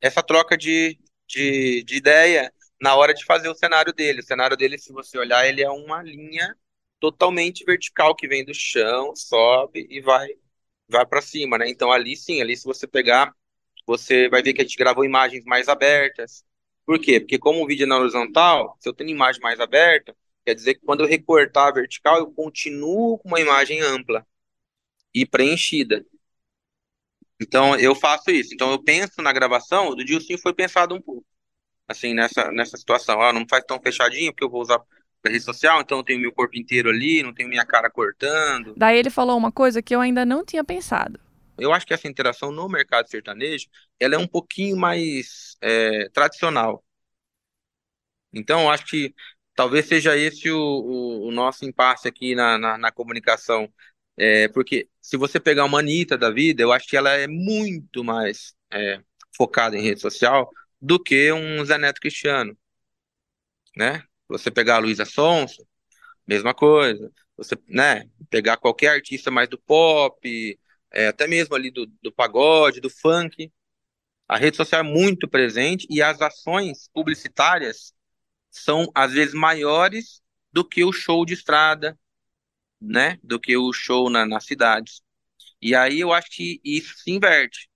essa 0.00 0.22
troca 0.22 0.56
de, 0.56 0.98
de, 1.26 1.82
de 1.84 1.96
ideia 1.96 2.52
na 2.80 2.94
hora 2.96 3.14
de 3.14 3.24
fazer 3.24 3.48
o 3.48 3.54
cenário 3.54 3.92
dele. 3.92 4.20
O 4.20 4.24
cenário 4.24 4.56
dele, 4.56 4.78
se 4.78 4.92
você 4.92 5.18
olhar, 5.18 5.46
ele 5.46 5.62
é 5.62 5.70
uma 5.70 6.02
linha 6.02 6.56
totalmente 7.00 7.64
vertical 7.64 8.14
que 8.14 8.28
vem 8.28 8.44
do 8.44 8.54
chão, 8.54 9.14
sobe 9.14 9.86
e 9.90 10.00
vai 10.00 10.28
vai 10.88 11.04
para 11.06 11.20
cima, 11.22 11.58
né? 11.58 11.68
Então 11.68 11.90
ali 11.92 12.16
sim, 12.16 12.40
ali 12.40 12.56
se 12.56 12.64
você 12.64 12.86
pegar, 12.86 13.34
você 13.86 14.28
vai 14.28 14.42
ver 14.42 14.52
que 14.54 14.60
a 14.60 14.64
gente 14.64 14.76
gravou 14.76 15.04
imagens 15.04 15.44
mais 15.44 15.68
abertas. 15.68 16.44
Por 16.84 17.00
quê? 17.00 17.20
Porque 17.20 17.38
como 17.38 17.62
o 17.62 17.66
vídeo 17.66 17.84
é 17.84 17.86
na 17.86 17.98
horizontal, 17.98 18.76
se 18.80 18.88
eu 18.88 18.94
tenho 18.94 19.10
imagem 19.10 19.40
mais 19.42 19.60
aberta, 19.60 20.16
quer 20.46 20.54
dizer 20.54 20.74
que 20.74 20.86
quando 20.86 21.00
eu 21.00 21.08
recortar 21.08 21.66
a 21.66 21.72
vertical, 21.72 22.18
eu 22.18 22.30
continuo 22.30 23.18
com 23.18 23.28
uma 23.28 23.40
imagem 23.40 23.80
ampla 23.80 24.24
e 25.12 25.26
preenchida. 25.26 26.06
Então 27.42 27.76
eu 27.76 27.94
faço 27.94 28.30
isso. 28.30 28.54
Então 28.54 28.70
eu 28.70 28.82
penso 28.82 29.20
na 29.20 29.32
gravação, 29.32 29.94
do 29.94 30.04
Dilcinho 30.04 30.38
foi 30.38 30.54
pensado 30.54 30.94
um 30.94 31.02
pouco 31.02 31.26
assim 31.88 32.14
nessa 32.14 32.52
nessa 32.52 32.76
situação. 32.76 33.20
Ah, 33.20 33.32
não 33.32 33.44
faz 33.48 33.64
tão 33.64 33.80
fechadinho 33.80 34.32
porque 34.32 34.44
eu 34.44 34.50
vou 34.50 34.62
usar 34.62 34.80
da 35.22 35.30
rede 35.30 35.44
social, 35.44 35.80
então 35.80 35.98
eu 35.98 36.04
tenho 36.04 36.20
meu 36.20 36.32
corpo 36.32 36.56
inteiro 36.56 36.88
ali, 36.88 37.22
não 37.22 37.34
tenho 37.34 37.48
minha 37.48 37.66
cara 37.66 37.90
cortando. 37.90 38.74
Daí 38.76 38.96
ele 38.96 39.10
falou 39.10 39.36
uma 39.36 39.50
coisa 39.50 39.82
que 39.82 39.94
eu 39.94 40.00
ainda 40.00 40.24
não 40.24 40.44
tinha 40.44 40.62
pensado. 40.62 41.18
Eu 41.58 41.72
acho 41.72 41.86
que 41.86 41.94
essa 41.94 42.06
interação 42.06 42.52
no 42.52 42.68
mercado 42.68 43.08
sertanejo, 43.08 43.66
ela 43.98 44.14
é 44.14 44.18
um 44.18 44.26
pouquinho 44.26 44.76
mais 44.76 45.56
é, 45.60 46.08
tradicional. 46.10 46.84
Então, 48.32 48.62
eu 48.62 48.70
acho 48.70 48.84
que 48.84 49.14
talvez 49.56 49.86
seja 49.86 50.16
esse 50.16 50.50
o, 50.50 50.58
o, 50.58 51.28
o 51.28 51.32
nosso 51.32 51.64
impasse 51.64 52.08
aqui 52.08 52.34
na, 52.34 52.58
na, 52.58 52.78
na 52.78 52.92
comunicação. 52.92 53.72
É, 54.16 54.48
porque 54.48 54.88
se 55.00 55.16
você 55.16 55.40
pegar 55.40 55.64
uma 55.64 55.80
Anitta 55.80 56.16
da 56.18 56.30
vida, 56.30 56.62
eu 56.62 56.72
acho 56.72 56.88
que 56.88 56.96
ela 56.96 57.10
é 57.12 57.26
muito 57.26 58.04
mais 58.04 58.54
é, 58.72 59.00
focada 59.36 59.76
em 59.76 59.82
rede 59.82 60.00
social 60.00 60.50
do 60.80 61.02
que 61.02 61.32
um 61.32 61.64
Zé 61.64 61.78
Neto 61.78 62.00
Cristiano, 62.00 62.56
né? 63.76 64.02
Você 64.28 64.50
pegar 64.50 64.76
a 64.76 64.78
Luísa 64.78 65.04
Sonso, 65.04 65.66
mesma 66.26 66.54
coisa. 66.54 67.12
Você, 67.36 67.56
né, 67.68 68.04
pegar 68.30 68.56
qualquer 68.56 68.88
artista 68.90 69.30
mais 69.30 69.48
do 69.48 69.58
pop, 69.58 70.58
é, 70.92 71.08
até 71.08 71.26
mesmo 71.26 71.54
ali 71.54 71.70
do, 71.70 71.86
do 72.02 72.12
pagode, 72.12 72.80
do 72.80 72.90
funk, 72.90 73.52
a 74.28 74.36
rede 74.36 74.56
social 74.56 74.80
é 74.80 74.84
muito 74.84 75.28
presente 75.28 75.86
e 75.90 76.02
as 76.02 76.20
ações 76.22 76.88
publicitárias 76.92 77.94
são 78.62 78.90
às 78.94 79.12
vezes 79.12 79.34
maiores 79.34 80.22
do 80.52 80.64
que 80.64 80.84
o 80.84 80.92
show 80.92 81.24
de 81.26 81.34
estrada, 81.34 81.98
né? 82.80 83.18
Do 83.22 83.40
que 83.40 83.56
o 83.56 83.72
show 83.72 84.10
na, 84.10 84.26
nas 84.26 84.44
cidades. 84.46 85.02
E 85.60 85.74
aí 85.74 86.00
eu 86.00 86.12
acho 86.12 86.30
que 86.30 86.60
isso 86.64 86.94
se 86.98 87.10
inverte. 87.10 87.68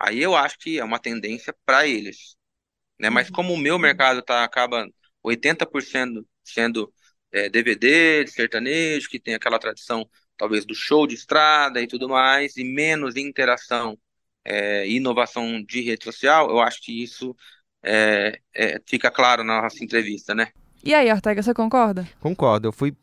Aí 0.00 0.22
eu 0.22 0.36
acho 0.36 0.58
que 0.58 0.78
é 0.78 0.84
uma 0.84 0.98
tendência 0.98 1.54
para 1.64 1.86
eles, 1.86 2.36
né? 2.98 3.10
Mas 3.10 3.28
uhum. 3.28 3.34
como 3.34 3.54
o 3.54 3.58
meu 3.58 3.78
mercado 3.78 4.22
tá 4.22 4.44
acaba 4.44 4.88
80% 5.24 6.26
sendo 6.44 6.92
é, 7.32 7.48
DVD, 7.48 8.24
de 8.24 8.30
sertanejo, 8.30 9.08
que 9.08 9.20
tem 9.20 9.34
aquela 9.34 9.58
tradição 9.58 10.08
talvez 10.36 10.66
do 10.66 10.74
show 10.74 11.06
de 11.06 11.14
estrada 11.14 11.80
e 11.82 11.86
tudo 11.86 12.08
mais, 12.08 12.56
e 12.56 12.64
menos 12.64 13.16
interação 13.16 13.98
é, 14.46 14.88
inovação 14.88 15.62
de 15.62 15.80
rede 15.82 16.04
social, 16.04 16.48
eu 16.50 16.60
acho 16.60 16.80
que 16.82 17.02
isso 17.02 17.36
é, 17.86 18.38
é, 18.54 18.80
fica 18.84 19.10
claro 19.10 19.44
na 19.44 19.62
nossa 19.62 19.82
entrevista, 19.82 20.34
né? 20.34 20.48
E 20.84 20.94
aí, 20.94 21.10
Ortega, 21.10 21.42
você 21.42 21.54
concorda? 21.54 22.06
Concordo. 22.20 22.68
Eu 22.68 22.72
fui 22.72 22.94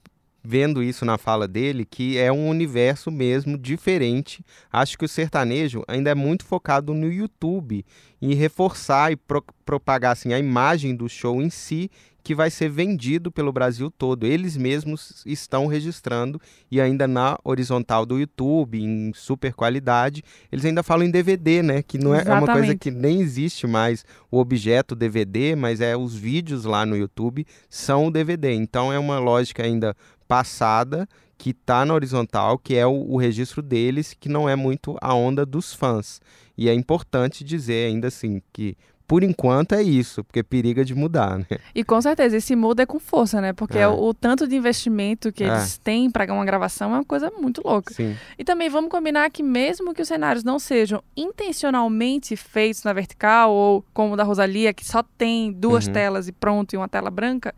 vendo 0.43 0.83
isso 0.83 1.05
na 1.05 1.17
fala 1.17 1.47
dele, 1.47 1.85
que 1.85 2.17
é 2.17 2.31
um 2.31 2.49
universo 2.49 3.09
mesmo 3.09 3.57
diferente. 3.57 4.43
Acho 4.71 4.97
que 4.97 5.05
o 5.05 5.07
sertanejo 5.07 5.83
ainda 5.87 6.09
é 6.09 6.15
muito 6.15 6.43
focado 6.43 6.93
no 6.93 7.09
YouTube, 7.09 7.85
em 8.21 8.33
reforçar 8.33 9.11
e 9.11 9.15
pro 9.15 9.43
propagar 9.65 10.11
assim, 10.11 10.33
a 10.33 10.39
imagem 10.39 10.93
do 10.93 11.07
show 11.07 11.41
em 11.41 11.49
si 11.49 11.89
que 12.23 12.33
vai 12.33 12.49
ser 12.49 12.69
vendido 12.69 13.31
pelo 13.31 13.51
Brasil 13.51 13.91
todo. 13.91 14.25
Eles 14.25 14.55
mesmos 14.55 15.21
estão 15.25 15.67
registrando 15.67 16.39
e 16.71 16.79
ainda 16.79 17.07
na 17.07 17.37
horizontal 17.43 18.05
do 18.05 18.17
YouTube, 18.17 18.81
em 18.81 19.11
super 19.13 19.53
qualidade, 19.53 20.23
eles 20.51 20.63
ainda 20.63 20.81
falam 20.81 21.05
em 21.05 21.11
DVD, 21.11 21.61
né? 21.61 21.83
Que 21.83 21.97
não 21.97 22.15
é, 22.15 22.23
é 22.25 22.33
uma 22.33 22.47
coisa 22.47 22.75
que 22.75 22.89
nem 22.89 23.19
existe 23.19 23.67
mais 23.67 24.05
o 24.31 24.39
objeto 24.39 24.95
DVD, 24.95 25.55
mas 25.55 25.81
é 25.81 25.97
os 25.97 26.15
vídeos 26.15 26.63
lá 26.63 26.85
no 26.85 26.95
YouTube 26.95 27.45
são 27.69 28.07
o 28.07 28.11
DVD. 28.11 28.53
Então 28.53 28.91
é 28.91 28.97
uma 28.97 29.19
lógica 29.19 29.63
ainda 29.63 29.95
passada 30.27 31.07
que 31.37 31.49
está 31.49 31.85
na 31.85 31.93
horizontal, 31.93 32.57
que 32.57 32.75
é 32.75 32.85
o, 32.87 32.93
o 32.93 33.17
registro 33.17 33.61
deles, 33.61 34.15
que 34.17 34.29
não 34.29 34.47
é 34.47 34.55
muito 34.55 34.97
a 35.01 35.13
onda 35.13 35.45
dos 35.45 35.73
fãs. 35.73 36.21
E 36.57 36.69
é 36.69 36.73
importante 36.73 37.43
dizer 37.43 37.87
ainda 37.87 38.07
assim 38.07 38.41
que 38.53 38.77
por 39.13 39.21
enquanto 39.21 39.73
é 39.75 39.83
isso, 39.83 40.23
porque 40.23 40.41
periga 40.41 40.83
de 40.83 40.95
mudar, 40.95 41.37
né? 41.37 41.45
E 41.75 41.83
com 41.83 42.01
certeza, 42.01 42.35
esse 42.35 42.55
muda 42.55 42.81
é 42.81 42.85
com 42.87 42.97
força, 42.97 43.39
né? 43.39 43.53
Porque 43.53 43.77
é. 43.77 43.87
o, 43.87 44.05
o, 44.05 44.11
tanto 44.11 44.47
de 44.47 44.55
investimento 44.55 45.31
que 45.31 45.43
é. 45.43 45.49
eles 45.49 45.77
têm 45.77 46.09
para 46.09 46.33
uma 46.33 46.43
gravação 46.43 46.89
é 46.89 46.95
uma 46.95 47.05
coisa 47.05 47.31
muito 47.39 47.61
louca. 47.63 47.93
Sim. 47.93 48.17
E 48.39 48.43
também 48.43 48.71
vamos 48.71 48.89
combinar 48.89 49.29
que 49.29 49.43
mesmo 49.43 49.93
que 49.93 50.01
os 50.01 50.07
cenários 50.07 50.43
não 50.43 50.57
sejam 50.57 51.03
intencionalmente 51.15 52.35
feitos 52.35 52.83
na 52.83 52.91
vertical, 52.91 53.51
ou 53.51 53.85
como 53.93 54.15
o 54.15 54.17
da 54.17 54.23
Rosalia, 54.23 54.73
que 54.73 54.83
só 54.83 55.03
tem 55.15 55.51
duas 55.51 55.85
uhum. 55.85 55.93
telas 55.93 56.27
e 56.27 56.31
pronto, 56.31 56.73
e 56.73 56.77
uma 56.77 56.89
tela 56.89 57.11
branca, 57.11 57.53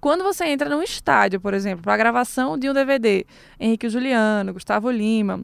quando 0.00 0.22
você 0.22 0.44
entra 0.44 0.70
num 0.70 0.80
estádio, 0.80 1.40
por 1.40 1.54
exemplo, 1.54 1.82
para 1.82 1.94
a 1.94 1.96
gravação 1.96 2.56
de 2.56 2.70
um 2.70 2.72
DVD, 2.72 3.26
Henrique 3.58 3.88
Juliano, 3.88 4.52
Gustavo 4.52 4.92
Lima, 4.92 5.42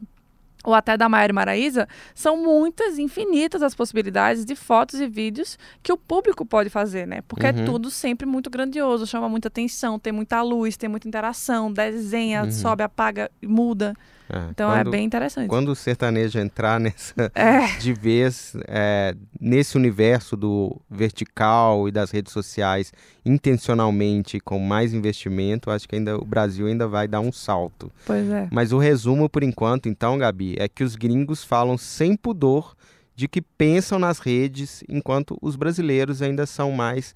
ou 0.63 0.73
até 0.73 0.95
da 0.95 1.09
Maiara 1.09 1.33
Maraíza, 1.33 1.87
são 2.13 2.37
muitas, 2.37 2.99
infinitas 2.99 3.61
as 3.63 3.73
possibilidades 3.73 4.45
de 4.45 4.55
fotos 4.55 4.99
e 4.99 5.07
vídeos 5.07 5.57
que 5.81 5.91
o 5.91 5.97
público 5.97 6.45
pode 6.45 6.69
fazer, 6.69 7.07
né? 7.07 7.21
Porque 7.27 7.45
é 7.45 7.51
uhum. 7.51 7.61
é 7.61 7.65
tudo 7.65 7.89
sempre 7.89 8.25
muito 8.25 8.49
grandioso, 8.49 9.07
chama 9.07 9.27
muita 9.27 9.47
atenção, 9.47 9.97
tem 9.97 10.13
muita 10.13 10.41
luz, 10.41 10.77
tem 10.77 10.89
muita 10.89 11.07
interação, 11.07 11.71
desenha, 11.71 12.43
uhum. 12.43 12.51
sobe, 12.51 12.83
apaga, 12.83 13.29
muda. 13.41 13.95
É, 14.33 14.49
então 14.49 14.71
é 14.71 14.77
quando, 14.77 14.87
é 14.87 14.91
bem 14.91 15.05
interessante. 15.05 15.49
Quando 15.49 15.69
o 15.69 15.75
sertanejo 15.75 16.39
entrar 16.39 16.79
nessa 16.79 17.29
é. 17.35 17.77
de 17.77 17.91
vez 17.91 18.55
é, 18.65 19.13
nesse 19.39 19.75
universo 19.75 20.37
do 20.37 20.79
vertical 20.89 21.89
e 21.89 21.91
das 21.91 22.11
redes 22.11 22.31
sociais 22.31 22.93
intencionalmente 23.25 24.39
com 24.39 24.57
mais 24.57 24.93
investimento, 24.93 25.69
acho 25.69 25.87
que 25.87 25.97
ainda 25.97 26.17
o 26.17 26.23
Brasil 26.23 26.67
ainda 26.67 26.87
vai 26.87 27.09
dar 27.09 27.19
um 27.19 27.31
salto. 27.31 27.91
Pois 28.05 28.29
é. 28.29 28.47
Mas 28.49 28.71
o 28.71 28.77
resumo 28.77 29.29
por 29.29 29.43
enquanto, 29.43 29.89
então, 29.89 30.17
Gabi, 30.17 30.55
é 30.57 30.69
que 30.69 30.83
os 30.83 30.95
gringos 30.95 31.43
falam 31.43 31.77
sem 31.77 32.15
pudor 32.15 32.73
de 33.13 33.27
que 33.27 33.41
pensam 33.41 33.99
nas 33.99 34.19
redes, 34.19 34.81
enquanto 34.87 35.37
os 35.41 35.57
brasileiros 35.57 36.21
ainda 36.21 36.45
são 36.45 36.71
mais 36.71 37.13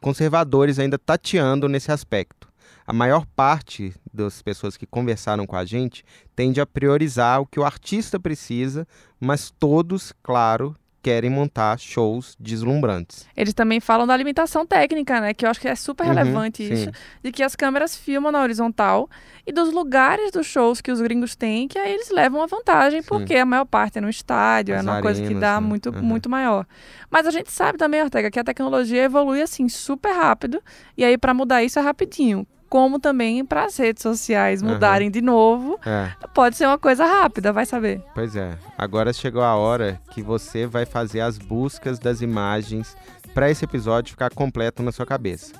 conservadores, 0.00 0.78
ainda 0.78 0.96
tateando 0.96 1.68
nesse 1.68 1.90
aspecto 1.90 2.41
a 2.86 2.92
maior 2.92 3.24
parte 3.36 3.94
das 4.12 4.42
pessoas 4.42 4.76
que 4.76 4.86
conversaram 4.86 5.46
com 5.46 5.56
a 5.56 5.64
gente 5.64 6.04
tende 6.34 6.60
a 6.60 6.66
priorizar 6.66 7.40
o 7.40 7.46
que 7.46 7.60
o 7.60 7.64
artista 7.64 8.18
precisa, 8.18 8.86
mas 9.20 9.50
todos, 9.50 10.12
claro, 10.22 10.76
querem 11.02 11.28
montar 11.28 11.78
shows 11.78 12.36
deslumbrantes. 12.38 13.26
Eles 13.36 13.52
também 13.52 13.80
falam 13.80 14.06
da 14.06 14.14
alimentação 14.14 14.64
técnica, 14.64 15.20
né? 15.20 15.34
Que 15.34 15.44
eu 15.44 15.50
acho 15.50 15.60
que 15.60 15.66
é 15.66 15.74
super 15.74 16.06
uhum, 16.06 16.14
relevante 16.14 16.62
isso. 16.62 16.84
Sim. 16.84 16.90
De 17.24 17.32
que 17.32 17.42
as 17.42 17.56
câmeras 17.56 17.96
filmam 17.96 18.30
na 18.30 18.40
horizontal 18.40 19.10
e 19.44 19.52
dos 19.52 19.72
lugares 19.72 20.30
dos 20.30 20.46
shows 20.46 20.80
que 20.80 20.92
os 20.92 21.00
gringos 21.00 21.34
têm, 21.34 21.66
que 21.66 21.76
aí 21.76 21.92
eles 21.92 22.10
levam 22.10 22.40
a 22.40 22.46
vantagem, 22.46 23.02
sim. 23.02 23.08
porque 23.08 23.34
a 23.34 23.44
maior 23.44 23.64
parte 23.64 23.98
é 23.98 24.00
no 24.00 24.08
estádio, 24.08 24.74
é 24.74 24.78
As 24.78 24.82
é 24.82 24.88
uma 24.88 24.92
arenas, 24.98 25.18
coisa 25.18 25.28
que 25.28 25.34
dá 25.34 25.60
né? 25.60 25.66
muito, 25.66 25.90
uhum. 25.90 26.02
muito 26.02 26.30
maior. 26.30 26.64
Mas 27.10 27.26
a 27.26 27.32
gente 27.32 27.50
sabe 27.50 27.76
também, 27.76 28.00
Ortega, 28.00 28.30
que 28.30 28.38
a 28.38 28.44
tecnologia 28.44 29.02
evolui 29.02 29.42
assim 29.42 29.68
super 29.68 30.12
rápido, 30.12 30.62
e 30.96 31.04
aí 31.04 31.18
para 31.18 31.34
mudar 31.34 31.64
isso 31.64 31.80
é 31.80 31.82
rapidinho 31.82 32.46
como 32.72 32.98
também 32.98 33.44
para 33.44 33.66
as 33.66 33.76
redes 33.76 34.02
sociais 34.02 34.62
mudarem 34.62 35.08
uhum. 35.08 35.12
de 35.12 35.20
novo. 35.20 35.78
É. 35.84 36.10
Pode 36.32 36.56
ser 36.56 36.64
uma 36.64 36.78
coisa 36.78 37.04
rápida, 37.04 37.52
vai 37.52 37.66
saber. 37.66 38.02
Pois 38.14 38.34
é. 38.34 38.56
Agora 38.78 39.12
chegou 39.12 39.42
a 39.42 39.54
hora 39.54 40.00
que 40.10 40.22
você 40.22 40.66
vai 40.66 40.86
fazer 40.86 41.20
as 41.20 41.36
buscas 41.36 41.98
das 41.98 42.22
imagens 42.22 42.96
para 43.34 43.50
esse 43.50 43.62
episódio 43.62 44.12
ficar 44.12 44.32
completo 44.32 44.82
na 44.82 44.90
sua 44.90 45.04
cabeça. 45.04 45.52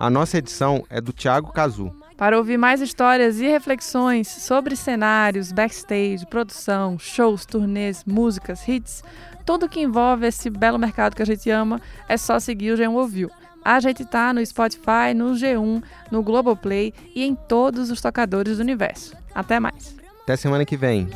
A 0.00 0.08
nossa 0.08 0.38
edição 0.38 0.82
é 0.88 0.98
do 0.98 1.12
Thiago 1.12 1.52
Cazu. 1.52 1.94
Para 2.16 2.38
ouvir 2.38 2.56
mais 2.56 2.80
histórias 2.80 3.38
e 3.38 3.46
reflexões 3.46 4.26
sobre 4.26 4.76
cenários, 4.76 5.52
backstage, 5.52 6.24
produção, 6.24 6.98
shows, 6.98 7.44
turnês, 7.44 8.02
músicas, 8.06 8.66
hits, 8.66 9.04
tudo 9.44 9.68
que 9.68 9.80
envolve 9.80 10.26
esse 10.26 10.48
belo 10.48 10.78
mercado 10.78 11.14
que 11.14 11.22
a 11.22 11.26
gente 11.26 11.50
ama, 11.50 11.82
é 12.08 12.16
só 12.16 12.40
seguir 12.40 12.72
o 12.72 12.78
G1 12.78 12.94
Ouviu. 12.94 13.30
A 13.66 13.80
gente 13.80 14.04
tá 14.04 14.32
no 14.32 14.46
Spotify, 14.46 15.12
no 15.12 15.32
G1, 15.32 15.82
no 16.08 16.22
Globoplay 16.22 16.94
e 17.12 17.24
em 17.24 17.34
todos 17.34 17.90
os 17.90 18.00
tocadores 18.00 18.58
do 18.58 18.60
universo. 18.60 19.16
Até 19.34 19.58
mais. 19.58 19.96
Até 20.22 20.36
semana 20.36 20.64
que 20.64 20.76
vem. 20.76 21.08